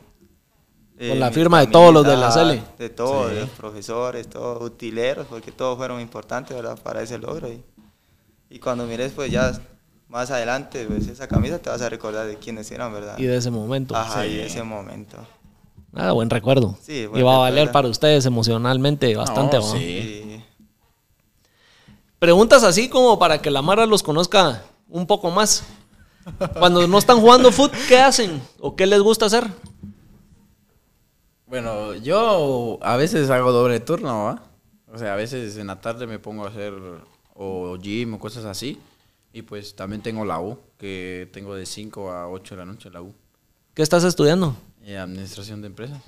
eh, 0.97 1.09
Con 1.09 1.19
la 1.19 1.27
mi 1.29 1.35
firma 1.35 1.59
de 1.59 1.67
todos 1.67 1.93
los 1.93 2.05
de 2.05 2.15
la 2.15 2.31
Cele. 2.31 2.63
De 2.79 2.89
todos, 2.89 3.27
Sí. 3.29 3.35
de 3.35 3.41
los 3.41 3.49
profesores, 3.49 4.29
todos 4.29 4.63
utileros, 4.63 5.27
porque 5.27 5.51
todos 5.51 5.77
fueron 5.77 5.99
importantes, 5.99 6.55
¿verdad? 6.55 6.79
Para 6.81 7.01
ese 7.01 7.17
logro. 7.17 7.49
Y, 7.51 7.61
y 8.49 8.59
cuando 8.59 8.85
mires, 8.85 9.11
pues 9.13 9.29
ya 9.29 9.51
más 10.07 10.31
adelante, 10.31 10.85
pues 10.85 11.07
esa 11.07 11.27
camisa 11.27 11.59
te 11.59 11.69
vas 11.69 11.81
a 11.81 11.89
recordar 11.89 12.27
de 12.27 12.37
quiénes 12.37 12.69
eran, 12.71 12.93
¿verdad? 12.93 13.17
Y 13.17 13.23
de 13.23 13.37
ese 13.37 13.51
momento. 13.51 13.95
Ajá, 13.95 14.25
y 14.25 14.35
de 14.35 14.45
ese 14.45 14.63
momento. 14.63 15.17
Ah, 15.93 16.11
buen 16.11 16.29
recuerdo. 16.29 16.77
Sí, 16.81 17.05
buen 17.05 17.21
y 17.21 17.23
va 17.23 17.35
a 17.35 17.39
valer 17.39 17.71
para 17.71 17.87
ustedes 17.87 18.25
emocionalmente 18.25 19.15
bastante. 19.15 19.57
No, 19.57 19.63
sí. 19.63 20.43
Preguntas 22.19 22.63
así 22.63 22.89
como 22.89 23.19
para 23.19 23.41
que 23.41 23.51
la 23.51 23.61
Mara 23.61 23.85
los 23.85 24.03
conozca 24.03 24.63
un 24.89 25.05
poco 25.07 25.31
más. 25.31 25.63
Cuando 26.57 26.87
no 26.87 26.97
están 26.97 27.19
jugando 27.19 27.51
fútbol, 27.51 27.77
¿qué 27.87 27.99
hacen? 27.99 28.41
¿O 28.59 28.75
qué 28.75 28.85
les 28.85 28.99
gusta 28.99 29.27
hacer? 29.27 29.45
Bueno, 31.45 31.93
yo 31.95 32.79
a 32.81 32.97
veces 32.97 33.29
hago 33.29 33.51
doble 33.51 33.79
turno, 33.79 34.25
¿va? 34.25 34.43
O 34.91 34.97
sea, 34.97 35.13
a 35.13 35.15
veces 35.15 35.57
en 35.57 35.67
la 35.67 35.79
tarde 35.79 36.07
me 36.07 36.17
pongo 36.17 36.45
a 36.45 36.49
hacer 36.49 36.73
o 37.35 37.77
gym 37.77 38.15
o 38.15 38.19
cosas 38.19 38.45
así. 38.45 38.79
Y 39.35 39.41
pues 39.41 39.75
también 39.75 40.01
tengo 40.01 40.23
la 40.23 40.39
U, 40.39 40.57
que 40.77 41.27
tengo 41.33 41.55
de 41.55 41.65
5 41.65 42.09
a 42.09 42.29
8 42.29 42.55
de 42.55 42.59
la 42.59 42.65
noche 42.65 42.89
la 42.89 43.01
U. 43.01 43.13
¿Qué 43.73 43.81
estás 43.81 44.05
estudiando? 44.05 44.55
Y 44.81 44.93
administración 44.93 45.59
de 45.61 45.67
empresas. 45.67 46.01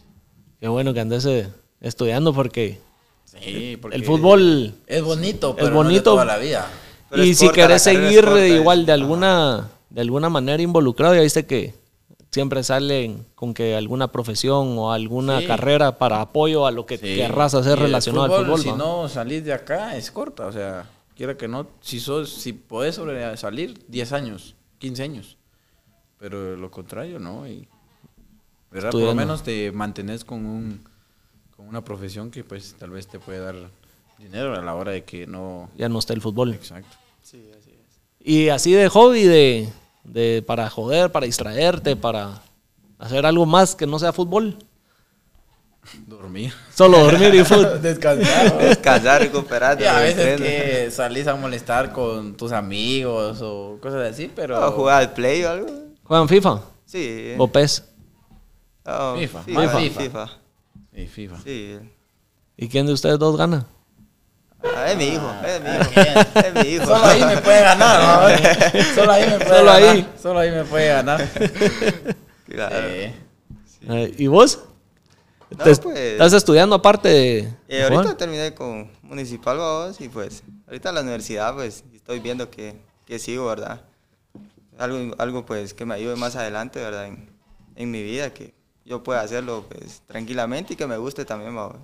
Qué 0.61 0.69
bueno 0.69 0.93
que 0.93 1.01
andes 1.01 1.25
eh, 1.25 1.49
estudiando 1.81 2.33
porque 2.33 2.79
Sí, 3.25 3.77
porque 3.81 3.97
el 3.97 4.05
fútbol 4.05 4.75
es 4.87 5.03
bonito, 5.03 5.49
es 5.49 5.55
pero 5.57 5.71
no 5.71 5.79
de 5.79 5.83
bonito. 5.89 6.03
toda 6.13 6.23
la 6.23 6.37
vida. 6.37 6.69
Pero 7.09 7.25
y 7.25 7.31
es 7.31 7.37
si 7.39 7.49
querés 7.49 7.85
es 7.85 7.93
seguir 7.95 8.23
corta, 8.23 8.39
eh, 8.39 8.47
es- 8.53 8.61
igual 8.61 8.85
de 8.85 8.93
ajá. 8.93 9.01
alguna 9.01 9.69
de 9.89 9.99
alguna 10.01 10.29
manera 10.29 10.63
involucrado, 10.63 11.13
ya 11.13 11.19
viste 11.21 11.45
que 11.45 11.73
siempre 12.31 12.63
salen 12.63 13.25
con 13.35 13.53
que 13.53 13.75
alguna 13.75 14.09
profesión 14.09 14.77
o 14.77 14.93
alguna 14.93 15.41
Sí. 15.41 15.47
carrera 15.47 15.97
para 15.97 16.21
apoyo 16.21 16.65
a 16.65 16.71
lo 16.71 16.85
que 16.85 16.97
Sí. 16.97 17.17
querrás 17.17 17.53
hacer 17.55 17.71
Y 17.77 17.81
el 17.81 17.87
relacionado 17.87 18.33
al 18.37 18.45
fútbol. 18.45 18.61
Si 18.61 18.69
¿va? 18.69 18.77
no 18.77 19.09
salís 19.09 19.43
de 19.43 19.51
acá, 19.51 19.97
es 19.97 20.11
corta. 20.11 20.45
O 20.47 20.51
sea, 20.53 20.85
quiera 21.17 21.35
que 21.35 21.47
no, 21.47 21.67
si 21.81 21.99
sos, 21.99 22.31
si 22.31 22.53
podés 22.53 22.95
sobresalir 22.95 23.83
10 23.87 24.11
años, 24.13 24.55
15 24.77 25.03
años. 25.03 25.37
Pero 26.19 26.55
lo 26.55 26.69
contrario, 26.71 27.19
no. 27.19 27.47
Y, 27.47 27.67
¿verdad? 28.71 28.91
Por 28.91 29.01
lo 29.01 29.15
menos 29.15 29.43
te 29.43 29.71
mantenés 29.71 30.23
con, 30.23 30.45
un, 30.45 30.81
con 31.55 31.67
una 31.67 31.83
profesión 31.83 32.29
que 32.29 32.43
pues 32.43 32.75
tal 32.77 32.91
vez 32.91 33.07
te 33.07 33.19
puede 33.19 33.39
dar 33.39 33.55
dinero 34.19 34.55
a 34.55 34.61
la 34.61 34.75
hora 34.75 34.91
de 34.91 35.03
que 35.03 35.27
no... 35.27 35.69
Ya 35.75 35.89
no 35.89 35.99
está 35.99 36.13
el 36.13 36.21
fútbol. 36.21 36.53
Exacto. 36.53 36.95
sí, 37.23 37.49
así 37.59 37.71
es. 37.71 37.99
Y 38.19 38.49
así 38.49 38.71
de 38.73 38.87
hobby, 38.89 39.23
de, 39.23 39.69
de 40.03 40.43
para 40.45 40.69
joder, 40.69 41.11
para 41.11 41.25
distraerte, 41.25 41.95
para 41.95 42.41
hacer 42.99 43.25
algo 43.25 43.45
más 43.45 43.75
que 43.75 43.87
no 43.87 43.99
sea 43.99 44.13
fútbol. 44.13 44.57
Dormir. 46.05 46.53
Solo 46.73 46.99
dormir 46.99 47.33
y 47.35 47.43
fútbol. 47.43 47.81
Descansar. 47.81 48.57
Descansar, 48.59 49.21
recuperarte. 49.21 49.83
y 49.83 49.87
a 49.87 49.99
veces 49.99 50.39
que 50.41 50.91
salís 50.91 51.27
a 51.27 51.35
molestar 51.35 51.91
con 51.91 52.35
tus 52.35 52.51
amigos 52.51 53.39
o 53.41 53.77
cosas 53.81 54.11
así, 54.11 54.31
pero... 54.35 54.65
O 54.67 54.71
jugar 54.71 55.01
al 55.01 55.13
play 55.13 55.43
o 55.43 55.49
algo. 55.51 55.67
¿Juegan 56.03 56.27
FIFA? 56.29 56.61
Sí. 56.85 57.33
¿O 57.37 57.47
PES? 57.51 57.83
Oh, 58.85 59.15
FIFA. 59.17 59.43
FIFA. 59.43 59.61
FIFA. 59.79 60.01
FIFA. 60.01 60.29
Y 60.93 61.05
FIFA. 61.07 61.35
Sí. 61.43 61.79
¿Y 62.55 62.67
quién 62.69 62.85
de 62.85 62.93
ustedes 62.93 63.19
dos 63.19 63.37
gana? 63.37 63.65
Ah, 64.63 64.91
es 64.91 64.97
mi 64.97 65.05
hijo, 65.09 65.31
es 65.45 65.61
mi 65.61 65.69
hijo. 65.69 66.29
Es 66.39 66.53
mi 66.53 66.69
hijo. 66.73 66.85
Solo 66.85 67.05
ahí 67.05 67.23
me 67.23 67.37
puede 67.37 67.61
ganar, 67.61 67.99
¿no? 68.01 68.95
Solo 68.95 69.11
ahí 69.11 69.25
me 69.29 69.37
puede 69.37 69.49
Solo 69.49 69.65
ganar. 69.71 69.89
ahí. 69.89 70.09
Solo 70.21 70.39
ahí 70.39 70.51
me 70.51 70.63
puede 70.63 70.87
ganar. 70.87 71.27
Claro. 72.49 72.87
Sí. 72.87 73.13
Eh, 73.89 74.15
¿Y 74.17 74.27
vos? 74.27 74.59
No, 75.51 75.63
Te- 75.63 75.75
pues- 75.75 75.97
¿Estás 75.97 76.33
estudiando 76.33 76.75
aparte 76.75 77.09
de 77.09 77.49
Eh, 77.69 77.83
ahorita 77.83 78.17
terminé 78.17 78.53
con 78.53 78.89
Municipal 79.01 79.57
Babos 79.57 79.99
y 80.01 80.09
pues 80.09 80.43
ahorita 80.67 80.89
en 80.89 80.95
la 80.95 81.01
universidad 81.01 81.53
pues 81.55 81.83
estoy 81.93 82.19
viendo 82.19 82.49
que, 82.49 82.75
que 83.05 83.19
sigo, 83.19 83.45
¿verdad? 83.47 83.81
Algo, 84.77 85.15
algo 85.17 85.45
pues 85.45 85.73
que 85.73 85.85
me 85.85 85.95
ayude 85.95 86.15
más 86.15 86.35
adelante, 86.35 86.79
¿verdad? 86.79 87.07
En, 87.07 87.29
en 87.75 87.91
mi 87.91 88.03
vida, 88.03 88.33
que 88.33 88.53
yo 88.85 89.03
pueda 89.03 89.21
hacerlo 89.21 89.65
pues 89.69 90.01
tranquilamente 90.07 90.73
y 90.73 90.75
que 90.77 90.87
me 90.87 90.97
guste 90.97 91.25
también, 91.25 91.55
babos. 91.55 91.77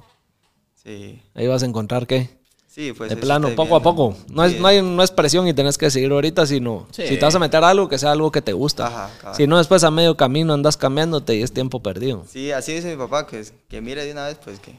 Sí, 0.83 1.21
Ahí 1.33 1.47
vas 1.47 1.63
a 1.63 1.65
encontrar 1.65 2.07
qué. 2.07 2.29
Sí, 2.73 2.93
pues 2.93 3.09
de 3.09 3.17
plano, 3.17 3.49
poco 3.55 3.75
a 3.75 3.81
poco. 3.83 4.15
No 4.29 4.43
es, 4.43 4.59
no, 4.59 4.67
hay, 4.67 4.81
no 4.81 5.03
es 5.03 5.11
presión 5.11 5.47
y 5.47 5.53
tenés 5.53 5.77
que 5.77 5.91
seguir 5.91 6.11
ahorita, 6.11 6.45
sino 6.45 6.87
Sí. 6.91 7.07
si 7.07 7.17
te 7.17 7.25
vas 7.25 7.35
a 7.35 7.39
meter 7.39 7.63
a 7.63 7.69
algo, 7.69 7.87
que 7.89 7.97
sea 7.97 8.11
algo 8.11 8.31
que 8.31 8.41
te 8.41 8.53
gusta. 8.53 8.87
Ajá, 8.87 9.09
cabal. 9.21 9.35
si 9.37 9.47
no, 9.47 9.57
después 9.57 9.83
a 9.83 9.91
medio 9.91 10.17
camino 10.17 10.53
andas 10.53 10.77
cambiándote 10.77 11.35
y 11.35 11.41
es 11.43 11.51
tiempo 11.53 11.81
perdido. 11.81 12.25
Sí, 12.27 12.51
así 12.51 12.73
dice 12.73 12.89
mi 12.89 12.97
papá, 12.97 13.27
que, 13.27 13.39
es- 13.39 13.53
que 13.69 13.81
mire 13.81 14.03
de 14.05 14.11
una 14.11 14.25
vez 14.27 14.37
pues 14.43 14.59
que 14.59 14.75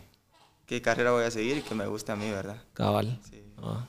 qué 0.67 0.81
carrera 0.83 1.13
voy 1.13 1.25
a 1.25 1.31
seguir 1.31 1.59
y 1.59 1.63
que 1.63 1.75
me 1.75 1.87
guste 1.87 2.11
a 2.13 2.17
mí, 2.17 2.31
¿verdad? 2.31 2.57
Cabal. 2.73 3.19
Sí. 3.31 3.43
Ah. 3.63 3.87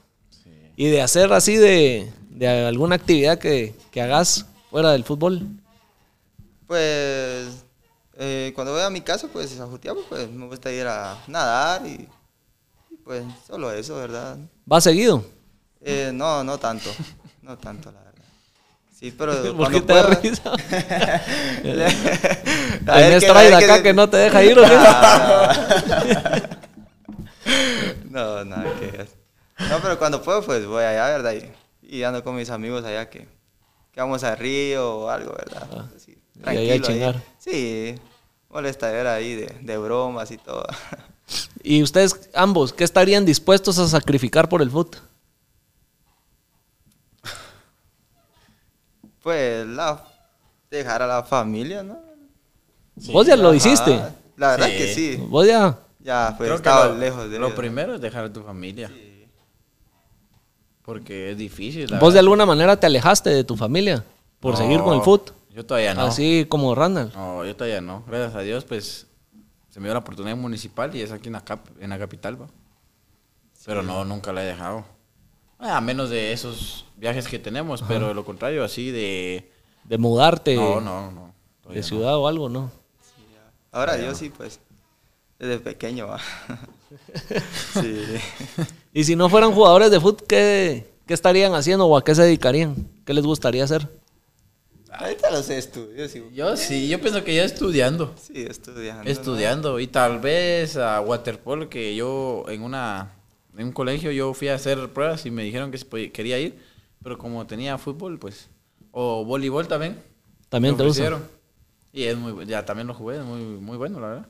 Y 0.77 0.87
de 0.89 1.01
hacer 1.01 1.31
así 1.33 1.55
de, 1.55 2.11
de 2.29 2.47
alguna 2.67 2.95
actividad 2.95 3.39
que, 3.39 3.73
que 3.91 4.01
hagas 4.01 4.45
fuera 4.69 4.91
del 4.91 5.03
fútbol. 5.05 5.41
Pues 6.67 7.63
eh, 8.17 8.51
cuando 8.55 8.73
voy 8.73 8.81
a 8.81 8.89
mi 8.89 9.01
casa, 9.01 9.27
pues 9.31 9.59
a 9.59 9.65
Jutiapa, 9.67 10.01
pues 10.09 10.29
me 10.29 10.47
gusta 10.47 10.71
ir 10.71 10.87
a 10.87 11.17
nadar 11.27 11.85
y, 11.85 12.07
pues 13.05 13.23
solo 13.47 13.71
eso, 13.71 13.95
¿verdad? 13.95 14.37
¿Vas 14.65 14.83
seguido? 14.83 15.23
Eh, 15.81 16.11
no, 16.13 16.43
no 16.43 16.57
tanto, 16.57 16.89
no 17.43 17.57
tanto, 17.57 17.91
la 17.91 17.99
verdad. 17.99 18.11
Sí, 18.99 19.11
pero 19.17 19.33
¿Por 19.55 19.71
qué 19.71 19.81
cuando 19.81 19.83
te 19.83 19.93
da 19.93 20.07
puedo- 20.07 20.21
risa? 20.21 20.51
A 20.51 20.55
ver, 21.63 23.03
¿Tenés 23.05 23.23
que- 23.23 23.29
traida 23.29 23.57
a 23.57 23.59
ver 23.59 23.71
acá 23.71 23.83
que 23.83 23.93
no 23.93 24.09
te 24.09 24.17
deja 24.17 24.43
ir 24.43 24.57
o 24.59 24.63
qué? 24.63 24.69
No, 28.09 28.43
nada 28.45 28.63
que. 28.79 29.05
No, 29.69 29.79
pero 29.81 29.97
cuando 29.99 30.21
puedo, 30.21 30.41
pues 30.43 30.65
voy 30.65 30.83
allá, 30.83 31.07
¿verdad? 31.09 31.33
Y, 31.81 31.97
y 31.97 32.03
ando 32.03 32.23
con 32.23 32.35
mis 32.35 32.49
amigos 32.49 32.83
allá 32.83 33.09
que, 33.09 33.27
que 33.91 34.01
vamos 34.01 34.23
al 34.23 34.37
río 34.37 34.99
o 34.99 35.09
algo, 35.09 35.33
¿verdad? 35.33 35.67
Ah. 35.71 35.85
Así, 35.95 36.17
Y 36.43 36.49
ahí 36.49 36.71
a 36.71 36.81
tranquilo. 36.81 37.13
Sí, 37.37 37.95
molestadera 38.49 39.13
ahí 39.15 39.35
de, 39.35 39.47
de 39.61 39.77
bromas 39.77 40.31
y 40.31 40.37
todo. 40.37 40.65
Y 41.63 41.82
ustedes 41.82 42.30
ambos, 42.36 42.71
¿qué 42.73 42.84
estarían 42.84 43.26
dispuestos 43.26 43.80
a 43.80 43.88
sacrificar 43.88 44.47
por 44.49 44.61
el 44.61 44.69
fútbol? 44.69 45.01
Pues 49.23 49.65
la, 49.65 50.03
dejar 50.69 51.01
a 51.01 51.07
la 51.07 51.23
familia, 51.23 51.82
¿no? 51.84 51.97
Vos 53.11 53.26
ya 53.28 53.36
lo 53.36 53.49
Ajá. 53.49 53.57
hiciste. 53.57 53.99
La 54.38 54.51
verdad 54.51 54.67
Sí. 54.67 54.78
que 54.78 54.93
sí. 54.93 55.15
Vos 55.28 55.47
ya. 55.47 55.78
Ya, 55.99 56.36
pues 56.38 56.51
estaba 56.51 56.88
lo, 56.89 56.97
lejos 56.97 57.30
de 57.30 57.39
lo 57.39 57.55
primero 57.55 57.95
es 57.95 58.01
dejar 58.01 58.26
a 58.26 58.32
tu 58.34 58.43
familia. 58.43 58.91
Porque 60.84 61.32
es 61.32 61.38
difícil. 61.38 61.89
la 61.89 61.99
Vos 61.99 62.13
de 62.13 62.19
alguna 62.19 62.45
manera 62.45 62.80
te 62.80 62.86
alejaste 62.86 63.32
de 63.32 63.43
tu 63.43 63.55
familia 63.57 64.03
por 64.39 64.51
No, 64.51 64.57
seguir 64.57 64.82
con 64.82 64.93
el 64.95 65.01
fútbol. 65.01 65.34
Yo 65.49 65.65
todavía 65.65 65.95
no. 65.95 66.01
Así 66.03 66.45
como 66.47 66.76
Randall. 66.76 67.11
No, 67.15 67.43
yo 67.43 67.55
todavía 67.55 67.82
no. 67.82 68.03
Gracias 68.07 68.36
a 68.36 68.41
Dios, 68.41 68.63
pues 68.65 69.07
se 69.76 69.82
me 69.82 69.88
dio 69.88 69.93
la 69.93 69.99
oportunidad 69.99 70.38
municipal 70.38 70.95
y 70.95 71.01
es 71.01 71.11
aquí 71.11 71.28
en 71.28 71.34
la, 71.34 71.43
cap- 71.43 71.67
en 71.82 71.89
la 71.89 71.99
capital, 71.99 72.41
va. 72.41 72.47
Pero 73.65 73.84
no, 73.84 74.05
nunca 74.05 74.32
la 74.32 74.41
he 74.41 74.45
dejado. 74.45 74.86
Ah, 75.59 75.76
A 75.76 75.82
menos 75.82 76.09
de 76.09 76.32
esos 76.32 76.86
viajes 76.95 77.28
que 77.28 77.39
tenemos, 77.39 77.82
pero 77.86 78.07
de 78.07 78.13
lo 78.13 78.23
contrario, 78.23 78.63
así 78.63 78.89
de. 78.91 79.51
De 79.84 79.97
mudarte 79.97 80.55
No, 80.55 80.80
no, 80.80 81.11
no. 81.11 81.34
de 81.69 81.76
no. 81.76 81.84
ciudad 81.84 82.15
o 82.17 82.30
algo, 82.30 82.47
¿no? 82.47 82.71
Ahora 83.73 83.97
yo 83.97 84.15
sí, 84.15 84.30
pues, 84.30 84.61
desde 85.39 85.59
pequeño, 85.59 86.07
va. 86.07 86.21
sí. 87.73 88.01
Y 88.93 89.03
si 89.03 89.17
no 89.17 89.28
fueran 89.28 89.51
jugadores 89.51 89.91
de 89.91 89.99
fútbol, 89.99 90.23
¿qué, 90.26 90.89
qué 91.05 91.13
estarían 91.13 91.53
haciendo 91.53 91.86
o 91.86 91.97
a 91.97 92.03
qué 92.05 92.15
se 92.15 92.21
dedicarían? 92.21 92.88
¿Qué 93.05 93.13
les 93.13 93.26
gustaría 93.26 93.65
hacer? 93.65 93.89
Ahorita 94.97 95.31
los 95.31 95.49
estudios, 95.49 96.11
sí. 96.11 96.23
Yo 96.33 96.55
sí, 96.57 96.87
yo 96.87 96.99
pienso 97.01 97.23
que 97.23 97.35
ya 97.35 97.43
estudiando. 97.43 98.13
Sí, 98.21 98.45
estudiando. 98.47 99.03
¿no? 99.03 99.09
Estudiando. 99.09 99.79
Y 99.79 99.87
tal 99.87 100.19
vez 100.19 100.77
a 100.77 101.01
waterpolo, 101.01 101.69
que 101.69 101.95
yo 101.95 102.45
en 102.47 102.61
una 102.61 103.11
en 103.57 103.67
un 103.67 103.71
colegio 103.71 104.11
yo 104.11 104.33
fui 104.33 104.47
a 104.49 104.55
hacer 104.55 104.89
pruebas 104.93 105.25
y 105.25 105.31
me 105.31 105.43
dijeron 105.43 105.71
que 105.71 105.77
podía- 105.79 106.11
quería 106.11 106.39
ir. 106.39 106.59
Pero 107.03 107.17
como 107.17 107.45
tenía 107.45 107.77
fútbol, 107.77 108.17
pues. 108.19 108.49
O 108.91 109.23
voleibol 109.25 109.67
también. 109.67 110.01
También 110.49 110.73
me 110.73 110.77
te 110.79 110.85
gusta. 110.85 111.01
ofrecieron. 111.03 111.35
Y 111.93 112.03
es 112.03 112.17
muy, 112.17 112.45
ya 112.45 112.65
también 112.65 112.87
lo 112.87 112.93
jugué, 112.93 113.17
es 113.17 113.23
muy, 113.23 113.41
muy 113.41 113.77
bueno, 113.77 113.99
la 113.99 114.07
verdad. 114.07 114.25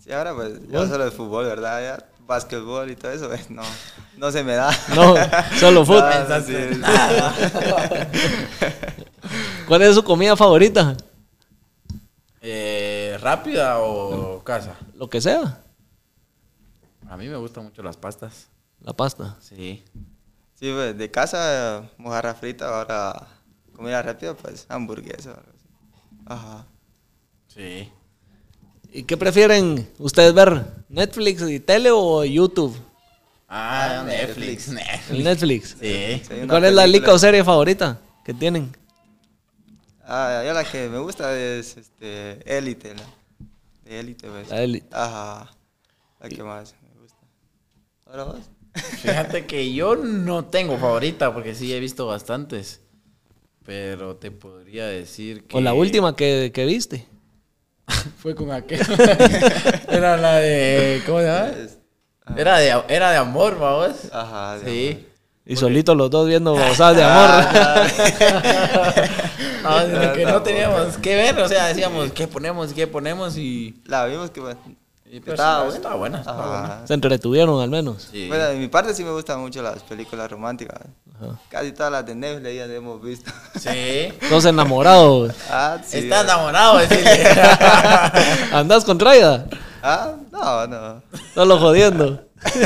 Sí, 0.00 0.10
ahora 0.12 0.34
pues, 0.34 0.68
ya 0.68 0.86
solo 0.88 1.04
el 1.04 1.12
fútbol, 1.12 1.44
¿verdad? 1.44 1.80
Ya, 1.80 2.08
básquetbol 2.26 2.90
y 2.90 2.96
todo 2.96 3.12
eso, 3.12 3.28
pues, 3.28 3.50
no, 3.50 3.62
no 4.16 4.30
se 4.30 4.42
me 4.44 4.54
da. 4.54 4.70
No, 4.94 5.14
solo 5.58 5.84
fútbol. 5.86 6.12
Sí. 6.46 6.80
¿Cuál 9.66 9.82
es 9.82 9.94
su 9.94 10.02
comida 10.02 10.36
favorita? 10.36 10.96
Eh, 12.40 13.16
¿Rápida 13.20 13.78
o 13.80 14.42
casa? 14.42 14.76
Lo 14.94 15.08
que 15.08 15.20
sea. 15.20 15.60
A 17.08 17.16
mí 17.16 17.28
me 17.28 17.36
gustan 17.36 17.64
mucho 17.64 17.82
las 17.82 17.96
pastas. 17.96 18.48
La 18.80 18.92
pasta. 18.92 19.36
Sí. 19.40 19.84
Sí, 20.54 20.72
pues, 20.72 20.96
de 20.96 21.10
casa, 21.10 21.84
mojarra 21.98 22.34
frita, 22.34 22.68
ahora 22.78 23.26
comida 23.74 24.02
rápida, 24.02 24.34
pues, 24.34 24.66
hamburguesa. 24.68 25.30
o 25.30 25.34
algo 25.34 25.52
así. 25.54 25.68
Ajá. 26.26 26.66
Sí. 27.48 27.92
¿Y 28.94 29.04
qué 29.04 29.16
prefieren 29.16 29.88
ustedes 29.98 30.34
ver? 30.34 30.66
¿Netflix 30.90 31.42
y 31.48 31.60
tele 31.60 31.90
o 31.90 32.24
YouTube? 32.24 32.76
Ah, 33.48 34.04
Netflix. 34.06 34.68
Netflix. 34.68 35.10
El 35.10 35.24
Netflix. 35.24 35.76
Sí. 35.80 36.22
Sí, 36.26 36.34
una 36.34 36.48
¿Cuál 36.48 36.64
es 36.66 36.74
la 36.74 36.86
liga 36.86 37.12
o 37.12 37.18
serie 37.18 37.42
favorita 37.42 37.98
que 38.22 38.34
tienen? 38.34 38.76
Ah, 40.04 40.42
ya 40.44 40.52
la 40.52 40.64
que 40.64 40.90
me 40.90 40.98
gusta 40.98 41.38
es, 41.38 41.76
este, 41.78 42.38
Élite, 42.44 42.94
la 42.94 43.02
de 43.84 44.00
Élite, 44.00 44.28
pues. 44.28 44.50
La 44.50 44.62
Élite. 44.62 44.88
Ajá. 44.92 45.50
La 46.20 46.28
que 46.28 46.42
más 46.42 46.74
me 46.82 47.00
gusta. 47.00 47.18
¿Ahora 48.06 48.24
vos? 48.24 48.40
Fíjate 49.00 49.46
que 49.46 49.72
yo 49.72 49.96
no 49.96 50.44
tengo 50.44 50.76
favorita 50.76 51.32
porque 51.32 51.54
sí 51.54 51.72
he 51.72 51.80
visto 51.80 52.06
bastantes. 52.06 52.80
Pero 53.64 54.16
te 54.16 54.30
podría 54.30 54.86
decir 54.86 55.44
que. 55.44 55.56
¿O 55.56 55.60
la 55.62 55.72
última 55.72 56.14
que, 56.14 56.50
que 56.52 56.66
viste? 56.66 57.06
Fue 58.18 58.34
con 58.34 58.50
aquel. 58.50 58.80
era 59.88 60.16
la 60.16 60.36
de. 60.36 61.02
¿Cómo 61.06 61.18
se 61.18 61.26
llama? 61.26 61.50
Era 62.36 62.58
de, 62.58 62.82
era 62.88 63.10
de 63.10 63.16
amor, 63.16 63.58
vamos. 63.58 63.92
Ajá. 64.12 64.58
de 64.58 64.70
Sí. 64.70 65.06
Y 65.44 65.56
solitos 65.56 65.96
los 65.96 66.08
dos 66.08 66.28
viendo 66.28 66.54
babosadas 66.54 66.96
de 66.96 67.04
amor. 67.04 67.44
No, 69.62 69.80
sino 69.80 70.12
que 70.12 70.24
Ah, 70.24 70.26
no 70.26 70.32
no, 70.32 70.42
teníamos 70.42 70.98
que 70.98 71.14
ver, 71.14 71.38
o 71.38 71.48
sea, 71.48 71.68
decíamos, 71.68 72.10
¿qué 72.10 72.26
ponemos? 72.26 72.72
¿Qué 72.72 72.88
ponemos? 72.88 73.36
Y. 73.36 73.80
La 73.86 74.06
vimos 74.06 74.30
que, 74.30 74.40
estaba 75.18 75.96
buena. 75.96 76.18
Estaba 76.20 76.58
buena. 76.58 76.86
Se 76.86 76.94
entretuvieron 76.94 77.60
al 77.60 77.68
menos. 77.68 78.08
Sí. 78.10 78.28
Bueno, 78.28 78.44
de 78.44 78.56
mi 78.56 78.68
parte 78.68 78.94
sí 78.94 79.04
me 79.04 79.10
gustan 79.10 79.40
mucho 79.40 79.62
las 79.62 79.82
películas 79.82 80.30
románticas. 80.30 80.80
Ajá. 81.14 81.38
Casi 81.50 81.72
todas 81.72 81.92
las 81.92 82.06
de 82.06 82.14
Netflix 82.14 82.54
ya 82.54 82.66
las 82.66 82.76
hemos 82.76 83.02
visto. 83.02 83.30
Sí. 83.58 84.12
Todos 84.28 84.46
enamorados. 84.46 85.34
Ah, 85.50 85.78
sí. 85.84 85.98
Está 85.98 86.22
enamorado, 86.22 86.78
decirle. 86.78 87.24
¿Andás 88.52 88.84
con 88.84 88.96
Traida? 88.96 89.46
Ah, 89.82 90.14
no, 90.30 90.66
no. 90.66 91.02
Solo 91.34 91.58
jodiendo. 91.58 92.24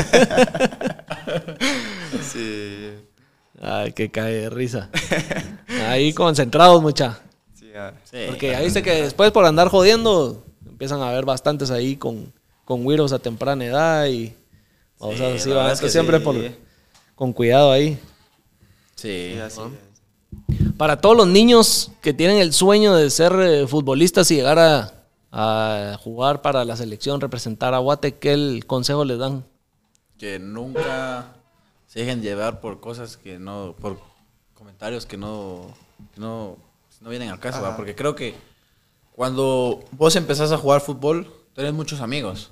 Sí. 2.31 2.93
Ay, 3.61 3.91
que 3.91 4.09
cae 4.09 4.33
de 4.33 4.49
risa. 4.49 4.89
Ahí 5.87 6.13
concentrados, 6.13 6.81
mucha. 6.81 7.19
Sí, 7.53 7.71
ah. 7.75 7.93
Sí. 8.03 8.25
Porque 8.27 8.51
ya 8.51 8.59
viste 8.61 8.83
que 8.83 9.03
después 9.03 9.31
por 9.31 9.45
andar 9.45 9.69
jodiendo 9.69 10.43
empiezan 10.65 11.01
a 11.01 11.09
haber 11.09 11.25
bastantes 11.25 11.71
ahí 11.71 11.95
con, 11.95 12.33
con 12.67 12.83
güiros 12.83 13.13
a 13.13 13.19
temprana 13.19 13.63
edad 13.63 14.07
y 14.07 14.33
o 14.97 15.15
sea, 15.15 15.29
Sí, 15.29 15.35
así 15.37 15.49
va, 15.51 15.71
es 15.71 15.79
que 15.79 15.89
siempre 15.89 16.17
sí. 16.17 16.23
por, 16.25 16.35
con 17.15 17.31
cuidado 17.31 17.71
ahí. 17.71 17.97
Sí. 18.95 19.31
Sí, 19.33 19.39
así 19.39 19.61
es. 19.61 20.73
Para 20.75 20.99
todos 20.99 21.15
los 21.15 21.27
niños 21.27 21.91
que 22.01 22.13
tienen 22.13 22.39
el 22.39 22.51
sueño 22.51 22.93
de 22.93 23.09
ser 23.09 23.31
eh, 23.39 23.67
futbolistas 23.67 24.29
y 24.31 24.35
llegar 24.35 24.59
a, 24.59 24.93
a 25.31 25.97
jugar 26.03 26.41
para 26.41 26.65
la 26.65 26.75
selección, 26.75 27.21
representar 27.21 27.73
a 27.73 27.77
Guate, 27.77 28.15
¿qué 28.15 28.33
el 28.33 28.65
consejo 28.67 29.05
les 29.05 29.17
dan? 29.17 29.45
Que 30.17 30.37
nunca 30.37 31.35
se 31.85 32.01
dejen 32.01 32.21
llevar 32.21 32.59
por 32.59 32.81
cosas 32.81 33.15
que 33.15 33.39
no. 33.39 33.75
por 33.79 33.97
comentarios 34.55 35.05
que 35.05 35.15
no. 35.15 35.73
que 36.13 36.19
no, 36.19 36.57
no 36.99 37.09
vienen 37.09 37.29
al 37.29 37.39
caso, 37.39 37.61
¿va? 37.61 37.77
Porque 37.77 37.95
creo 37.95 38.13
que 38.13 38.35
cuando 39.13 39.85
vos 39.91 40.17
empezás 40.17 40.51
a 40.51 40.57
jugar 40.57 40.81
fútbol, 40.81 41.31
tenés 41.53 41.73
muchos 41.73 42.01
amigos. 42.01 42.51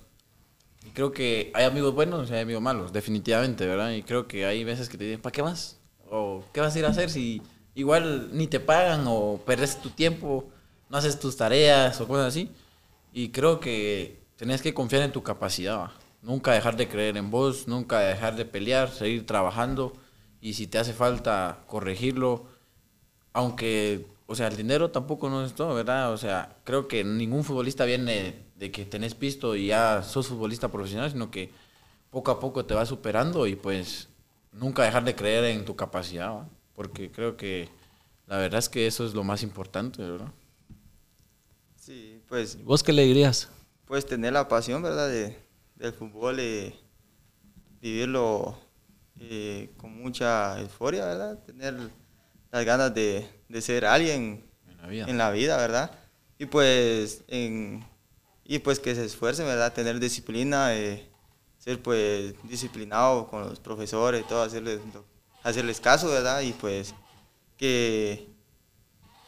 Creo 0.95 1.11
que 1.11 1.51
hay 1.53 1.65
amigos 1.65 1.93
buenos 1.93 2.29
y 2.29 2.33
hay 2.33 2.39
amigos 2.39 2.61
malos, 2.61 2.93
definitivamente, 2.93 3.67
¿verdad? 3.67 3.91
Y 3.91 4.01
creo 4.01 4.27
que 4.29 4.45
hay 4.45 4.63
veces 4.63 4.87
que 4.87 4.97
te 4.97 5.03
dicen, 5.03 5.21
¿para 5.21 5.33
qué 5.33 5.41
vas? 5.41 5.77
¿O 6.09 6.41
qué 6.53 6.61
vas 6.61 6.73
a 6.73 6.79
ir 6.79 6.85
a 6.85 6.89
hacer 6.89 7.09
si 7.09 7.41
igual 7.75 8.29
ni 8.31 8.47
te 8.47 8.61
pagan 8.61 9.03
o 9.05 9.41
perdes 9.45 9.81
tu 9.81 9.89
tiempo, 9.89 10.49
no 10.89 10.97
haces 10.97 11.19
tus 11.19 11.35
tareas 11.35 11.99
o 11.99 12.07
cosas 12.07 12.27
así? 12.27 12.49
Y 13.11 13.29
creo 13.29 13.59
que 13.59 14.21
tenés 14.37 14.61
que 14.61 14.73
confiar 14.73 15.01
en 15.03 15.11
tu 15.11 15.21
capacidad, 15.21 15.77
¿va? 15.77 15.93
Nunca 16.21 16.53
dejar 16.53 16.77
de 16.77 16.87
creer 16.87 17.17
en 17.17 17.29
vos, 17.29 17.67
nunca 17.67 17.99
dejar 17.99 18.37
de 18.37 18.45
pelear, 18.45 18.89
seguir 18.89 19.25
trabajando 19.25 19.93
y 20.39 20.53
si 20.53 20.65
te 20.65 20.77
hace 20.77 20.93
falta 20.93 21.59
corregirlo, 21.67 22.45
aunque, 23.33 24.07
o 24.27 24.35
sea, 24.35 24.47
el 24.47 24.57
dinero 24.57 24.91
tampoco 24.91 25.29
no 25.29 25.45
es 25.45 25.53
todo, 25.53 25.75
¿verdad? 25.75 26.11
O 26.11 26.17
sea, 26.17 26.57
creo 26.63 26.87
que 26.87 27.03
ningún 27.03 27.43
futbolista 27.43 27.85
viene 27.85 28.45
de 28.55 28.71
que 28.71 28.85
tenés 28.85 29.13
pisto 29.13 29.55
y 29.55 29.67
ya 29.67 30.01
sos 30.03 30.27
futbolista 30.27 30.71
profesional, 30.71 31.11
sino 31.11 31.29
que 31.29 31.51
poco 32.09 32.31
a 32.31 32.39
poco 32.39 32.65
te 32.65 32.73
vas 32.73 32.89
superando 32.89 33.45
y 33.45 33.55
pues 33.55 34.09
nunca 34.51 34.83
dejar 34.83 35.03
de 35.03 35.15
creer 35.15 35.43
en 35.45 35.65
tu 35.65 35.75
capacidad, 35.75 36.31
¿va? 36.31 36.49
Porque 36.73 37.11
creo 37.11 37.37
que 37.37 37.69
la 38.27 38.37
verdad 38.37 38.59
es 38.59 38.69
que 38.69 38.87
eso 38.87 39.05
es 39.05 39.13
lo 39.13 39.23
más 39.23 39.43
importante, 39.43 40.01
¿verdad? 40.01 40.31
Sí, 41.75 42.21
pues, 42.27 42.63
¿Vos 42.63 42.81
qué 42.81 42.93
le 42.93 43.03
dirías? 43.03 43.49
pues 43.85 44.05
tener 44.05 44.33
la 44.33 44.47
pasión, 44.47 44.81
¿verdad? 44.81 45.07
De, 45.07 45.37
del 45.75 45.93
fútbol 45.93 46.39
y 46.39 46.73
vivirlo 47.79 48.57
eh, 49.19 49.71
con 49.77 49.95
mucha 49.95 50.59
euforia, 50.59 51.05
¿verdad? 51.05 51.37
Tener 51.43 51.77
las 52.51 52.65
ganas 52.65 52.93
de, 52.93 53.29
de 53.49 53.61
ser 53.61 53.85
alguien 53.85 54.43
En 54.67 54.77
la 54.77 54.87
vida. 54.87 55.05
en 55.07 55.17
la 55.17 55.31
vida, 55.31 55.57
¿verdad? 55.57 55.91
Y 56.37 56.45
pues, 56.47 57.23
en, 57.27 57.85
y 58.43 58.59
pues 58.59 58.79
que 58.79 58.93
se 58.95 59.05
esfuercen, 59.05 59.45
¿verdad? 59.45 59.73
Tener 59.73 59.99
disciplina, 59.99 60.75
eh, 60.75 61.07
ser 61.57 61.81
pues 61.81 62.35
disciplinado 62.43 63.27
con 63.27 63.41
los 63.49 63.59
profesores, 63.59 64.27
todo, 64.27 64.43
hacerles, 64.43 64.79
lo- 64.93 65.05
hacerles 65.43 65.79
caso, 65.79 66.09
¿verdad? 66.09 66.41
Y 66.41 66.53
pues 66.53 66.93
que, 67.57 68.27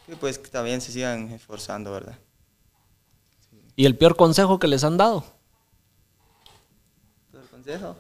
que 0.06 0.16
pues 0.18 0.38
que 0.38 0.50
también 0.50 0.82
se 0.82 0.92
sigan 0.92 1.30
esforzando, 1.32 1.92
¿verdad? 1.92 2.18
¿Y 3.76 3.86
el 3.86 3.96
peor 3.96 4.16
consejo 4.16 4.58
que 4.60 4.68
les 4.68 4.84
han 4.84 4.98
dado? 4.98 5.24
¿El 7.34 7.42
consejo? 7.50 7.96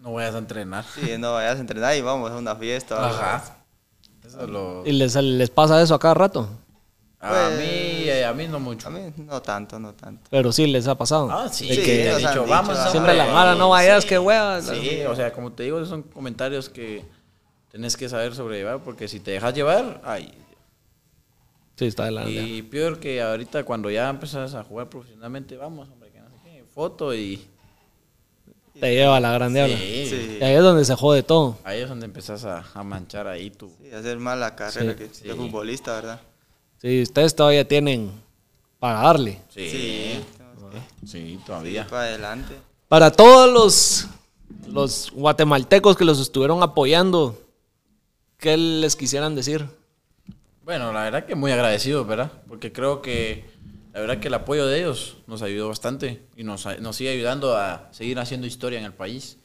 No 0.00 0.12
vayas 0.12 0.34
a 0.34 0.38
entrenar. 0.38 0.84
Sí, 0.94 1.16
no 1.18 1.32
vayas 1.32 1.56
a 1.56 1.60
entrenar 1.60 1.96
y 1.96 2.02
vamos 2.02 2.30
a 2.30 2.36
una 2.36 2.54
fiesta. 2.56 3.08
Ajá. 3.08 3.53
Eso 4.24 4.40
es 4.42 4.48
lo... 4.48 4.82
¿Y 4.86 4.92
les, 4.92 5.14
les 5.16 5.50
pasa 5.50 5.80
eso 5.82 5.94
a 5.94 5.98
cada 5.98 6.14
rato? 6.14 6.48
A 7.20 7.28
Pues- 7.30 7.58
mí, 7.58 8.08
eh, 8.08 8.24
a 8.24 8.32
mí 8.34 8.46
no 8.48 8.60
mucho. 8.60 8.88
A 8.88 8.90
mí 8.90 9.00
no 9.16 9.40
tanto, 9.40 9.78
no 9.78 9.92
tanto. 9.94 10.22
Pero 10.30 10.52
sí 10.52 10.66
les 10.66 10.86
ha 10.88 10.94
pasado. 10.96 11.30
Ah, 11.30 11.48
sí, 11.48 11.68
Sí, 11.68 11.82
que 11.82 12.04
dicho, 12.16 12.18
dicho, 12.28 12.46
vamos. 12.46 12.76
Siempre 12.90 13.14
la 13.14 13.24
hombre". 13.24 13.34
mala, 13.34 13.54
no 13.54 13.70
vayas, 13.70 14.02
Sí. 14.02 14.08
qué 14.10 14.18
hueva. 14.18 14.60
Sí, 14.60 15.00
o 15.08 15.14
sea, 15.16 15.32
como 15.32 15.52
te 15.52 15.62
digo, 15.62 15.78
esos 15.78 15.88
son 15.88 16.02
comentarios 16.02 16.68
que 16.68 17.04
tenés 17.70 17.96
que 17.96 18.08
saber 18.08 18.34
sobrellevar, 18.34 18.80
porque 18.80 19.08
si 19.08 19.20
te 19.20 19.30
dejas 19.32 19.54
llevar, 19.54 20.00
ay. 20.04 20.34
Sí, 21.76 21.86
está 21.86 22.04
de 22.04 22.10
la 22.12 22.28
Y 22.28 22.62
peor 22.62 23.00
que 23.00 23.20
ahorita 23.22 23.64
cuando 23.64 23.90
ya 23.90 24.08
empezás 24.08 24.54
a 24.54 24.62
jugar 24.62 24.88
profesionalmente, 24.88 25.56
vamos, 25.56 25.88
hombre, 25.90 26.10
que 26.10 26.20
no 26.20 26.28
sé 26.28 26.36
qué, 26.44 26.64
foto 26.72 27.14
y... 27.14 27.48
Te 28.80 28.92
lleva 28.94 29.16
a 29.16 29.20
la 29.20 29.32
gran 29.32 29.54
diabla. 29.54 29.76
Sí. 29.76 30.06
Sí. 30.10 30.38
Y 30.40 30.44
ahí 30.44 30.54
es 30.54 30.62
donde 30.62 30.84
se 30.84 30.94
jode 30.96 31.22
todo. 31.22 31.58
Ahí 31.64 31.80
es 31.80 31.88
donde 31.88 32.06
empezás 32.06 32.44
a, 32.44 32.64
a 32.74 32.82
manchar 32.82 33.26
ahí 33.28 33.50
tu... 33.50 33.70
Sí, 33.80 33.90
hacer 33.92 34.18
mal 34.18 34.40
la 34.40 34.56
carrera 34.56 34.92
Sí. 34.92 34.98
que 34.98 35.08
Sí. 35.14 35.28
de 35.28 35.34
futbolista, 35.34 35.94
¿verdad? 35.94 36.20
Sí, 36.82 37.02
ustedes 37.02 37.34
todavía 37.36 37.66
tienen 37.66 38.10
para 38.78 39.00
darle. 39.00 39.40
Sí, 39.48 40.20
Sí, 41.06 41.38
todavía. 41.46 41.86
para 41.86 42.02
adelante. 42.02 42.54
Para 42.88 43.10
todos 43.12 43.50
los, 43.52 44.06
los 44.68 45.10
guatemaltecos 45.12 45.96
que 45.96 46.04
los 46.04 46.18
estuvieron 46.20 46.62
apoyando, 46.62 47.38
¿qué 48.38 48.56
les 48.56 48.96
quisieran 48.96 49.34
decir? 49.34 49.66
Bueno, 50.64 50.92
la 50.92 51.02
verdad 51.04 51.26
que 51.26 51.34
muy 51.34 51.52
agradecido, 51.52 52.04
¿verdad? 52.04 52.30
Porque 52.48 52.72
creo 52.72 53.02
que 53.02 53.44
la 53.94 54.00
verdad 54.00 54.18
que 54.18 54.28
el 54.28 54.34
apoyo 54.34 54.66
de 54.66 54.80
ellos 54.80 55.18
nos 55.28 55.40
ayudó 55.42 55.68
bastante 55.68 56.20
y 56.36 56.42
nos, 56.42 56.66
nos 56.80 56.96
sigue 56.96 57.10
ayudando 57.10 57.56
a 57.56 57.88
seguir 57.92 58.18
haciendo 58.18 58.46
historia 58.46 58.78
en 58.80 58.84
el 58.84 58.92
país. 58.92 59.38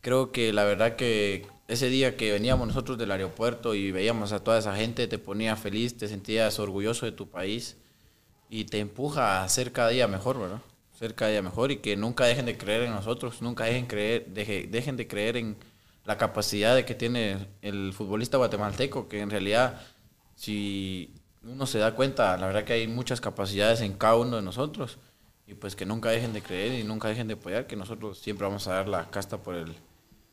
Creo 0.00 0.32
que 0.32 0.52
la 0.52 0.64
verdad 0.64 0.96
que 0.96 1.46
ese 1.68 1.88
día 1.88 2.16
que 2.16 2.32
veníamos 2.32 2.66
nosotros 2.66 2.98
del 2.98 3.10
aeropuerto 3.12 3.74
y 3.74 3.92
veíamos 3.92 4.32
a 4.32 4.42
toda 4.42 4.58
esa 4.58 4.74
gente, 4.76 5.06
te 5.06 5.18
ponía 5.18 5.54
feliz, 5.56 5.96
te 5.96 6.08
sentías 6.08 6.58
orgulloso 6.58 7.06
de 7.06 7.12
tu 7.12 7.28
país 7.30 7.76
y 8.50 8.64
te 8.64 8.80
empuja 8.80 9.42
a 9.44 9.48
ser 9.48 9.72
cada 9.72 9.90
día 9.90 10.08
mejor, 10.08 10.40
¿verdad? 10.40 10.60
Ser 10.98 11.14
cada 11.14 11.30
día 11.30 11.42
mejor 11.42 11.70
y 11.70 11.76
que 11.78 11.96
nunca 11.96 12.24
dejen 12.24 12.46
de 12.46 12.58
creer 12.58 12.82
en 12.82 12.90
nosotros, 12.92 13.42
nunca 13.42 13.64
dejen, 13.64 13.86
creer, 13.86 14.26
deje- 14.34 14.66
dejen 14.68 14.96
de 14.96 15.06
creer 15.06 15.36
en 15.36 15.56
la 16.04 16.16
capacidad 16.18 16.74
de 16.74 16.84
que 16.84 16.94
tiene 16.96 17.46
el 17.62 17.92
futbolista 17.92 18.38
guatemalteco, 18.38 19.08
que 19.08 19.20
en 19.20 19.30
realidad 19.30 19.80
si 20.34 21.12
uno 21.50 21.66
se 21.66 21.78
da 21.78 21.94
cuenta, 21.94 22.36
la 22.36 22.46
verdad 22.46 22.64
que 22.64 22.74
hay 22.74 22.88
muchas 22.88 23.20
capacidades 23.20 23.80
en 23.80 23.94
cada 23.94 24.16
uno 24.16 24.36
de 24.36 24.42
nosotros 24.42 24.98
y 25.46 25.54
pues 25.54 25.74
que 25.74 25.86
nunca 25.86 26.10
dejen 26.10 26.32
de 26.32 26.42
creer 26.42 26.78
y 26.78 26.84
nunca 26.84 27.08
dejen 27.08 27.26
de 27.26 27.34
apoyar, 27.34 27.66
que 27.66 27.76
nosotros 27.76 28.18
siempre 28.18 28.46
vamos 28.46 28.68
a 28.68 28.74
dar 28.74 28.88
la 28.88 29.10
casta 29.10 29.38
por 29.38 29.54
el, 29.54 29.74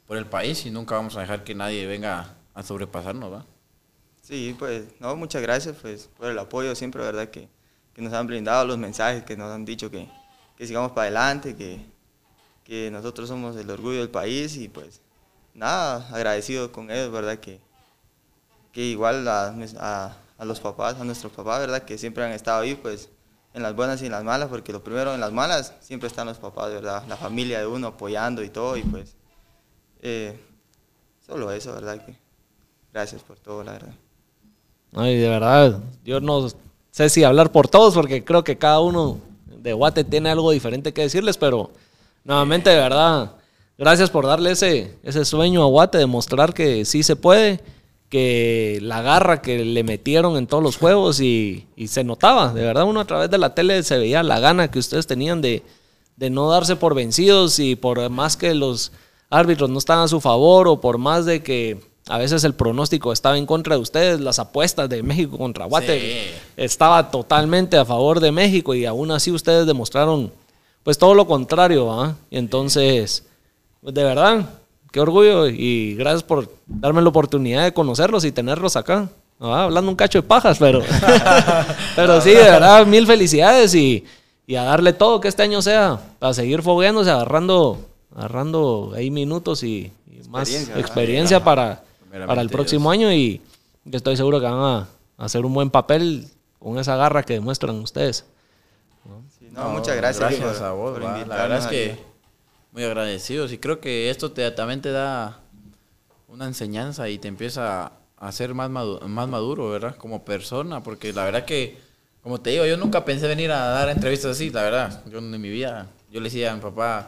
por 0.06 0.18
el 0.18 0.26
país 0.26 0.66
y 0.66 0.72
nunca 0.72 0.96
vamos 0.96 1.16
a 1.16 1.22
dejar 1.22 1.44
que 1.44 1.56
nadie 1.56 1.88
venga 1.88 2.36
a 2.54 2.64
sobrepasarnos, 2.64 3.32
¿va? 3.32 3.46
Sí, 4.22 4.56
pues, 4.58 4.86
no, 5.00 5.16
muchas 5.16 5.42
gracias 5.42 5.78
pues, 5.82 6.10
por 6.18 6.30
el 6.30 6.40
apoyo 6.40 6.76
siempre, 6.76 7.02
¿verdad? 7.02 7.30
Que, 7.30 7.48
que 7.94 8.02
nos 8.02 8.12
han 8.12 8.28
brindado 8.28 8.66
los 8.66 8.78
mensajes, 8.78 9.24
que 9.24 9.38
nos 9.38 9.52
han 9.52 9.64
dicho 9.64 9.90
que, 9.90 10.10
que 10.58 10.68
sigamos 10.68 10.92
para 10.92 11.04
adelante, 11.04 11.56
que, 11.56 11.86
que 12.64 12.90
nosotros 12.92 13.30
somos 13.30 13.56
el 13.56 13.70
orgullo 13.70 14.00
del 14.00 14.10
país 14.10 14.58
y 14.58 14.68
pues, 14.68 15.02
nada, 15.54 16.08
agradecido 16.12 16.72
con 16.72 16.92
ellos, 16.92 17.12
¿verdad? 17.12 17.38
Que, 17.38 17.62
que 18.74 18.82
igual 18.82 19.28
a, 19.28 20.18
a 20.38 20.46
los 20.46 20.60
papás, 20.60 21.00
a 21.00 21.04
nuestros 21.04 21.32
papás, 21.34 21.60
¿verdad? 21.60 21.84
Que 21.84 21.98
siempre 21.98 22.24
han 22.24 22.32
estado 22.32 22.62
ahí, 22.62 22.76
pues, 22.76 23.10
en 23.54 23.64
las 23.64 23.76
buenas 23.76 24.02
y 24.02 24.08
en 24.08 24.12
las 24.12 24.24
malas, 24.24 24.50
porque 24.50 24.74
lo 24.74 24.84
primero 24.84 25.14
en 25.14 25.22
las 25.22 25.32
malas 25.32 25.74
siempre 25.80 26.08
están 26.08 26.28
los 26.28 26.38
papás, 26.38 26.72
¿verdad? 26.72 27.04
La 27.08 27.16
familia 27.16 27.60
de 27.60 27.68
uno 27.68 27.88
apoyando 27.88 28.44
y 28.44 28.50
todo, 28.50 28.76
y 28.76 28.84
pues, 28.84 29.16
eh, 30.02 30.38
solo 31.26 31.52
eso, 31.52 31.74
¿verdad? 31.74 32.06
Que 32.06 32.18
gracias 32.92 33.22
por 33.24 33.40
todo, 33.40 33.64
la 33.64 33.74
verdad. 33.74 33.94
Ay, 34.94 35.18
de 35.18 35.30
verdad, 35.30 35.80
yo 36.04 36.20
no 36.20 36.48
sé 36.92 37.10
si 37.10 37.24
hablar 37.24 37.52
por 37.52 37.68
todos 37.68 37.94
porque 37.94 38.24
creo 38.24 38.44
que 38.44 38.58
cada 38.58 38.80
uno 38.80 39.20
de 39.46 39.74
Guate 39.74 40.04
tiene 40.04 40.30
algo 40.30 40.52
diferente 40.52 40.94
que 40.94 41.02
decirles, 41.02 41.38
pero 41.38 41.72
nuevamente, 42.24 42.70
de 42.70 42.78
verdad, 42.78 43.32
gracias 43.78 44.10
por 44.10 44.26
darle 44.26 44.52
ese, 44.52 44.98
ese 45.04 45.26
sueño 45.26 45.64
a 45.64 45.68
Guate, 45.68 45.98
demostrar 45.98 46.54
que 46.54 46.86
sí 46.86 47.04
se 47.04 47.16
puede, 47.16 47.60
que 48.16 48.80
la 48.82 49.02
garra 49.02 49.42
que 49.42 49.66
le 49.66 49.84
metieron 49.84 50.38
en 50.38 50.48
todos 50.48 50.64
los 50.64 50.78
juegos 50.78 51.20
y, 51.20 51.68
y 51.76 51.88
se 51.90 52.06
notaba, 52.06 52.54
de 52.54 52.62
verdad, 52.62 52.86
uno 52.86 53.02
a 53.02 53.06
través 53.06 53.30
de 53.30 53.38
la 53.38 53.54
tele 53.54 53.84
se 53.84 53.98
veía 53.98 54.24
la 54.24 54.40
gana 54.40 54.72
que 54.72 54.80
ustedes 54.80 55.06
tenían 55.06 55.42
de, 55.42 55.64
de 56.16 56.30
no 56.30 56.50
darse 56.50 56.78
por 56.78 56.96
vencidos 56.96 57.60
y 57.60 57.76
por 57.76 58.10
más 58.10 58.38
que 58.38 58.54
los 58.56 58.94
árbitros 59.30 59.70
no 59.70 59.80
estaban 59.80 60.06
a 60.06 60.08
su 60.08 60.22
favor 60.22 60.70
o 60.70 60.80
por 60.80 60.98
más 60.98 61.26
de 61.26 61.44
que 61.44 61.82
a 62.08 62.18
veces 62.18 62.46
el 62.46 62.54
pronóstico 62.54 63.12
estaba 63.12 63.38
en 63.38 63.46
contra 63.46 63.76
de 63.76 63.82
ustedes, 63.82 64.22
las 64.22 64.40
apuestas 64.40 64.88
de 64.88 65.04
México 65.04 65.38
contra 65.38 65.66
Guate 65.66 66.00
Sí. 66.00 66.36
estaba 66.56 67.12
totalmente 67.12 67.76
a 67.76 67.84
favor 67.84 68.22
de 68.22 68.32
México 68.32 68.74
y 68.76 68.86
aún 68.86 69.12
así 69.12 69.30
ustedes 69.30 69.68
demostraron 69.68 70.32
pues 70.84 70.98
todo 70.98 71.16
lo 71.16 71.28
contrario, 71.28 71.92
¿ah? 71.92 72.16
Entonces, 72.32 73.26
pues 73.82 73.94
de 73.94 74.04
verdad, 74.06 74.46
qué 74.96 75.02
orgullo 75.02 75.50
y 75.50 75.94
gracias 75.96 76.24
por 76.24 76.50
darme 76.66 77.02
la 77.02 77.10
oportunidad 77.10 77.66
de 77.66 77.74
conocerlos 77.74 78.24
y 78.24 78.32
tenerlos 78.32 78.78
acá. 78.78 79.10
¿ah? 79.42 79.66
Hablando 79.66 79.92
un 79.92 79.98
cacho 79.98 80.20
de 80.20 80.24
pajas, 80.26 80.58
pero, 80.58 80.82
pero 81.98 82.22
sí, 82.22 82.30
de 82.30 82.36
verdad, 82.44 82.86
mil 82.88 83.06
felicidades 83.06 83.76
y, 83.76 84.06
y 84.48 84.56
a 84.56 84.64
darle 84.64 84.94
todo 84.94 85.20
que 85.20 85.28
este 85.28 85.44
año 85.44 85.62
sea, 85.62 86.00
a 86.22 86.34
seguir 86.34 86.62
fogueándose, 86.62 87.12
agarrando, 87.12 87.78
agarrando 88.16 88.94
ahí 88.96 89.12
minutos 89.12 89.64
y, 89.64 89.92
y 90.10 90.26
más 90.30 90.50
Experiencia, 90.78 91.44
para, 91.44 91.84
para 92.26 92.42
el 92.42 92.50
próximo 92.50 92.90
año 92.90 93.12
y 93.12 93.42
estoy 93.92 94.16
seguro 94.16 94.40
que 94.40 94.46
van 94.46 94.54
a 94.60 94.88
hacer 95.18 95.46
un 95.46 95.54
buen 95.54 95.72
papel 95.72 96.26
con 96.58 96.80
esa 96.80 96.96
garra 96.96 97.22
que 97.24 97.34
demuestran 97.34 97.76
ustedes. 97.82 98.24
No, 99.52 99.70
muchas 99.72 99.98
gracias. 99.98 100.20
Gracias 100.40 100.58
por- 100.58 100.66
a 100.66 100.72
vos, 100.72 100.92
por. 100.94 101.02
La 101.28 101.36
verdad 101.36 101.58
es 101.60 101.66
aquí. 101.66 101.76
que 101.76 102.15
muy 102.76 102.84
agradecidos 102.84 103.54
y 103.54 103.58
creo 103.58 103.80
que 103.80 104.10
esto 104.10 104.34
te, 104.34 104.52
también 104.52 104.82
te 104.82 104.92
da 104.92 105.40
una 106.28 106.46
enseñanza 106.46 107.08
y 107.08 107.18
te 107.18 107.30
empieza 107.30 107.94
a 108.18 108.32
ser 108.34 108.54
más 108.54 108.70
maduro, 108.70 109.08
más 109.08 109.30
maduro, 109.30 109.70
¿verdad? 109.70 109.96
Como 109.96 110.26
persona, 110.26 110.84
porque 110.84 111.14
la 111.14 111.24
verdad 111.24 111.46
que, 111.46 111.80
como 112.22 112.42
te 112.42 112.50
digo, 112.50 112.66
yo 112.66 112.76
nunca 112.76 113.06
pensé 113.06 113.30
venir 113.30 113.50
a 113.54 113.68
dar 113.68 113.88
entrevistas 113.88 114.32
así, 114.32 114.50
la 114.50 114.64
verdad. 114.64 115.04
Yo 115.06 115.20
en 115.20 115.32
mi 115.40 115.50
vida, 115.50 115.88
yo 116.12 116.20
le 116.20 116.26
decía 116.26 116.52
a 116.52 116.56
mi 116.56 116.62
papá, 116.62 117.08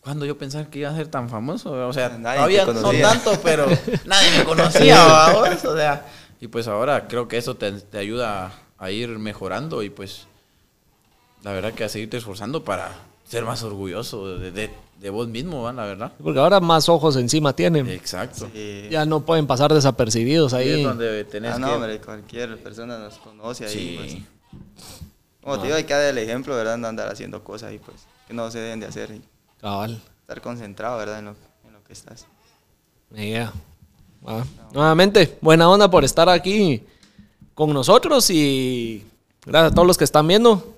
¿cuándo 0.00 0.26
yo 0.26 0.36
pensaba 0.36 0.64
que 0.64 0.80
iba 0.80 0.90
a 0.90 0.96
ser 0.96 1.06
tan 1.06 1.30
famoso? 1.30 1.70
O 1.86 1.92
sea, 1.92 2.08
Nadie 2.08 2.64
todavía 2.64 2.66
no 2.66 3.08
tanto, 3.08 3.40
pero 3.44 3.66
nadie 4.06 4.38
me 4.38 4.44
conocía, 4.44 5.04
¿va? 5.04 5.50
o 5.52 5.76
sea, 5.76 6.04
y 6.40 6.48
pues 6.48 6.66
ahora 6.66 7.06
creo 7.06 7.28
que 7.28 7.36
eso 7.36 7.54
te, 7.54 7.70
te 7.70 7.98
ayuda 7.98 8.52
a 8.76 8.90
ir 8.90 9.08
mejorando 9.20 9.84
y 9.84 9.90
pues 9.90 10.26
la 11.44 11.52
verdad 11.52 11.74
que 11.74 11.84
a 11.84 11.88
seguirte 11.88 12.16
esforzando 12.16 12.64
para 12.64 13.05
ser 13.26 13.44
más 13.44 13.62
orgulloso 13.62 14.38
de, 14.38 14.50
de- 14.50 14.70
de 15.00 15.10
vos 15.10 15.28
mismo, 15.28 15.62
¿va? 15.62 15.74
la 15.74 15.84
verdad. 15.84 16.12
Porque 16.22 16.38
ahora 16.40 16.58
más 16.58 16.88
ojos 16.88 17.16
encima 17.16 17.52
tienen. 17.54 17.86
Exacto. 17.90 18.48
Sí. 18.54 18.88
Ya 18.90 19.04
no 19.04 19.20
pueden 19.20 19.46
pasar 19.46 19.72
desapercibidos 19.74 20.54
Ahí 20.54 20.70
ahí. 20.70 20.80
es 20.80 20.86
donde 20.86 21.24
tenés 21.24 21.54
Ah, 21.54 21.58
no, 21.58 21.66
que... 21.68 21.72
hombre, 21.74 22.00
cualquier 22.00 22.56
persona 22.62 22.98
nos 22.98 23.18
conoce 23.18 23.66
ahí. 23.66 23.72
Sí. 23.74 23.96
Pues. 23.98 24.16
Como 25.42 25.58
te 25.58 25.64
digo, 25.66 25.76
hay 25.76 25.84
que 25.84 25.92
dar 25.92 26.04
el 26.04 26.16
ejemplo, 26.18 26.56
¿verdad? 26.56 26.78
No 26.78 26.88
andar 26.88 27.08
haciendo 27.12 27.44
cosas 27.44 27.68
ahí, 27.70 27.78
pues, 27.78 27.98
que 28.26 28.32
no 28.32 28.50
se 28.50 28.58
deben 28.58 28.80
de 28.80 28.86
hacer. 28.86 29.10
Y 29.10 29.20
Cabal. 29.60 30.00
estar 30.22 30.40
concentrado, 30.40 30.96
¿verdad? 30.98 31.18
En 31.18 31.26
lo, 31.26 31.30
en 31.66 31.72
lo 31.74 31.84
que 31.84 31.92
estás. 31.92 32.26
Yeah. 33.14 33.52
Ah, 34.26 34.44
Nuevamente, 34.72 35.36
buena 35.42 35.68
onda 35.70 35.90
por 35.90 36.04
estar 36.04 36.28
aquí 36.30 36.82
con 37.54 37.72
nosotros 37.72 38.28
y 38.30 39.04
gracias 39.44 39.72
a 39.72 39.74
todos 39.74 39.86
los 39.86 39.96
que 39.98 40.04
están 40.04 40.26
viendo. 40.26 40.75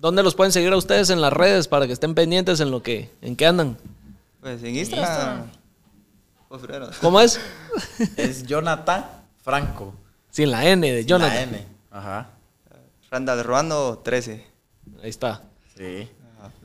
¿Dónde 0.00 0.22
los 0.22 0.34
pueden 0.34 0.50
seguir 0.50 0.72
a 0.72 0.78
ustedes 0.78 1.10
en 1.10 1.20
las 1.20 1.30
redes 1.30 1.68
para 1.68 1.86
que 1.86 1.92
estén 1.92 2.14
pendientes 2.14 2.58
en 2.60 2.70
lo 2.70 2.82
que, 2.82 3.10
en 3.20 3.36
qué 3.36 3.46
andan? 3.46 3.76
Pues 4.40 4.62
en 4.62 4.74
Instagram. 4.74 5.50
¿Cómo 7.02 7.20
es? 7.20 7.38
Es 8.16 8.46
Jonathan 8.46 9.04
Franco. 9.44 9.92
Sin 10.30 10.50
la 10.50 10.66
N 10.66 10.90
de 10.90 11.00
Sin 11.00 11.06
Jonathan. 11.06 11.34
La 11.34 11.42
N. 11.42 11.66
Ajá. 11.90 12.30
Randall 13.10 13.44
Ruano 13.44 13.98
13. 13.98 14.46
Ahí 15.02 15.10
está. 15.10 15.42
Sí. 15.76 16.08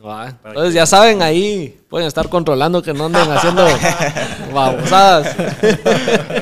Va. 0.04 0.32
Para 0.42 0.52
Entonces 0.52 0.74
ya 0.74 0.86
saben, 0.86 1.22
ahí 1.22 1.78
pueden 1.90 2.08
estar 2.08 2.30
controlando 2.30 2.82
que 2.82 2.94
no 2.94 3.08
anden 3.08 3.30
haciendo 3.30 3.68
babosadas. 4.54 5.36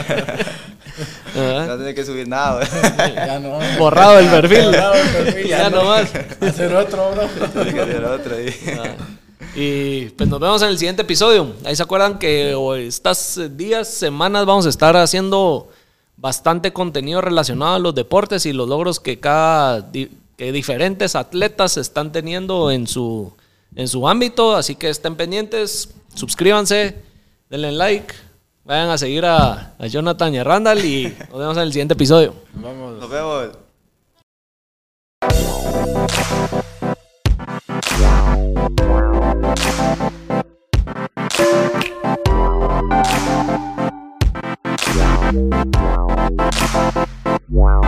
No 1.36 1.76
tiene 1.78 1.94
que 1.94 2.06
subir 2.06 2.28
nada. 2.28 2.62
Ya 3.16 3.40
no. 3.40 3.60
Borrado 3.78 4.20
el 4.20 4.28
perfil. 4.28 4.66
Borrado 4.66 4.94
el 4.94 5.10
perfil, 5.10 5.48
ya 5.48 5.70
no 5.70 5.84
más. 5.84 6.14
Hacer 6.42 6.76
otro, 6.76 7.12
bro. 7.12 7.28
Tiene 7.50 7.74
que 7.74 7.82
hacer 7.82 8.06
otro 8.06 8.36
ahí. 8.36 8.56
Ah. 8.80 8.96
Y 9.56 10.06
pues 10.10 10.28
nos 10.30 10.40
vemos 10.40 10.62
en 10.64 10.70
el 10.70 10.78
siguiente 10.78 11.04
episodio. 11.04 11.54
Ahí 11.64 11.76
se 11.76 11.84
acuerdan 11.84 12.18
que 12.18 12.56
o 12.56 12.76
estas 12.76 13.38
eh, 13.38 13.50
días, 13.50 13.88
semanas 13.88 14.46
vamos 14.46 14.66
a 14.66 14.70
estar 14.70 14.96
haciendo 14.98 15.70
bastante 16.18 16.74
contenido 16.74 17.22
relacionado 17.22 17.76
a 17.76 17.80
los 17.80 17.94
deportes 17.94 18.46
y 18.46 18.54
los 18.54 18.68
logros 18.68 19.00
que 19.00 19.20
cada 19.20 19.92
que 19.92 20.52
diferentes 20.52 21.16
atletas 21.16 21.78
están 21.78 22.12
teniendo 22.12 22.72
en 22.72 22.88
su 22.88 23.34
en 23.76 23.88
su 23.88 24.08
ámbito, 24.08 24.56
así 24.56 24.76
que 24.76 24.90
estén 24.90 25.16
pendientes, 25.16 25.90
suscríbanse, 26.14 26.96
denle 27.50 27.72
like, 27.72 28.14
vayan 28.64 28.90
a 28.90 28.98
seguir 28.98 29.26
a, 29.26 29.74
a 29.78 29.88
Jonathan 29.88 30.34
y 30.34 30.38
a 30.38 30.44
Randall 30.44 30.84
y 30.84 31.16
nos 31.30 31.40
vemos 31.40 31.58
en 31.58 31.64
el 31.64 31.72
siguiente 31.74 31.94
episodio. 31.94 32.34
Nos 32.54 32.64
vamos. 32.64 33.00
Nos 33.00 33.10
vemos. 33.10 33.50
Wow. 47.50 47.84